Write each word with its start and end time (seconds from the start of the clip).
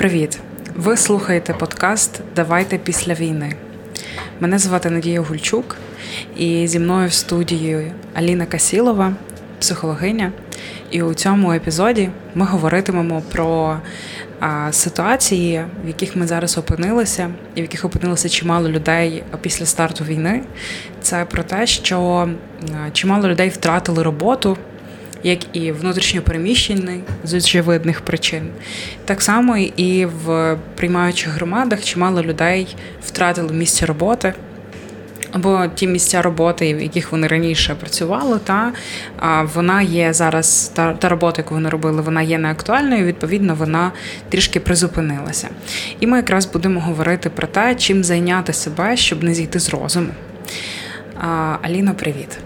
Привіт! 0.00 0.38
Ви 0.76 0.96
слухаєте 0.96 1.54
подкаст 1.54 2.20
Давайте 2.36 2.78
після 2.78 3.14
війни. 3.14 3.52
Мене 4.40 4.58
звати 4.58 4.90
Надія 4.90 5.20
Гульчук, 5.20 5.76
і 6.36 6.66
зі 6.66 6.78
мною 6.78 7.08
в 7.08 7.12
студії 7.12 7.92
Аліна 8.14 8.46
Касілова, 8.46 9.12
психологиня. 9.58 10.32
І 10.90 11.02
у 11.02 11.14
цьому 11.14 11.52
епізоді 11.52 12.10
ми 12.34 12.46
говоритимемо 12.46 13.22
про 13.32 13.76
а, 14.40 14.72
ситуації, 14.72 15.64
в 15.84 15.88
яких 15.88 16.16
ми 16.16 16.26
зараз 16.26 16.58
опинилися, 16.58 17.30
і 17.54 17.60
в 17.60 17.64
яких 17.64 17.84
опинилося 17.84 18.28
чимало 18.28 18.68
людей 18.68 19.24
після 19.40 19.66
старту 19.66 20.04
війни. 20.04 20.42
Це 21.02 21.24
про 21.24 21.42
те, 21.42 21.66
що 21.66 22.28
чимало 22.92 23.28
людей 23.28 23.48
втратили 23.48 24.02
роботу 24.02 24.56
як 25.22 25.38
і 25.52 25.72
внутрішньопереміщений 25.72 27.00
з 27.24 27.34
очевидних 27.34 28.00
причин. 28.00 28.48
Так 29.04 29.22
само 29.22 29.56
і 29.56 30.06
в 30.06 30.56
приймаючих 30.76 31.28
громадах 31.32 31.84
чимало 31.84 32.22
людей 32.22 32.76
втратили 33.06 33.52
місце 33.52 33.86
роботи. 33.86 34.34
Або 35.32 35.66
ті 35.74 35.86
місця 35.86 36.22
роботи, 36.22 36.74
в 36.74 36.82
яких 36.82 37.12
вони 37.12 37.26
раніше 37.26 37.74
працювали, 37.74 38.38
та 38.44 38.72
вона 39.54 39.82
є 39.82 40.12
зараз, 40.12 40.72
та 40.74 40.92
та 40.92 41.08
робота, 41.08 41.42
яку 41.42 41.54
вони 41.54 41.68
робили, 41.68 42.02
вона 42.02 42.22
є 42.22 42.38
неактуальною, 42.38 43.04
відповідно, 43.04 43.54
вона 43.54 43.92
трішки 44.28 44.60
призупинилася. 44.60 45.48
І 46.00 46.06
ми 46.06 46.16
якраз 46.16 46.46
будемо 46.46 46.80
говорити 46.80 47.30
про 47.30 47.46
те, 47.46 47.74
чим 47.74 48.04
зайняти 48.04 48.52
себе, 48.52 48.96
щоб 48.96 49.22
не 49.22 49.34
зійти 49.34 49.58
з 49.58 49.68
розуму. 49.68 50.10
Аліно, 51.62 51.94
привіт. 51.94 52.38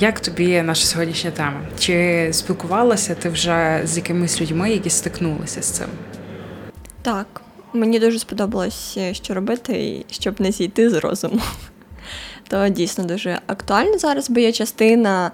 Як 0.00 0.20
тобі 0.20 0.62
наша 0.62 0.86
сьогоднішня 0.86 1.30
тема? 1.30 1.60
Чи 1.78 2.28
спілкувалася 2.32 3.14
ти 3.14 3.28
вже 3.28 3.80
з 3.84 3.96
якимись 3.96 4.40
людьми, 4.40 4.70
які 4.70 4.90
стикнулися 4.90 5.62
з 5.62 5.66
цим? 5.66 5.86
Так, 7.02 7.42
мені 7.72 7.98
дуже 7.98 8.18
сподобалось, 8.18 8.98
що 9.12 9.34
робити, 9.34 10.04
щоб 10.10 10.40
не 10.40 10.52
зійти 10.52 10.90
з 10.90 10.94
розуму. 10.94 11.40
То 12.48 12.68
дійсно 12.68 13.04
дуже 13.04 13.38
актуально 13.46 13.98
зараз, 13.98 14.30
бо 14.30 14.40
є 14.40 14.52
частина 14.52 15.30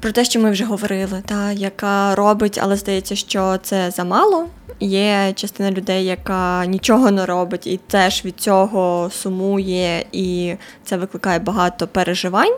про 0.00 0.12
те, 0.12 0.24
що 0.24 0.40
ми 0.40 0.50
вже 0.50 0.64
говорили, 0.64 1.22
та, 1.26 1.52
яка 1.52 2.14
робить, 2.14 2.58
але 2.62 2.76
здається, 2.76 3.16
що 3.16 3.58
це 3.62 3.90
замало. 3.90 4.46
Є 4.80 5.32
частина 5.34 5.70
людей, 5.70 6.04
яка 6.04 6.66
нічого 6.66 7.10
не 7.10 7.26
робить, 7.26 7.66
і 7.66 7.76
теж 7.76 8.24
від 8.24 8.40
цього 8.40 9.10
сумує, 9.12 10.06
і 10.12 10.54
це 10.84 10.96
викликає 10.96 11.38
багато 11.38 11.86
переживань. 11.86 12.56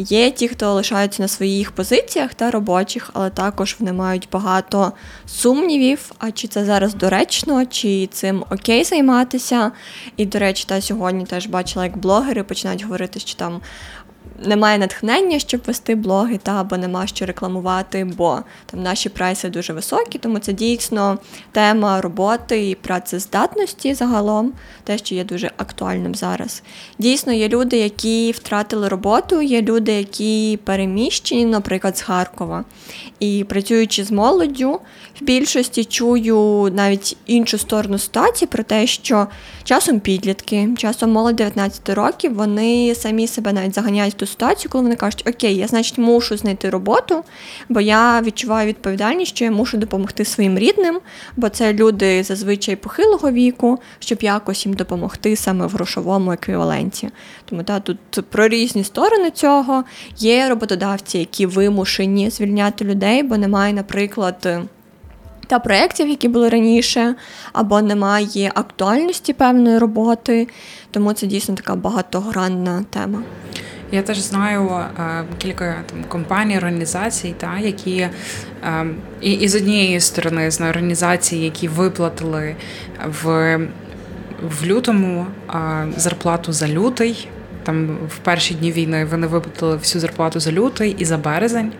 Є 0.00 0.30
ті, 0.30 0.48
хто 0.48 0.74
лишаються 0.74 1.22
на 1.22 1.28
своїх 1.28 1.72
позиціях 1.72 2.34
та 2.34 2.50
робочих, 2.50 3.10
але 3.12 3.30
також 3.30 3.76
вони 3.78 3.92
мають 3.92 4.28
багато 4.32 4.92
сумнівів. 5.26 6.12
А 6.18 6.30
чи 6.30 6.48
це 6.48 6.64
зараз 6.64 6.94
доречно, 6.94 7.66
чи 7.66 8.06
цим 8.06 8.44
окей 8.50 8.84
займатися? 8.84 9.72
І, 10.16 10.26
до 10.26 10.38
речі, 10.38 10.64
та 10.68 10.80
сьогодні 10.80 11.26
теж 11.26 11.46
бачила, 11.46 11.84
як 11.84 11.96
блогери 11.96 12.42
починають 12.42 12.82
говорити, 12.82 13.20
що 13.20 13.34
там 13.34 13.60
немає 14.42 14.78
натхнення, 14.78 15.38
щоб 15.38 15.60
вести 15.66 15.94
блоги, 15.94 16.38
та 16.42 16.60
або 16.60 16.76
нема 16.76 17.06
що 17.06 17.26
рекламувати, 17.26 18.04
бо 18.16 18.38
там 18.66 18.82
наші 18.82 19.08
прайси 19.08 19.48
дуже 19.48 19.72
високі, 19.72 20.18
тому 20.18 20.38
це 20.38 20.52
дійсно 20.52 21.18
тема 21.52 22.00
роботи 22.00 22.70
і 22.70 22.74
працездатності 22.74 23.94
загалом, 23.94 24.52
те, 24.84 24.98
що 24.98 25.14
є 25.14 25.24
дуже 25.24 25.50
актуальним 25.56 26.14
зараз. 26.14 26.62
Дійсно, 26.98 27.32
є 27.32 27.48
люди, 27.48 27.76
які 27.76 28.32
втратили 28.32 28.88
роботу, 28.88 29.42
є 29.42 29.62
люди, 29.62 29.92
які 29.92 30.58
переміщені, 30.64 31.44
наприклад, 31.44 31.98
з 31.98 32.00
Харкова. 32.00 32.64
І 33.20 33.44
працюючи 33.48 34.04
з 34.04 34.10
молоддю, 34.10 34.80
в 35.20 35.24
більшості 35.24 35.84
чую 35.84 36.70
навіть 36.74 37.16
іншу 37.26 37.58
сторону 37.58 37.98
ситуації 37.98 38.48
про 38.52 38.62
те, 38.62 38.86
що 38.86 39.26
часом 39.64 40.00
підлітки, 40.00 40.68
часом 40.76 41.12
молодь 41.12 41.36
19 41.36 41.88
років, 41.88 42.34
вони 42.34 42.94
самі 42.94 43.26
себе 43.26 43.52
навіть 43.52 43.74
заганяють 43.74 44.16
ту 44.16 44.26
ситуацію, 44.28 44.70
коли 44.72 44.82
вони 44.82 44.96
кажуть, 44.96 45.24
окей, 45.28 45.56
я 45.56 45.66
значить 45.66 45.98
мушу 45.98 46.36
знайти 46.36 46.70
роботу, 46.70 47.24
бо 47.68 47.80
я 47.80 48.22
відчуваю 48.22 48.68
відповідальність, 48.68 49.36
що 49.36 49.44
я 49.44 49.50
мушу 49.50 49.76
допомогти 49.76 50.24
своїм 50.24 50.58
рідним, 50.58 51.00
бо 51.36 51.48
це 51.48 51.72
люди 51.72 52.22
зазвичай 52.22 52.76
похилого 52.76 53.30
віку, 53.30 53.78
щоб 53.98 54.22
якось 54.22 54.66
їм 54.66 54.74
допомогти 54.74 55.36
саме 55.36 55.66
в 55.66 55.70
грошовому 55.70 56.32
еквіваленті. 56.32 57.10
Тому 57.44 57.62
та, 57.62 57.80
тут 57.80 57.98
про 58.30 58.48
різні 58.48 58.84
сторони 58.84 59.30
цього 59.30 59.84
є 60.18 60.48
роботодавці, 60.48 61.18
які 61.18 61.46
вимушені 61.46 62.30
звільняти 62.30 62.84
людей, 62.84 63.22
бо 63.22 63.36
немає, 63.36 63.72
наприклад 63.72 64.68
та 65.48 65.58
проєктів, 65.58 66.08
які 66.08 66.28
були 66.28 66.48
раніше, 66.48 67.14
або 67.52 67.82
немає 67.82 68.52
актуальності 68.54 69.32
певної 69.32 69.78
роботи, 69.78 70.48
тому 70.90 71.12
це 71.12 71.26
дійсно 71.26 71.54
така 71.54 71.74
багатогранна 71.74 72.84
тема. 72.90 73.22
Я 73.92 74.02
теж 74.02 74.18
знаю 74.18 74.70
е, 74.70 75.24
кілька 75.38 75.74
там 75.90 76.04
компаній, 76.08 76.56
організацій, 76.56 77.34
та 77.38 77.58
які 77.58 77.96
е, 78.00 78.10
і, 79.20 79.32
і 79.32 79.48
з 79.48 79.54
однієї 79.54 80.00
сторони 80.00 80.50
знаю 80.50 80.70
організації, 80.70 81.44
які 81.44 81.68
виплатили 81.68 82.56
в 83.22 83.58
в 84.42 84.66
лютому 84.66 85.26
е, 85.50 85.86
зарплату 85.96 86.52
за 86.52 86.68
лютий. 86.68 87.28
Там 87.62 87.98
в 88.08 88.18
перші 88.18 88.54
дні 88.54 88.72
війни 88.72 89.04
вони 89.04 89.26
виплатили 89.26 89.76
всю 89.76 90.00
зарплату 90.00 90.40
за 90.40 90.52
лютий 90.52 90.96
і 90.98 91.04
за 91.04 91.16
березень. 91.18 91.72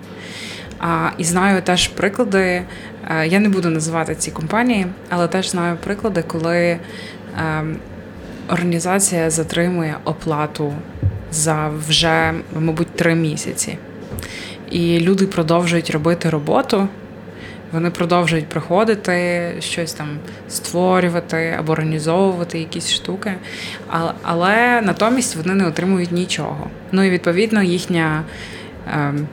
А, 0.78 1.10
І 1.18 1.24
знаю 1.24 1.62
теж 1.62 1.88
приклади. 1.88 2.62
Е, 3.10 3.26
я 3.26 3.40
не 3.40 3.48
буду 3.48 3.68
називати 3.68 4.14
ці 4.14 4.30
компанії, 4.30 4.86
але 5.08 5.28
теж 5.28 5.50
знаю 5.50 5.76
приклади, 5.84 6.24
коли 6.26 6.56
е, 6.56 6.78
організація 8.48 9.30
затримує 9.30 9.96
оплату 10.04 10.72
за 11.32 11.70
вже, 11.88 12.34
мабуть, 12.60 12.96
три 12.96 13.14
місяці. 13.14 13.78
І 14.70 15.00
люди 15.00 15.26
продовжують 15.26 15.90
робити 15.90 16.30
роботу. 16.30 16.88
Вони 17.72 17.90
продовжують 17.90 18.46
приходити, 18.46 19.52
щось 19.60 19.92
там 19.92 20.08
створювати 20.48 21.56
або 21.58 21.72
організовувати 21.72 22.58
якісь 22.58 22.90
штуки, 22.90 23.34
але 24.22 24.80
натомість 24.80 25.36
вони 25.36 25.54
не 25.54 25.66
отримують 25.66 26.12
нічого. 26.12 26.70
Ну 26.92 27.02
і 27.02 27.10
відповідно 27.10 27.62
їхня 27.62 28.24
ем, 28.92 29.26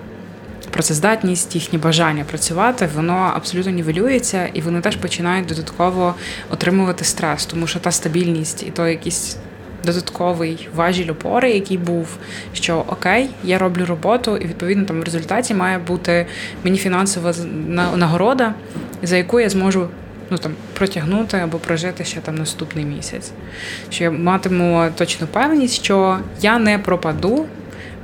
працездатність, 0.72 1.56
їхнє 1.56 1.80
бажання 1.80 2.24
працювати, 2.24 2.90
воно 2.96 3.32
абсолютно 3.36 3.72
нівелюється, 3.72 4.48
і 4.54 4.62
вони 4.62 4.82
теж 4.82 4.96
починають 4.96 5.48
додатково 5.48 6.16
отримувати 6.50 7.06
стрес, 7.06 7.46
тому 7.46 7.68
що 7.68 7.80
та 7.80 7.92
стабільність 7.92 8.64
і 8.64 8.72
то 8.72 8.88
якийсь 8.88 9.38
додатковий 9.85 10.69
важіль 10.75 11.12
опори, 11.12 11.51
який 11.51 11.78
був, 11.78 12.18
що 12.53 12.85
окей, 12.88 13.29
я 13.44 13.57
роблю 13.57 13.85
роботу, 13.85 14.38
і 14.38 14.46
відповідно 14.46 14.85
там 14.85 15.01
в 15.01 15.03
результаті 15.03 15.53
має 15.53 15.78
бути 15.78 16.25
мені 16.63 16.78
фінансова 16.78 17.34
нагорода, 17.96 18.53
за 19.03 19.18
яку 19.18 19.40
я 19.40 19.50
зможу. 19.50 19.88
Ну 20.29 20.38
там 20.38 20.51
протягнути 20.73 21.38
або 21.38 21.57
прожити 21.57 22.03
ще 22.06 22.19
там 22.19 22.35
наступний 22.35 22.85
місяць, 22.85 23.31
що 23.90 24.03
я 24.03 24.12
матиму 24.12 24.85
точну 24.96 25.28
певність, 25.28 25.84
що 25.84 26.19
я 26.41 26.59
не 26.59 26.79
пропаду 26.79 27.46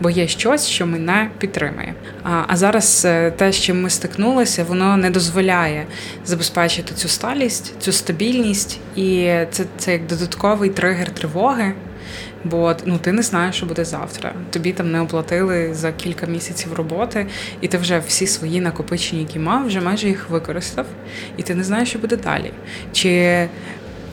бо 0.01 0.09
є 0.09 0.27
щось, 0.27 0.67
що 0.67 0.87
мене 0.87 1.29
підтримує. 1.37 1.93
А 2.23 2.57
зараз 2.57 3.05
е, 3.05 3.31
те, 3.31 3.51
з 3.51 3.59
чим 3.59 3.81
ми 3.81 3.89
стикнулися, 3.89 4.63
воно 4.63 4.97
не 4.97 5.09
дозволяє 5.09 5.85
забезпечити 6.25 6.93
цю 6.93 7.07
сталість, 7.07 7.73
цю 7.79 7.91
стабільність, 7.91 8.79
і 8.95 9.33
це, 9.51 9.65
це 9.77 9.91
як 9.91 10.07
додатковий 10.07 10.69
тригер 10.69 11.09
тривоги. 11.09 11.73
Бо 12.43 12.75
ну 12.85 12.97
ти 12.97 13.11
не 13.11 13.21
знаєш, 13.21 13.55
що 13.55 13.65
буде 13.65 13.85
завтра. 13.85 14.33
Тобі 14.49 14.71
там 14.71 14.91
не 14.91 15.01
оплатили 15.01 15.73
за 15.73 15.91
кілька 15.91 16.25
місяців 16.25 16.73
роботи, 16.73 17.27
і 17.61 17.67
ти 17.67 17.77
вже 17.77 17.99
всі 18.07 18.27
свої 18.27 18.61
накопичення, 18.61 19.21
які 19.21 19.39
мав, 19.39 19.67
вже 19.67 19.81
майже 19.81 20.07
їх 20.07 20.29
використав, 20.29 20.85
і 21.37 21.43
ти 21.43 21.55
не 21.55 21.63
знаєш, 21.63 21.89
що 21.89 21.99
буде 21.99 22.15
далі. 22.15 22.51
Чи 22.91 23.47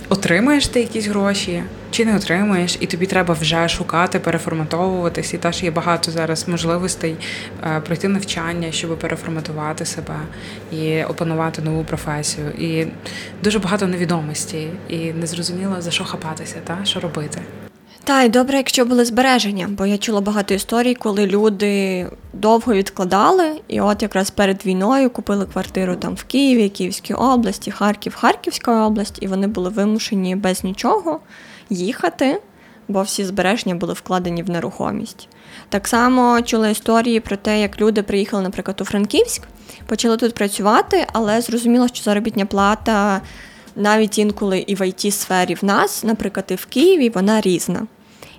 отримаєш 0.08 0.68
ти 0.68 0.80
якісь 0.80 1.06
гроші, 1.06 1.62
чи 1.90 2.04
не 2.04 2.16
отримуєш, 2.16 2.76
і 2.80 2.86
тобі 2.86 3.06
треба 3.06 3.34
вже 3.34 3.68
шукати, 3.68 4.18
переформатовуватись. 4.18 5.34
І 5.34 5.38
теж 5.38 5.62
є 5.62 5.70
багато 5.70 6.10
зараз 6.10 6.48
можливостей 6.48 7.16
е, 7.62 7.80
пройти 7.80 8.08
навчання, 8.08 8.72
щоб 8.72 8.98
переформатувати 8.98 9.84
себе 9.84 10.16
і 10.72 11.04
опанувати 11.04 11.62
нову 11.62 11.84
професію. 11.84 12.50
І 12.50 12.86
дуже 13.42 13.58
багато 13.58 13.86
невідомості, 13.86 14.68
і 14.88 15.12
незрозуміло 15.12 15.76
за 15.78 15.90
що 15.90 16.04
хапатися, 16.04 16.56
та 16.64 16.78
що 16.84 17.00
робити. 17.00 17.40
Та 18.08 18.22
й 18.22 18.28
добре, 18.28 18.56
якщо 18.56 18.84
були 18.84 19.04
збереження, 19.04 19.68
бо 19.70 19.86
я 19.86 19.98
чула 19.98 20.20
багато 20.20 20.54
історій, 20.54 20.94
коли 20.94 21.26
люди 21.26 22.06
довго 22.32 22.74
відкладали, 22.74 23.60
і 23.68 23.80
от 23.80 24.02
якраз 24.02 24.30
перед 24.30 24.66
війною 24.66 25.10
купили 25.10 25.46
квартиру 25.46 25.96
там 25.96 26.14
в 26.14 26.24
Києві, 26.24 26.68
Київській 26.68 27.14
області, 27.14 27.70
Харків, 27.70 28.14
Харківська 28.14 28.86
область, 28.86 29.18
і 29.20 29.26
вони 29.26 29.46
були 29.46 29.70
вимушені 29.70 30.36
без 30.36 30.64
нічого 30.64 31.20
їхати, 31.70 32.40
бо 32.88 33.02
всі 33.02 33.24
збереження 33.24 33.74
були 33.74 33.92
вкладені 33.92 34.42
в 34.42 34.50
нерухомість. 34.50 35.28
Так 35.68 35.88
само 35.88 36.42
чула 36.42 36.68
історії 36.68 37.20
про 37.20 37.36
те, 37.36 37.60
як 37.60 37.80
люди 37.80 38.02
приїхали, 38.02 38.42
наприклад, 38.42 38.80
у 38.80 38.84
Франківськ 38.84 39.42
почали 39.86 40.16
тут 40.16 40.34
працювати, 40.34 41.06
але 41.12 41.40
зрозуміло, 41.40 41.88
що 41.88 42.02
заробітня 42.02 42.46
плата 42.46 43.20
навіть 43.76 44.18
інколи 44.18 44.58
і 44.58 44.74
в 44.74 44.80
it 44.80 45.10
сфері 45.10 45.54
в 45.54 45.64
нас, 45.64 46.04
наприклад, 46.04 46.44
і 46.48 46.54
в 46.54 46.66
Києві, 46.66 47.08
вона 47.08 47.40
різна. 47.40 47.86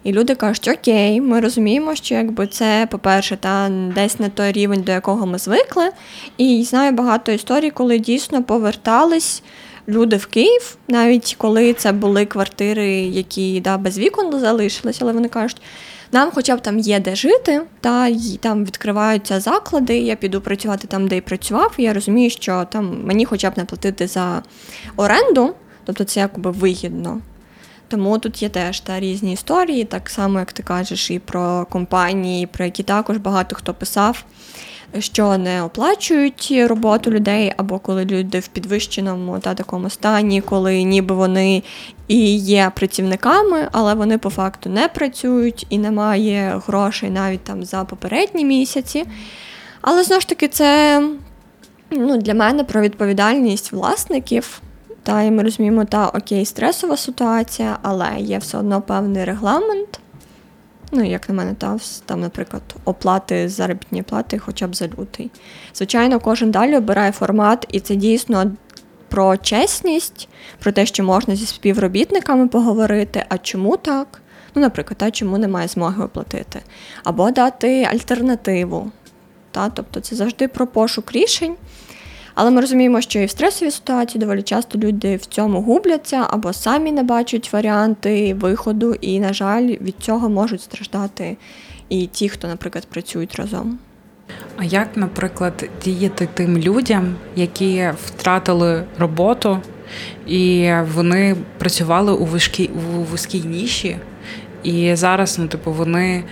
І 0.03 0.11
люди 0.11 0.35
кажуть, 0.35 0.67
окей, 0.67 1.21
ми 1.21 1.39
розуміємо, 1.39 1.95
що 1.95 2.15
якби 2.15 2.47
це, 2.47 2.87
по-перше, 2.91 3.37
та 3.37 3.69
десь 3.95 4.19
не 4.19 4.29
той 4.29 4.51
рівень, 4.51 4.81
до 4.81 4.91
якого 4.91 5.25
ми 5.25 5.37
звикли. 5.37 5.89
І 6.37 6.63
знаю 6.63 6.91
багато 6.91 7.31
історій, 7.31 7.71
коли 7.71 7.99
дійсно 7.99 8.43
повертались 8.43 9.43
люди 9.87 10.15
в 10.15 10.25
Київ, 10.25 10.77
навіть 10.87 11.35
коли 11.37 11.73
це 11.73 11.91
були 11.91 12.25
квартири, 12.25 12.89
які 12.91 13.61
да, 13.61 13.77
без 13.77 13.97
вікон 13.97 14.39
залишились, 14.39 15.01
але 15.01 15.13
вони 15.13 15.27
кажуть, 15.27 15.61
нам 16.11 16.31
хоча 16.33 16.55
б 16.55 16.61
там 16.61 16.79
є 16.79 16.99
де 16.99 17.15
жити, 17.15 17.61
та 17.81 18.07
й 18.07 18.37
там 18.37 18.65
відкриваються 18.65 19.39
заклади. 19.39 19.97
Я 19.97 20.15
піду 20.15 20.41
працювати 20.41 20.87
там, 20.87 21.07
де 21.07 21.17
й 21.17 21.21
працював. 21.21 21.73
і 21.77 21.83
Я 21.83 21.93
розумію, 21.93 22.29
що 22.29 22.67
там 22.71 23.01
мені 23.05 23.25
хоча 23.25 23.49
б 23.49 23.53
не 23.57 23.65
платити 23.65 24.07
за 24.07 24.43
оренду, 24.95 25.55
тобто 25.85 26.03
це 26.03 26.19
якби 26.19 26.51
вигідно. 26.51 27.21
Тому 27.89 28.17
тут 28.19 28.41
є 28.41 28.49
теж 28.49 28.79
та 28.79 28.99
різні 28.99 29.33
історії, 29.33 29.83
так 29.83 30.09
само, 30.09 30.39
як 30.39 30.53
ти 30.53 30.63
кажеш, 30.63 31.11
і 31.11 31.19
про 31.19 31.67
компанії, 31.69 32.47
про 32.47 32.65
які 32.65 32.83
також 32.83 33.17
багато 33.17 33.55
хто 33.55 33.73
писав, 33.73 34.25
що 34.99 35.37
не 35.37 35.63
оплачують 35.63 36.53
роботу 36.67 37.11
людей, 37.11 37.53
або 37.57 37.79
коли 37.79 38.05
люди 38.05 38.39
в 38.39 38.47
підвищеному 38.47 39.39
та 39.39 39.53
такому 39.53 39.89
стані, 39.89 40.41
коли 40.41 40.83
ніби 40.83 41.15
вони 41.15 41.63
і 42.07 42.35
є 42.35 42.71
працівниками, 42.75 43.67
але 43.71 43.93
вони 43.93 44.17
по 44.17 44.29
факту 44.29 44.69
не 44.69 44.87
працюють 44.87 45.65
і 45.69 45.77
немає 45.77 46.61
грошей 46.67 47.09
навіть 47.09 47.43
там 47.43 47.63
за 47.63 47.83
попередні 47.83 48.45
місяці. 48.45 49.05
Але 49.81 50.03
знову 50.03 50.21
ж 50.21 50.27
таки, 50.27 50.47
це 50.47 51.01
ну, 51.91 52.17
для 52.17 52.33
мене 52.33 52.63
про 52.63 52.81
відповідальність 52.81 53.71
власників. 53.71 54.61
Та 55.03 55.21
і 55.21 55.31
ми 55.31 55.43
розуміємо, 55.43 55.85
та 55.85 56.07
окей, 56.07 56.45
стресова 56.45 56.97
ситуація, 56.97 57.79
але 57.81 58.15
є 58.19 58.37
все 58.37 58.57
одно 58.57 58.81
певний 58.81 59.25
регламент. 59.25 59.99
Ну, 60.91 61.03
як 61.03 61.29
на 61.29 61.35
мене, 61.35 61.53
та, 61.53 61.77
там, 62.05 62.21
наприклад, 62.21 62.61
оплати 62.85 63.49
заробітні 63.49 64.03
плати 64.03 64.39
хоча 64.39 64.67
б 64.67 64.75
за 64.75 64.87
лютий. 64.87 65.31
Звичайно, 65.75 66.19
кожен 66.19 66.51
далі 66.51 66.77
обирає 66.77 67.11
формат, 67.11 67.65
і 67.71 67.79
це 67.79 67.95
дійсно 67.95 68.51
про 69.07 69.37
чесність, 69.37 70.29
про 70.59 70.71
те, 70.71 70.85
що 70.85 71.03
можна 71.03 71.35
зі 71.35 71.45
співробітниками 71.45 72.47
поговорити, 72.47 73.25
а 73.29 73.37
чому 73.37 73.77
так? 73.77 74.21
Ну, 74.55 74.61
наприклад, 74.61 74.97
та, 74.97 75.11
чому 75.11 75.37
немає 75.37 75.67
змоги 75.67 76.03
оплатити, 76.03 76.59
або 77.03 77.31
дати 77.31 77.83
альтернативу. 77.83 78.91
Та, 79.51 79.69
Тобто 79.69 79.99
це 79.99 80.15
завжди 80.15 80.47
про 80.47 80.67
пошук 80.67 81.11
рішень. 81.11 81.55
Але 82.41 82.51
ми 82.51 82.61
розуміємо, 82.61 83.01
що 83.01 83.19
і 83.19 83.25
в 83.25 83.29
стресовій 83.29 83.71
ситуації 83.71 84.21
доволі 84.21 84.41
часто 84.41 84.79
люди 84.79 85.15
в 85.15 85.25
цьому 85.25 85.61
губляться 85.61 86.27
або 86.29 86.53
самі 86.53 86.91
не 86.91 87.03
бачать 87.03 87.53
варіанти 87.53 88.33
виходу, 88.33 88.93
і, 89.01 89.19
на 89.19 89.33
жаль, 89.33 89.63
від 89.63 89.95
цього 89.99 90.29
можуть 90.29 90.61
страждати 90.61 91.37
і 91.89 92.07
ті, 92.07 92.29
хто, 92.29 92.47
наприклад, 92.47 92.85
працюють 92.85 93.35
разом. 93.35 93.79
А 94.57 94.63
як, 94.63 94.87
наприклад, 94.95 95.69
діяти 95.83 96.29
тим 96.33 96.57
людям, 96.57 97.15
які 97.35 97.89
втратили 98.05 98.83
роботу, 98.99 99.59
і 100.27 100.71
вони 100.95 101.35
працювали 101.57 102.11
у 102.11 102.25
вузькій 102.25 102.69
у 102.97 103.03
вузькій 103.03 103.41
ніші, 103.41 103.97
і 104.63 104.95
зараз, 104.95 105.39
ну, 105.39 105.47
типу, 105.47 105.71
вони. 105.71 106.23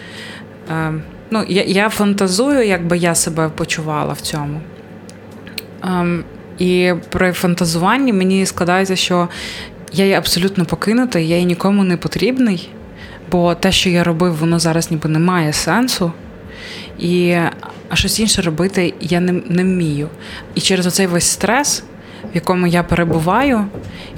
Е, 0.72 0.94
ну, 1.32 1.46
я, 1.48 1.64
я 1.64 1.90
фантазую, 1.90 2.68
як 2.68 2.88
би 2.88 2.98
я 2.98 3.16
себе 3.16 3.50
почувала 3.50 4.14
в 4.14 4.22
цьому. 4.22 4.62
Ем, 5.88 6.24
І 6.58 6.94
при 7.10 7.34
фантазуванні 7.34 8.14
мені 8.14 8.46
складається, 8.46 8.96
що 8.96 9.28
я 9.94 10.06
є 10.06 10.18
абсолютно 10.18 10.66
покинута, 10.66 11.20
я 11.20 11.38
є 11.38 11.44
нікому 11.44 11.84
не 11.84 11.98
потрібний, 11.98 12.70
бо 13.32 13.56
те, 13.56 13.72
що 13.72 13.90
я 13.90 14.04
робив, 14.04 14.36
воно 14.36 14.60
зараз 14.60 14.92
ніби 14.92 15.10
не 15.10 15.20
має 15.20 15.54
сенсу. 15.54 16.12
І 17.00 17.36
а 17.90 17.96
щось 17.96 18.20
інше 18.20 18.42
робити 18.42 18.94
я 19.02 19.20
не, 19.20 19.32
не 19.32 19.64
вмію. 19.64 20.10
І 20.56 20.62
через 20.62 20.88
оцей 20.88 21.08
весь 21.08 21.28
стрес, 21.28 21.84
в 22.24 22.36
якому 22.36 22.68
я 22.68 22.84
перебуваю, 22.84 23.66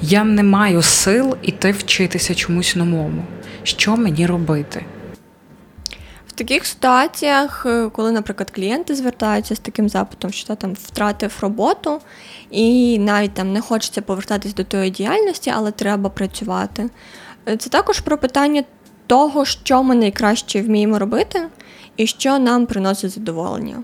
я 0.02 0.24
не 0.24 0.42
маю 0.42 0.82
сил 0.82 1.36
іти 1.42 1.70
вчитися 1.70 2.34
чомусь 2.34 2.76
новому. 2.76 3.24
Що 3.62 3.96
мені 3.96 4.26
робити? 4.26 4.84
Таких 6.40 6.66
ситуаціях, 6.66 7.66
е, 7.66 7.90
коли, 7.92 8.12
наприклад, 8.12 8.50
клієнти 8.50 8.94
звертаються 8.94 9.54
з 9.54 9.58
таким 9.58 9.88
запитом, 9.88 10.30
що 10.30 10.54
там 10.54 10.72
втратив 10.72 11.38
роботу, 11.40 12.00
і 12.50 12.98
навіть 12.98 13.34
там 13.34 13.52
не 13.52 13.60
хочеться 13.60 14.02
повертатись 14.02 14.54
до 14.54 14.64
тої 14.64 14.90
діяльності, 14.90 15.52
але 15.56 15.70
треба 15.70 16.10
працювати. 16.10 16.90
Е, 17.48 17.56
це 17.56 17.70
також 17.70 18.00
про 18.00 18.18
питання 18.18 18.64
того, 19.06 19.44
що 19.44 19.82
ми 19.82 19.94
найкраще 19.94 20.62
вміємо 20.62 20.98
робити, 20.98 21.48
і 21.96 22.06
що 22.06 22.38
нам 22.38 22.66
приносить 22.66 23.10
задоволення. 23.10 23.82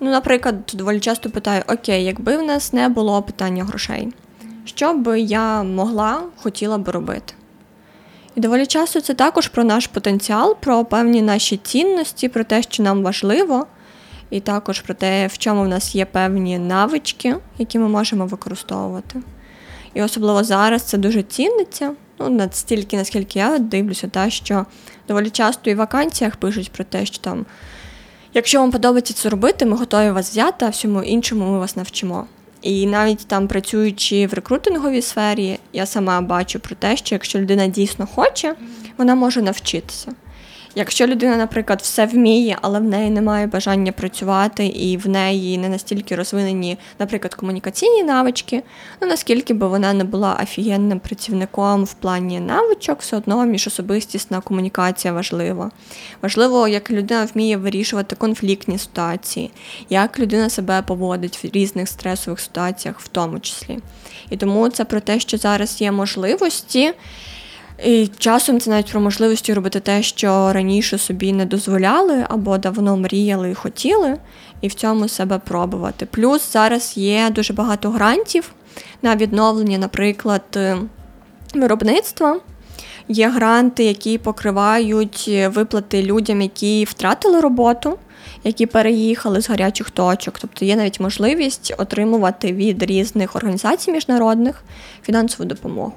Ну, 0.00 0.10
наприклад, 0.10 0.54
доволі 0.74 1.00
часто 1.00 1.30
питаю: 1.30 1.62
Окей, 1.68 2.04
якби 2.04 2.36
в 2.36 2.42
нас 2.42 2.72
не 2.72 2.88
було 2.88 3.22
питання 3.22 3.64
грошей, 3.64 4.12
що 4.64 4.94
би 4.94 5.20
я 5.20 5.62
могла, 5.62 6.22
хотіла 6.36 6.78
би 6.78 6.92
робити? 6.92 7.34
І 8.36 8.40
доволі 8.40 8.66
часто 8.66 9.00
це 9.00 9.14
також 9.14 9.48
про 9.48 9.64
наш 9.64 9.86
потенціал, 9.86 10.56
про 10.60 10.84
певні 10.84 11.22
наші 11.22 11.56
цінності, 11.56 12.28
про 12.28 12.44
те, 12.44 12.62
що 12.62 12.82
нам 12.82 13.02
важливо, 13.02 13.66
і 14.30 14.40
також 14.40 14.80
про 14.80 14.94
те, 14.94 15.26
в 15.26 15.38
чому 15.38 15.62
в 15.62 15.68
нас 15.68 15.94
є 15.94 16.04
певні 16.04 16.58
навички, 16.58 17.36
які 17.58 17.78
ми 17.78 17.88
можемо 17.88 18.26
використовувати. 18.26 19.22
І 19.94 20.02
особливо 20.02 20.44
зараз 20.44 20.82
це 20.82 20.98
дуже 20.98 21.22
ціниться. 21.22 21.94
Ну, 22.18 22.28
настільки, 22.28 22.96
наскільки 22.96 23.38
я 23.38 23.58
дивлюся, 23.58 24.08
та, 24.08 24.30
що 24.30 24.66
доволі 25.08 25.30
часто 25.30 25.70
і 25.70 25.74
в 25.74 25.76
вакансіях 25.76 26.36
пишуть 26.36 26.72
про 26.72 26.84
те, 26.84 27.06
що 27.06 27.18
там, 27.18 27.46
якщо 28.34 28.60
вам 28.60 28.70
подобається 28.70 29.14
це 29.14 29.28
робити, 29.28 29.66
ми 29.66 29.76
готові 29.76 30.10
вас 30.10 30.30
взяти, 30.30 30.64
а 30.64 30.68
всьому 30.68 31.02
іншому 31.02 31.52
ми 31.52 31.58
вас 31.58 31.76
навчимо. 31.76 32.26
І 32.66 32.86
навіть 32.86 33.26
там 33.26 33.48
працюючи 33.48 34.26
в 34.26 34.34
рекрутинговій 34.34 35.02
сфері, 35.02 35.58
я 35.72 35.86
сама 35.86 36.20
бачу 36.20 36.60
про 36.60 36.76
те, 36.76 36.96
що 36.96 37.14
якщо 37.14 37.38
людина 37.38 37.66
дійсно 37.66 38.06
хоче, 38.06 38.54
вона 38.98 39.14
може 39.14 39.42
навчитися. 39.42 40.12
Якщо 40.78 41.06
людина, 41.06 41.36
наприклад, 41.36 41.80
все 41.82 42.06
вміє, 42.06 42.58
але 42.62 42.78
в 42.78 42.82
неї 42.82 43.10
немає 43.10 43.46
бажання 43.46 43.92
працювати, 43.92 44.66
і 44.66 44.96
в 44.96 45.08
неї 45.08 45.58
не 45.58 45.68
настільки 45.68 46.16
розвинені, 46.16 46.78
наприклад, 46.98 47.34
комунікаційні 47.34 48.02
навички, 48.02 48.62
ну 49.00 49.08
наскільки 49.08 49.54
би 49.54 49.68
вона 49.68 49.92
не 49.92 50.04
була 50.04 50.40
офігенним 50.42 51.00
працівником 51.00 51.84
в 51.84 51.94
плані 51.94 52.40
навичок, 52.40 53.00
все 53.00 53.16
одно 53.16 53.46
міжособистісна 53.46 54.40
комунікація 54.40 55.14
важлива. 55.14 55.70
Важливо, 56.22 56.68
як 56.68 56.90
людина 56.90 57.28
вміє 57.34 57.56
вирішувати 57.56 58.16
конфліктні 58.16 58.78
ситуації, 58.78 59.50
як 59.90 60.18
людина 60.18 60.50
себе 60.50 60.82
поводить 60.82 61.44
в 61.44 61.56
різних 61.56 61.88
стресових 61.88 62.40
ситуаціях, 62.40 63.00
в 63.00 63.08
тому 63.08 63.40
числі. 63.40 63.78
І 64.30 64.36
тому 64.36 64.68
це 64.68 64.84
про 64.84 65.00
те, 65.00 65.20
що 65.20 65.36
зараз 65.36 65.80
є 65.80 65.92
можливості. 65.92 66.92
І 67.84 68.06
часом 68.18 68.60
це 68.60 68.70
навіть 68.70 68.90
про 68.90 69.00
можливості 69.00 69.54
робити 69.54 69.80
те, 69.80 70.02
що 70.02 70.52
раніше 70.52 70.98
собі 70.98 71.32
не 71.32 71.44
дозволяли 71.44 72.26
або 72.28 72.58
давно 72.58 72.96
мріяли 72.96 73.50
і 73.50 73.54
хотіли, 73.54 74.16
і 74.60 74.68
в 74.68 74.74
цьому 74.74 75.08
себе 75.08 75.38
пробувати. 75.38 76.06
Плюс 76.06 76.52
зараз 76.52 76.96
є 76.96 77.30
дуже 77.30 77.52
багато 77.52 77.90
грантів 77.90 78.52
на 79.02 79.16
відновлення, 79.16 79.78
наприклад, 79.78 80.42
е, 80.56 80.76
виробництва. 81.54 82.40
Є 83.08 83.28
гранти, 83.28 83.84
які 83.84 84.18
покривають 84.18 85.30
виплати 85.46 86.02
людям, 86.02 86.42
які 86.42 86.84
втратили 86.84 87.40
роботу, 87.40 87.98
які 88.44 88.66
переїхали 88.66 89.40
з 89.42 89.48
гарячих 89.48 89.90
точок. 89.90 90.38
Тобто 90.38 90.64
є 90.64 90.76
навіть 90.76 91.00
можливість 91.00 91.74
отримувати 91.78 92.52
від 92.52 92.82
різних 92.82 93.36
організацій 93.36 93.92
міжнародних 93.92 94.62
фінансову 95.02 95.48
допомогу. 95.48 95.94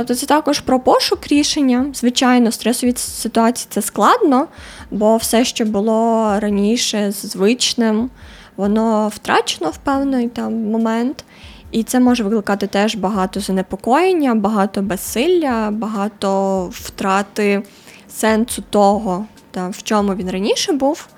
Тобто 0.00 0.14
це 0.14 0.26
також 0.26 0.60
про 0.60 0.80
пошук 0.80 1.26
рішення. 1.26 1.86
Звичайно, 1.94 2.52
стресові 2.52 2.94
ситуації 2.96 3.66
це 3.70 3.82
складно, 3.82 4.46
бо 4.90 5.16
все, 5.16 5.44
що 5.44 5.64
було 5.64 6.34
раніше 6.40 7.12
звичним, 7.12 8.10
воно 8.56 9.08
втрачено 9.08 9.70
в 9.70 9.76
певний 9.76 10.28
там 10.28 10.54
момент. 10.54 11.24
І 11.70 11.82
це 11.82 12.00
може 12.00 12.24
викликати 12.24 12.66
теж 12.66 12.94
багато 12.94 13.40
занепокоєння, 13.40 14.34
багато 14.34 14.82
безсилля, 14.82 15.70
багато 15.70 16.64
втрати 16.72 17.62
сенсу 18.08 18.62
того, 18.70 19.26
та, 19.50 19.68
в 19.68 19.82
чому 19.82 20.14
він 20.14 20.30
раніше 20.30 20.72
був. 20.72 21.08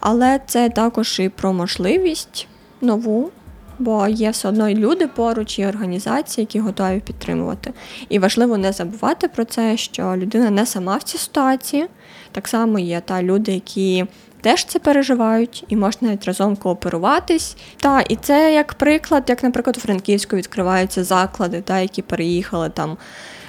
Але 0.00 0.40
це 0.46 0.68
також 0.68 1.20
і 1.20 1.28
про 1.28 1.52
можливість 1.52 2.46
нову 2.80 3.30
бо 3.78 4.08
є 4.08 4.30
все 4.30 4.48
одно 4.48 4.68
і 4.68 4.74
люди 4.74 5.06
поруч, 5.06 5.58
і 5.58 5.66
організації, 5.66 6.42
які 6.42 6.60
готові 6.60 7.00
підтримувати. 7.00 7.72
І 8.08 8.18
важливо 8.18 8.58
не 8.58 8.72
забувати 8.72 9.28
про 9.28 9.44
це, 9.44 9.76
що 9.76 10.16
людина 10.16 10.50
не 10.50 10.66
сама 10.66 10.96
в 10.96 11.02
цій 11.02 11.18
ситуації. 11.18 11.86
Так 12.32 12.48
само 12.48 12.78
є 12.78 13.00
та 13.00 13.22
люди, 13.22 13.52
які 13.52 14.06
теж 14.40 14.64
це 14.64 14.78
переживають 14.78 15.64
і 15.68 15.76
можна 15.76 16.08
навіть 16.08 16.24
разом 16.24 16.56
кооперуватись. 16.56 17.56
Та, 17.76 18.00
і 18.00 18.16
це 18.16 18.54
як 18.54 18.74
приклад, 18.74 19.24
як, 19.26 19.42
наприклад, 19.42 19.76
у 19.76 19.80
Франківську 19.80 20.36
відкриваються 20.36 21.04
заклади, 21.04 21.60
та, 21.60 21.78
які 21.78 22.02
переїхали 22.02 22.70
там 22.70 22.96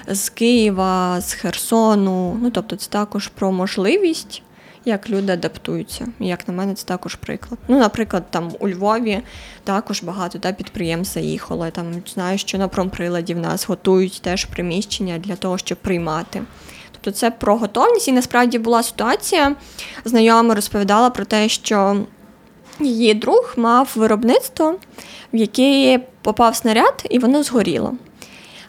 з 0.08 0.28
Києва, 0.28 1.20
з 1.20 1.32
Херсону. 1.32 2.38
Ну, 2.42 2.50
тобто, 2.50 2.76
це 2.76 2.90
також 2.90 3.28
про 3.28 3.52
можливість. 3.52 4.42
Як 4.84 5.10
люди 5.10 5.32
адаптуються, 5.32 6.08
як 6.20 6.48
на 6.48 6.54
мене, 6.54 6.74
це 6.74 6.86
також 6.86 7.14
приклад. 7.14 7.60
Ну, 7.68 7.78
наприклад, 7.78 8.24
там 8.30 8.52
у 8.60 8.68
Львові 8.68 9.20
також 9.64 10.02
багато 10.02 10.38
та, 10.38 10.52
підприємств 10.52 11.14
заїхало. 11.14 11.70
Там 11.70 11.86
знаю, 12.06 12.38
що 12.38 12.58
на 12.58 12.68
промприладі 12.68 13.34
в 13.34 13.38
нас 13.38 13.68
готують 13.68 14.20
теж 14.22 14.44
приміщення 14.44 15.18
для 15.18 15.36
того, 15.36 15.58
щоб 15.58 15.78
приймати. 15.78 16.42
Тобто 16.92 17.10
це 17.10 17.30
про 17.30 17.56
готовність. 17.56 18.08
І 18.08 18.12
насправді 18.12 18.58
була 18.58 18.82
ситуація. 18.82 19.56
Знайома 20.04 20.54
розповідала 20.54 21.10
про 21.10 21.24
те, 21.24 21.48
що 21.48 21.96
її 22.80 23.14
друг 23.14 23.54
мав 23.56 23.92
виробництво, 23.94 24.76
в 25.32 25.36
яке 25.36 26.00
попав 26.22 26.56
снаряд, 26.56 27.06
і 27.10 27.18
воно 27.18 27.42
згоріло. 27.42 27.94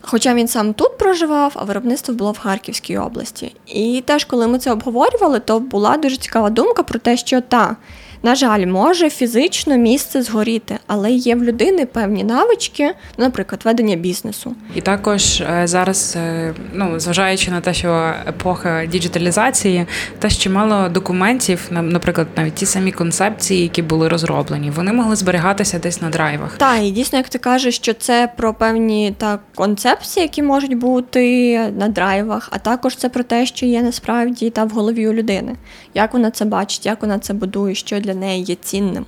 Хоча 0.07 0.33
він 0.33 0.47
сам 0.47 0.74
тут 0.74 0.97
проживав, 0.97 1.51
а 1.55 1.63
виробництво 1.63 2.15
було 2.15 2.31
в 2.31 2.38
Харківській 2.38 2.97
області. 2.97 3.55
І 3.65 4.03
теж, 4.05 4.25
коли 4.25 4.47
ми 4.47 4.59
це 4.59 4.71
обговорювали, 4.71 5.39
то 5.39 5.59
була 5.59 5.97
дуже 5.97 6.17
цікава 6.17 6.50
думка 6.50 6.83
про 6.83 7.00
те, 7.00 7.17
що 7.17 7.41
та 7.41 7.75
на 8.24 8.36
жаль, 8.36 8.65
може 8.65 9.10
фізично 9.10 9.77
місце 9.77 10.22
згоріти, 10.22 10.77
але 10.88 11.12
є 11.12 11.36
в 11.36 11.43
людини 11.43 11.86
певні 11.86 12.24
навички, 12.24 12.91
наприклад, 13.17 13.62
ведення 13.65 13.95
бізнесу. 13.95 14.55
І 14.75 14.81
також 14.81 15.41
е, 15.41 15.62
зараз, 15.67 16.13
е, 16.17 16.53
ну 16.74 17.00
зважаючи 17.00 17.51
на 17.51 17.62
те, 17.62 17.74
що 17.74 18.13
епоха 18.27 18.86
діджиталізації, 18.86 19.86
те, 20.19 20.29
що 20.29 20.50
мало 20.50 20.89
документів, 20.89 21.67
наприклад, 21.72 22.27
навіть 22.38 22.55
ті 22.55 22.65
самі 22.65 22.91
концепції, 22.91 23.62
які 23.62 23.81
були 23.81 24.07
розроблені, 24.07 24.72
вони 24.72 24.93
могли 24.93 25.15
зберігатися 25.15 25.79
десь 25.79 26.01
на 26.01 26.10
драйвах. 26.10 26.57
Так, 26.57 26.84
і 26.84 26.91
дійсно, 26.91 27.17
як 27.17 27.29
ти 27.29 27.38
кажеш, 27.38 27.75
що 27.75 27.93
це 27.93 28.29
про 28.38 28.53
певні 28.53 29.15
так 29.17 29.39
концепції, 29.55 30.24
які 30.24 30.43
можуть 30.43 30.77
бути 30.77 31.60
на 31.77 31.88
драйвах, 31.88 32.50
а 32.51 32.57
також 32.57 32.95
це 32.95 33.10
про 33.10 33.24
те, 33.24 33.45
що 33.45 33.65
є 33.65 33.81
насправді 33.81 34.50
та 34.50 34.63
в 34.63 34.69
голові 34.69 35.07
у 35.07 35.13
людини, 35.13 35.55
як 35.93 36.13
вона 36.13 36.31
це 36.31 36.45
бачить, 36.45 36.86
як 36.86 37.01
вона 37.01 37.19
це 37.19 37.34
будує, 37.34 37.75
що 37.75 38.00
для 38.00 38.14
неї 38.15 38.43
є 38.43 38.55
цінним. 38.55 39.05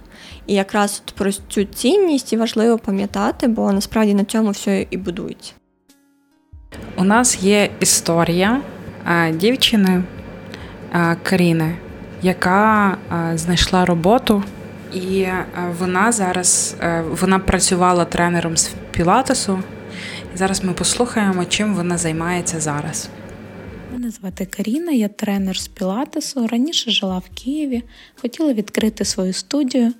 І 0.48 0.54
якраз 0.54 1.02
от 1.06 1.16
про 1.16 1.32
цю 1.32 1.64
цінність 1.64 2.34
і 2.34 2.38
важливо 2.38 2.78
пам'ятати, 2.78 3.48
бо 3.48 3.72
насправді 3.72 4.14
на 4.14 4.24
цьому 4.24 4.50
все 4.50 4.86
і 4.90 4.98
будується. 4.98 5.54
У 6.98 7.04
нас 7.04 7.44
є 7.44 7.70
історія 7.80 8.62
дівчини 9.34 10.04
Каріни, 11.24 11.76
яка 12.22 12.98
знайшла 13.36 13.86
роботу, 13.86 14.44
і 14.94 15.26
вона 15.80 16.12
зараз 16.12 16.76
вона 17.22 17.40
працювала 17.40 18.06
тренером 18.06 18.58
з 18.58 18.72
Пілатесу. 18.92 19.60
І 20.36 20.38
зараз 20.38 20.64
ми 20.64 20.74
послухаємо, 20.74 21.46
чим 21.46 21.76
вона 21.76 21.98
займається 21.98 22.60
зараз. 22.60 23.10
Мене 23.98 24.12
звати 24.12 24.46
Каріна, 24.46 24.92
я 24.92 25.08
тренер 25.08 25.60
з 25.60 25.68
Пілатесу. 25.68 26.48
Раніше 26.48 26.92
жила 26.92 27.18
в 27.18 27.30
Києві, 27.44 27.84
хотіла 28.16 28.54
відкрити 28.54 29.06
свою 29.06 29.34
студію, 29.34 29.94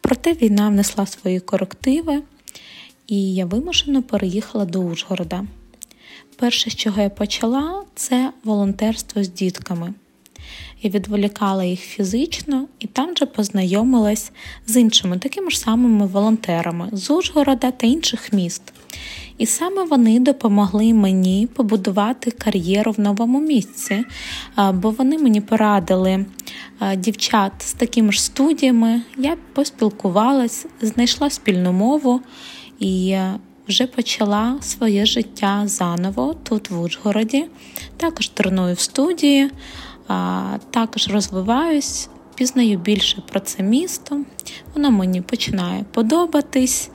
проте 0.00 0.32
війна 0.32 0.68
внесла 0.68 1.06
свої 1.06 1.40
корективи, 1.40 2.22
і 3.06 3.34
я 3.34 3.46
вимушено 3.46 4.02
переїхала 4.02 4.64
до 4.64 4.80
Ужгорода. 4.80 5.46
Перше, 6.36 6.70
з 6.70 6.74
чого 6.74 7.02
я 7.02 7.10
почала, 7.10 7.84
це 7.94 8.32
волонтерство 8.44 9.24
з 9.24 9.28
дітками. 9.28 9.94
Я 10.82 10.90
відволікала 10.90 11.64
їх 11.64 11.80
фізично 11.80 12.66
і 12.78 12.86
там 12.86 13.16
же 13.16 13.26
познайомилась 13.26 14.32
з 14.66 14.76
іншими 14.76 15.18
такими 15.18 15.50
ж 15.50 15.58
самими 15.58 16.06
волонтерами 16.06 16.88
з 16.92 17.10
Ужгорода 17.10 17.70
та 17.70 17.86
інших 17.86 18.32
міст. 18.32 18.62
І 19.38 19.46
саме 19.46 19.84
вони 19.84 20.20
допомогли 20.20 20.94
мені 20.94 21.48
побудувати 21.54 22.30
кар'єру 22.30 22.92
в 22.92 23.00
новому 23.00 23.40
місці, 23.40 24.04
бо 24.72 24.90
вони 24.90 25.18
мені 25.18 25.40
порадили 25.40 26.26
дівчат 26.96 27.52
з 27.58 27.72
такими 27.72 28.12
ж 28.12 28.22
студіями. 28.22 29.02
Я 29.18 29.36
поспілкувалась, 29.52 30.66
знайшла 30.80 31.30
спільну 31.30 31.72
мову 31.72 32.20
і 32.78 33.16
вже 33.68 33.86
почала 33.86 34.56
своє 34.60 35.06
життя 35.06 35.62
заново 35.66 36.34
тут, 36.42 36.70
в 36.70 36.80
Ужгороді. 36.80 37.46
Також 37.96 38.28
треную 38.28 38.74
в 38.74 38.80
студії, 38.80 39.50
також 40.70 41.08
розвиваюсь. 41.08 42.08
Пізнаю 42.34 42.78
більше 42.78 43.22
про 43.28 43.40
це 43.40 43.62
місто, 43.62 44.20
воно 44.74 44.90
мені 44.90 45.20
починає 45.20 45.84
подобатись, 45.92 46.90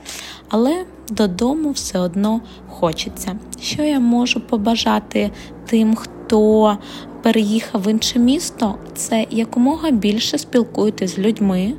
але 0.48 0.84
додому 1.10 1.70
все 1.70 1.98
одно 1.98 2.40
хочеться. 2.68 3.38
Що 3.62 3.82
я 3.82 4.00
можу 4.00 4.40
побажати 4.40 5.30
тим, 5.66 5.94
хто 5.94 6.78
переїхав 7.22 7.82
в 7.82 7.90
інше 7.90 8.18
місто, 8.18 8.78
це 8.94 9.26
якомога 9.30 9.90
більше 9.90 10.38
спілкуйтесь 10.38 11.14
з 11.14 11.18
людьми, 11.18 11.72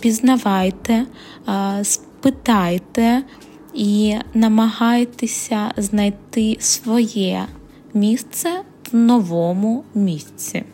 пізнавайте, 0.00 1.06
спитайте 1.82 3.22
і 3.74 4.14
намагайтеся 4.34 5.72
знайти 5.76 6.56
своє 6.60 7.46
місце 7.94 8.62
новому 8.92 9.84
місці 9.94 10.64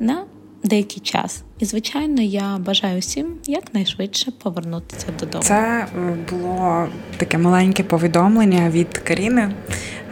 на 0.00 0.24
деякий 0.64 1.00
час. 1.00 1.42
І, 1.58 1.64
звичайно, 1.64 2.22
я 2.22 2.58
бажаю 2.58 3.00
всім 3.00 3.26
якнайшвидше 3.46 4.30
повернутися 4.42 5.06
додому. 5.20 5.44
Це 5.44 5.86
було 6.30 6.88
таке 7.16 7.38
маленьке 7.38 7.82
повідомлення 7.82 8.70
від 8.70 8.98
Каріни. 8.98 9.54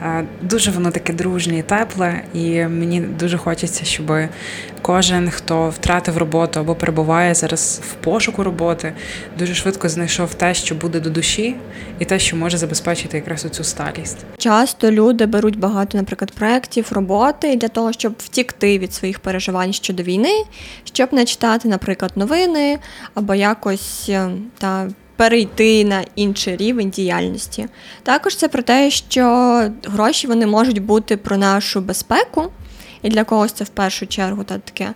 Е, 0.02 0.24
дуже 0.42 0.70
воно 0.70 0.90
таке 0.90 1.12
дружнє 1.12 1.58
і 1.58 1.62
тепле, 1.62 2.22
і 2.34 2.66
мені 2.66 3.00
дуже 3.00 3.38
хочеться, 3.38 3.84
щоб 3.84 4.12
кожен, 4.82 5.30
хто 5.30 5.68
втратив 5.68 6.18
роботу 6.18 6.60
або 6.60 6.74
перебуває 6.74 7.34
зараз 7.34 7.80
в 7.90 7.94
пошуку 8.04 8.44
роботи, 8.44 8.92
дуже 9.38 9.54
швидко 9.54 9.88
знайшов 9.88 10.34
те, 10.34 10.54
що 10.54 10.74
буде 10.74 11.00
до 11.00 11.10
душі, 11.10 11.56
і 11.98 12.04
те, 12.04 12.18
що 12.18 12.36
може 12.36 12.58
забезпечити 12.58 13.16
якраз 13.16 13.44
оцю 13.44 13.64
сталість. 13.64 14.18
Часто 14.38 14.90
люди 14.90 15.26
беруть 15.26 15.58
багато, 15.58 15.98
наприклад, 15.98 16.32
проєктів, 16.32 16.86
роботи 16.90 17.56
для 17.56 17.68
того, 17.68 17.92
щоб 17.92 18.14
втікти 18.18 18.78
від 18.78 18.94
своїх 18.94 19.18
переживань 19.20 19.72
щодо 19.72 20.02
війни, 20.02 20.44
щоб 20.84 21.12
не 21.12 21.24
читати, 21.24 21.68
наприклад, 21.68 22.12
новини 22.16 22.78
або 23.14 23.34
якось 23.34 24.06
е, 24.08 24.30
та 24.58 24.88
перейти 25.18 25.84
на 25.84 26.04
інший 26.14 26.56
рівень 26.56 26.90
діяльності. 26.90 27.66
Також 28.02 28.36
це 28.36 28.48
про 28.48 28.62
те, 28.62 28.90
що 28.90 29.24
гроші 29.84 30.26
вони 30.26 30.46
можуть 30.46 30.82
бути 30.82 31.16
про 31.16 31.36
нашу 31.36 31.80
безпеку, 31.80 32.52
і 33.02 33.08
для 33.08 33.24
когось 33.24 33.52
це 33.52 33.64
в 33.64 33.68
першу 33.68 34.06
чергу 34.06 34.44
та 34.44 34.58
таке 34.58 34.94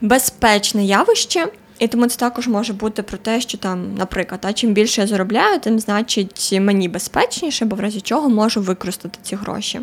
безпечне 0.00 0.84
явище. 0.84 1.46
І 1.78 1.88
тому 1.88 2.06
це 2.06 2.18
також 2.18 2.48
може 2.48 2.72
бути 2.72 3.02
про 3.02 3.18
те, 3.18 3.40
що 3.40 3.58
там, 3.58 3.94
наприклад, 3.94 4.40
а 4.42 4.52
чим 4.52 4.72
більше 4.72 5.00
я 5.00 5.06
заробляю, 5.06 5.60
тим 5.60 5.78
значить 5.78 6.52
мені 6.52 6.88
безпечніше, 6.88 7.64
бо 7.64 7.76
в 7.76 7.80
разі 7.80 8.00
чого 8.00 8.28
можу 8.28 8.60
використати 8.60 9.18
ці 9.22 9.36
гроші. 9.36 9.80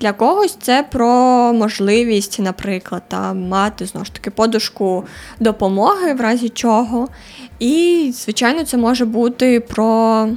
Для 0.00 0.12
когось 0.12 0.54
це 0.54 0.82
про 0.82 1.08
можливість, 1.52 2.38
наприклад, 2.38 3.02
там, 3.08 3.48
мати 3.48 3.86
знову 3.86 4.04
ж 4.04 4.12
таки 4.12 4.30
подушку 4.30 5.04
допомоги, 5.40 6.14
в 6.14 6.20
разі 6.20 6.48
чого. 6.48 7.08
І, 7.58 8.12
звичайно, 8.14 8.64
це 8.64 8.76
може 8.76 9.04
бути 9.04 9.60
про 9.60 10.28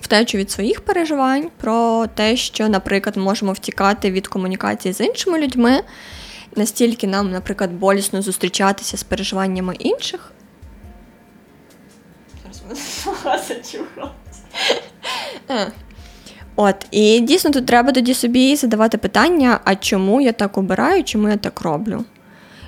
втечу 0.00 0.38
від 0.38 0.50
своїх 0.50 0.80
переживань, 0.80 1.50
про 1.56 2.06
те, 2.14 2.36
що, 2.36 2.68
наприклад, 2.68 3.16
ми 3.16 3.22
можемо 3.22 3.52
втікати 3.52 4.10
від 4.10 4.28
комунікації 4.28 4.94
з 4.94 5.00
іншими 5.00 5.38
людьми. 5.38 5.80
Настільки 6.56 7.06
нам, 7.06 7.30
наприклад, 7.30 7.72
болісно 7.72 8.22
зустрічатися 8.22 8.96
з 8.96 9.02
переживаннями 9.02 9.74
інших. 9.74 10.32
Зараз 12.52 13.52
От, 16.56 16.86
і 16.90 17.20
дійсно 17.20 17.50
тут 17.50 17.66
треба 17.66 17.92
тоді 17.92 18.14
собі 18.14 18.56
задавати 18.56 18.98
питання, 18.98 19.60
а 19.64 19.74
чому 19.74 20.20
я 20.20 20.32
так 20.32 20.58
обираю, 20.58 21.04
чому 21.04 21.28
я 21.28 21.36
так 21.36 21.60
роблю? 21.60 22.04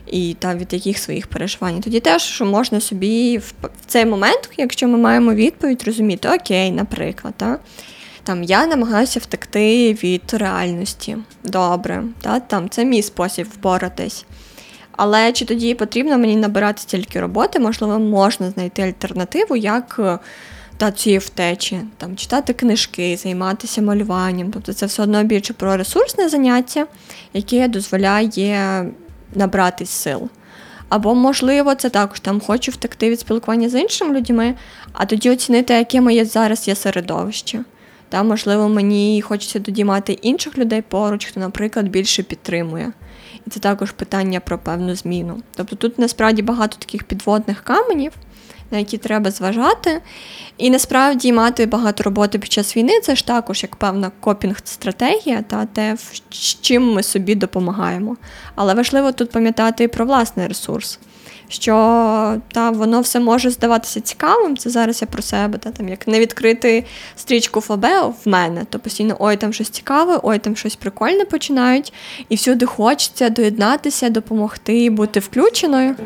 І 0.06 0.36
та 0.38 0.54
від 0.54 0.72
яких 0.72 0.98
своїх 0.98 1.26
переживань. 1.26 1.80
Тоді 1.80 2.00
теж 2.00 2.40
можна 2.40 2.80
собі 2.80 3.38
в 3.38 3.52
цей 3.86 4.06
момент, 4.06 4.50
якщо 4.56 4.88
ми 4.88 4.98
маємо 4.98 5.34
відповідь, 5.34 5.82
розуміти, 5.86 6.28
окей, 6.28 6.70
наприклад, 6.70 7.34
та, 7.36 7.58
там 8.22 8.42
я 8.42 8.66
намагаюся 8.66 9.20
втекти 9.20 9.92
від 9.92 10.34
реальності. 10.34 11.16
Добре, 11.44 12.02
та, 12.20 12.40
там 12.40 12.68
це 12.68 12.84
мій 12.84 13.02
спосіб 13.02 13.46
впоратись. 13.46 14.24
Але 14.96 15.32
чи 15.32 15.44
тоді 15.44 15.74
потрібно 15.74 16.18
мені 16.18 16.36
набирати 16.36 16.82
стільки 16.82 17.20
роботи, 17.20 17.58
можливо, 17.58 17.98
можна 17.98 18.50
знайти 18.50 18.82
альтернативу, 18.82 19.56
як 19.56 20.00
та 20.76 20.92
цієї 20.92 21.18
втечі, 21.18 21.80
там 21.96 22.16
читати 22.16 22.52
книжки, 22.52 23.16
займатися 23.16 23.82
малюванням. 23.82 24.50
Тобто 24.50 24.72
це 24.72 24.86
все 24.86 25.02
одно 25.02 25.24
більше 25.24 25.52
про 25.52 25.76
ресурсне 25.76 26.28
заняття, 26.28 26.86
яке 27.32 27.68
дозволяє 27.68 28.86
набратись 29.34 29.90
сил. 29.90 30.28
Або, 30.88 31.14
можливо, 31.14 31.74
це 31.74 31.90
також 31.90 32.20
там 32.20 32.40
хочу 32.40 32.72
втекти 32.72 33.10
від 33.10 33.20
спілкування 33.20 33.68
з 33.68 33.80
іншими 33.80 34.14
людьми, 34.18 34.54
а 34.92 35.06
тоді 35.06 35.30
оцінити, 35.30 35.74
яке 35.74 36.00
моє 36.00 36.24
зараз 36.24 36.68
є 36.68 36.74
середовище. 36.74 37.64
Та, 38.08 38.22
можливо, 38.22 38.68
мені 38.68 39.22
хочеться 39.22 39.60
тоді 39.60 39.84
мати 39.84 40.12
інших 40.12 40.58
людей 40.58 40.82
поруч, 40.82 41.26
хто, 41.26 41.40
наприклад, 41.40 41.88
більше 41.88 42.22
підтримує. 42.22 42.92
І 43.46 43.50
це 43.50 43.60
також 43.60 43.90
питання 43.90 44.40
про 44.40 44.58
певну 44.58 44.94
зміну. 44.94 45.42
Тобто 45.56 45.76
тут 45.76 45.98
насправді 45.98 46.42
багато 46.42 46.76
таких 46.78 47.04
підводних 47.04 47.60
каменів, 47.64 48.12
на 48.70 48.78
які 48.78 48.98
треба 48.98 49.30
зважати. 49.30 50.00
І 50.58 50.70
насправді 50.70 51.32
мати 51.32 51.66
багато 51.66 52.02
роботи 52.02 52.38
під 52.38 52.52
час 52.52 52.76
війни 52.76 53.00
це 53.00 53.16
ж 53.16 53.26
також 53.26 53.62
як 53.62 53.76
певна 53.76 54.10
копінг-стратегія, 54.20 55.42
та 55.42 55.66
те, 55.66 55.96
чим 56.60 56.92
ми 56.92 57.02
собі 57.02 57.34
допомагаємо. 57.34 58.16
Але 58.54 58.74
важливо 58.74 59.12
тут 59.12 59.30
пам'ятати 59.30 59.84
і 59.84 59.88
про 59.88 60.06
власний 60.06 60.46
ресурс 60.46 60.98
що 61.48 62.40
та 62.52 62.70
воно 62.70 63.00
все 63.00 63.20
може 63.20 63.50
здаватися 63.50 64.00
цікавим. 64.00 64.56
Це 64.56 64.70
зараз 64.70 65.02
я 65.02 65.08
про 65.08 65.22
себе, 65.22 65.58
та 65.58 65.70
там 65.70 65.88
як 65.88 66.08
не 66.08 66.20
відкрити 66.20 66.84
стрічку 67.16 67.60
Фейсбук 67.60 68.14
в 68.24 68.28
мене, 68.28 68.64
то 68.70 68.78
постійно 68.78 69.16
ой, 69.18 69.36
там 69.36 69.52
щось 69.52 69.68
цікаве, 69.68 70.20
ой, 70.22 70.38
там 70.38 70.56
щось 70.56 70.76
прикольне 70.76 71.24
починають, 71.24 71.92
і 72.28 72.34
всюди 72.34 72.66
хочеться 72.66 73.28
доєднатися, 73.28 74.08
допомогти, 74.08 74.90
бути 74.90 75.20
включеною. 75.20 75.96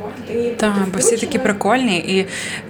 Так, 0.56 0.74
бо 0.92 0.98
всі 0.98 1.16
такі 1.16 1.38
прикольні, 1.38 1.98
і 1.98 2.26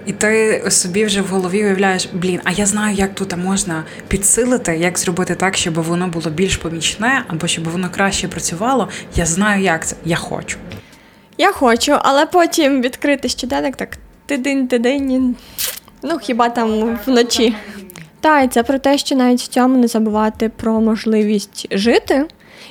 і 0.07 0.13
ти 0.13 0.63
собі 0.71 1.05
вже 1.05 1.21
в 1.21 1.27
голові 1.27 1.65
уявляєш, 1.65 2.09
блін, 2.13 2.41
а 2.45 2.53
я 2.53 2.67
знаю, 2.67 2.97
як 2.97 3.15
тут 3.15 3.37
можна 3.37 3.85
підсилити, 4.09 4.77
як 4.77 4.99
зробити 4.99 5.35
так, 5.35 5.57
щоб 5.57 5.75
воно 5.75 6.09
було 6.09 6.31
більш 6.31 6.57
помічне, 6.57 7.25
або 7.29 7.47
щоб 7.47 7.69
воно 7.69 7.91
краще 7.91 8.29
працювало. 8.29 8.89
Я 9.17 9.27
знаю, 9.27 9.63
як 9.63 9.87
це. 9.87 9.97
Я 10.05 10.17
хочу. 10.17 10.59
Я 11.39 11.53
хочу, 11.53 11.97
але 12.03 12.27
потім 12.27 12.83
відкрити 12.83 13.29
щоденник 13.29 13.77
так 13.77 13.99
тидень, 14.27 14.69
тидень, 14.69 15.37
ну 16.03 16.19
хіба 16.19 16.49
там 16.49 16.99
вночі. 17.07 17.55
Та, 18.21 18.41
і 18.41 18.49
це 18.49 18.63
про 18.63 18.79
те, 18.79 18.99
що 18.99 19.17
навіть 19.17 19.41
в 19.41 19.47
цьому 19.47 19.79
не 19.79 19.89
забувати 19.89 20.49
про 20.49 20.81
можливість 20.81 21.67
жити. 21.71 22.27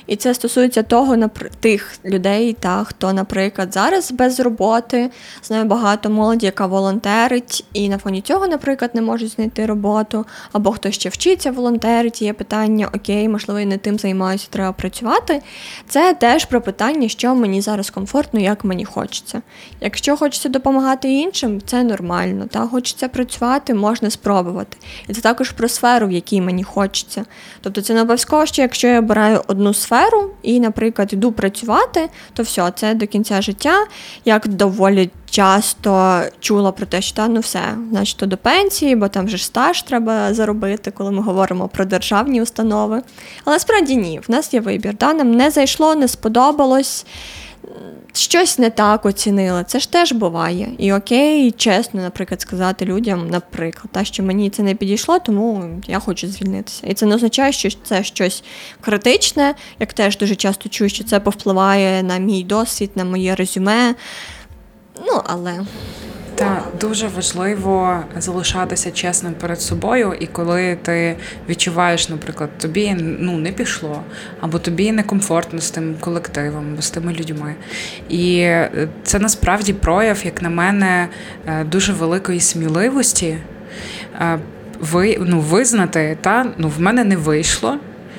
І 0.08 0.16
це 0.16 0.34
стосується 0.34 0.82
того, 0.82 1.16
тих 1.60 1.98
людей, 2.04 2.56
та 2.60 2.84
хто, 2.84 3.12
наприклад, 3.12 3.74
зараз 3.74 4.12
без 4.12 4.40
роботи. 4.40 5.10
Знаю 5.42 5.64
багато 5.64 6.10
молоді, 6.10 6.46
яка 6.46 6.66
волонтерить, 6.66 7.64
і 7.72 7.88
на 7.88 7.98
фоні 7.98 8.20
цього, 8.20 8.48
наприклад, 8.48 8.90
не 8.94 9.02
можуть 9.02 9.30
знайти 9.30 9.66
роботу, 9.66 10.26
або 10.52 10.72
хто 10.72 10.90
ще 10.90 11.08
вчиться 11.08 11.50
волонтерить, 11.50 12.22
є 12.22 12.32
питання, 12.32 12.88
окей, 12.94 13.28
можливо, 13.28 13.60
і 13.60 13.66
не 13.66 13.78
тим 13.78 13.98
займаюся, 13.98 14.46
треба 14.50 14.72
працювати. 14.72 15.42
Це 15.88 16.14
теж 16.14 16.44
про 16.44 16.60
питання, 16.60 17.08
що 17.08 17.34
мені 17.34 17.60
зараз 17.60 17.90
комфортно, 17.90 18.40
як 18.40 18.64
мені 18.64 18.84
хочеться. 18.84 19.42
Якщо 19.80 20.16
хочеться 20.16 20.48
допомагати 20.48 21.12
іншим, 21.12 21.60
це 21.66 21.84
нормально. 21.84 22.46
Та 22.50 22.66
хочеться 22.66 23.08
працювати, 23.08 23.74
можна 23.74 24.10
спробувати. 24.10 24.76
І 25.08 25.12
це 25.12 25.20
також 25.20 25.50
про 25.50 25.68
сферу, 25.68 26.06
в 26.06 26.12
якій 26.12 26.40
мені 26.40 26.64
хочеться. 26.64 27.24
Тобто 27.60 27.82
це 27.82 27.94
не 27.94 28.00
обов'язково, 28.00 28.46
що 28.46 28.62
якщо 28.62 28.88
я 28.88 28.98
обираю 28.98 29.42
одну 29.46 29.74
сферу 29.74 29.97
сферу 29.98 30.30
і, 30.42 30.60
наприклад, 30.60 31.12
йду 31.12 31.32
працювати, 31.32 32.08
то 32.32 32.42
все, 32.42 32.72
це 32.74 32.94
до 32.94 33.06
кінця 33.06 33.42
життя. 33.42 33.86
Як 34.24 34.48
доволі 34.48 35.10
часто 35.30 36.22
чула 36.40 36.72
про 36.72 36.86
те, 36.86 37.00
що 37.00 37.16
та, 37.16 37.28
ну 37.28 37.40
все, 37.40 37.60
значить, 37.90 38.16
то 38.16 38.26
до 38.26 38.36
пенсії, 38.36 38.96
бо 38.96 39.08
там 39.08 39.26
вже 39.26 39.38
стаж 39.38 39.82
треба 39.82 40.34
заробити, 40.34 40.90
коли 40.90 41.10
ми 41.10 41.22
говоримо 41.22 41.68
про 41.68 41.84
державні 41.84 42.42
установи. 42.42 43.02
Але 43.44 43.58
справді 43.58 43.96
ні, 43.96 44.20
в 44.28 44.30
нас 44.30 44.54
є 44.54 44.60
вибір. 44.60 44.94
Да? 45.00 45.12
Нам 45.12 45.30
не 45.34 45.50
зайшло, 45.50 45.94
не 45.94 46.08
сподобалось 46.08 47.06
щось 48.12 48.58
не 48.58 48.70
так 48.70 49.06
оцінила. 49.06 49.64
Це 49.64 49.80
ж 49.80 49.92
теж 49.92 50.12
буває. 50.12 50.68
І 50.78 50.92
окей, 50.92 51.50
чесно, 51.50 52.02
наприклад, 52.02 52.40
сказати 52.40 52.84
людям, 52.84 53.30
наприклад, 53.30 53.88
та, 53.92 54.04
що 54.04 54.22
мені 54.22 54.50
це 54.50 54.62
не 54.62 54.74
підійшло, 54.74 55.18
тому 55.18 55.80
я 55.86 55.98
хочу 55.98 56.28
звільнитися. 56.28 56.86
І 56.86 56.94
це 56.94 57.06
не 57.06 57.14
означає, 57.14 57.52
що 57.52 57.68
це 57.84 58.04
щось 58.04 58.44
критичне, 58.80 59.54
як 59.78 59.92
теж 59.92 60.18
дуже 60.18 60.36
часто 60.36 60.68
чую, 60.68 60.90
що 60.90 61.04
це 61.04 61.20
повпливає 61.20 62.02
на 62.02 62.18
мій 62.18 62.44
досвід, 62.44 62.90
на 62.94 63.04
моє 63.04 63.34
резюме. 63.34 63.94
Ну, 65.06 65.22
але. 65.26 65.60
Та 66.38 66.62
дуже 66.80 67.08
важливо 67.08 68.02
залишатися 68.16 68.90
чесним 68.90 69.34
перед 69.34 69.60
собою, 69.60 70.14
і 70.20 70.26
коли 70.26 70.76
ти 70.82 71.16
відчуваєш, 71.48 72.08
наприклад, 72.08 72.50
тобі 72.58 72.96
ну 72.98 73.38
не 73.38 73.52
пішло, 73.52 74.02
або 74.40 74.58
тобі 74.58 74.92
некомфортно 74.92 75.60
з 75.60 75.70
тим 75.70 75.94
колективом, 76.00 76.72
або 76.72 76.82
з 76.82 76.90
тими 76.90 77.12
людьми. 77.12 77.54
І 78.08 78.38
е, 78.38 78.88
це 79.02 79.18
насправді 79.18 79.72
прояв, 79.72 80.20
як 80.24 80.42
на 80.42 80.50
мене, 80.50 81.08
е, 81.46 81.64
дуже 81.64 81.92
великої 81.92 82.40
сміливості. 82.40 83.38
Е, 84.20 84.38
ви 84.80 85.18
ну 85.20 85.40
визнати, 85.40 86.18
та 86.20 86.46
ну 86.58 86.68
в 86.68 86.80
мене 86.80 87.04
не 87.04 87.16
вийшло 87.16 87.78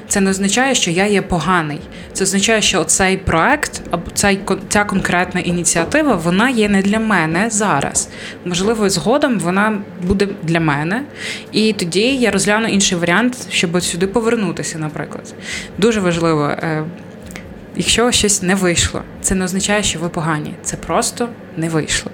це 0.10 0.22
не 0.22 0.30
означає, 0.30 0.76
що 0.76 0.92
я 0.92 1.06
є 1.06 1.22
поганий. 1.22 1.80
Це 2.14 2.24
означає, 2.24 2.62
що 2.62 2.84
цей 2.84 3.18
проект 3.18 3.82
або 3.92 4.12
цей 4.14 4.40
ця 4.70 4.84
конкретна 4.84 5.42
ініціатива 5.42 6.16
вона 6.16 6.50
є 6.50 6.70
не 6.70 6.82
для 6.82 7.00
мене 7.00 7.50
зараз. 7.50 8.10
Можливо, 8.46 8.90
згодом 8.90 9.40
вона 9.40 9.82
буде 10.08 10.28
для 10.44 10.60
мене, 10.60 11.04
і 11.52 11.74
тоді 11.74 12.02
я 12.02 12.32
розгляну 12.32 12.68
інший 12.68 12.98
варіант, 12.98 13.38
щоб 13.50 13.82
сюди 13.84 14.08
повернутися, 14.08 14.80
наприклад. 14.80 15.34
Дуже 15.78 16.00
важливо. 16.00 16.54
Якщо 17.76 18.12
щось 18.12 18.42
не 18.42 18.56
вийшло, 18.56 19.04
це 19.22 19.36
не 19.36 19.46
означає, 19.46 19.84
що 19.84 20.00
ви 20.00 20.10
погані. 20.10 20.54
Це 20.64 20.78
просто 20.78 21.30
не 21.58 21.70
вийшло. 21.70 22.12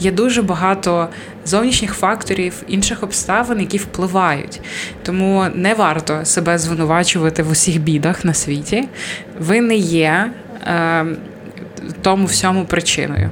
Є 0.00 0.12
дуже 0.12 0.42
багато 0.42 1.08
зовнішніх 1.44 1.94
факторів, 1.94 2.54
інших 2.68 3.02
обставин, 3.02 3.60
які 3.60 3.78
впливають. 3.78 4.60
Тому 5.02 5.46
не 5.54 5.74
варто 5.74 6.24
себе 6.24 6.58
звинувачувати 6.58 7.42
в 7.42 7.50
усіх 7.50 7.80
бідах 7.80 8.24
на 8.24 8.34
світі. 8.34 8.88
Ви 9.38 9.60
не 9.60 9.76
є 9.76 10.30
е, 10.66 11.06
тому 12.02 12.26
всьому 12.26 12.64
причиною. 12.64 13.30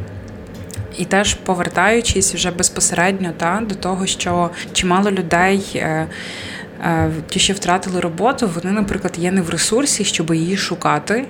І 0.99 1.05
теж 1.05 1.35
повертаючись 1.35 2.35
вже 2.35 2.51
безпосередньо 2.51 3.33
та, 3.37 3.63
до 3.69 3.75
того, 3.75 4.07
що 4.07 4.51
чимало 4.73 5.11
людей. 5.11 5.63
Е, 5.75 6.07
ті, 7.29 7.39
що 7.39 7.55
втратили 7.55 8.01
роботу, 8.01 8.51
вони, 8.55 8.73
наприклад, 8.73 9.15
є 9.19 9.31
не 9.31 9.43
в 9.43 9.51
ресурсі, 9.51 10.05
щоб 10.05 10.35
її 10.35 10.57
шукати, 10.57 11.25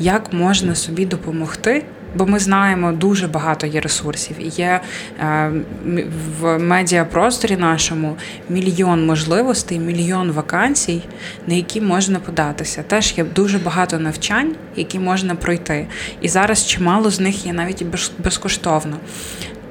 як 0.00 0.32
можна 0.32 0.74
собі 0.74 1.06
допомогти. 1.06 1.84
Бо 2.14 2.26
ми 2.26 2.38
знаємо, 2.38 2.92
дуже 2.92 3.28
багато 3.28 3.66
є 3.66 3.80
ресурсів. 3.80 4.36
І 4.40 4.48
є 4.48 4.80
е, 5.20 5.52
в 6.40 6.58
медіапросторі 6.58 7.56
нашому 7.56 8.16
мільйон 8.48 9.06
можливостей, 9.06 9.78
мільйон 9.78 10.30
вакансій, 10.30 11.02
на 11.46 11.54
які 11.54 11.80
можна 11.80 12.20
податися. 12.20 12.82
Теж 12.82 13.18
є 13.18 13.24
дуже 13.24 13.58
багато 13.58 13.98
навчань, 13.98 14.54
які 14.76 14.98
можна 14.98 15.34
пройти. 15.34 15.86
І 16.20 16.28
зараз 16.28 16.66
чимало 16.66 17.10
з 17.10 17.20
них 17.20 17.46
є 17.46 17.52
навіть 17.52 17.84
безкоштовно. 18.18 18.96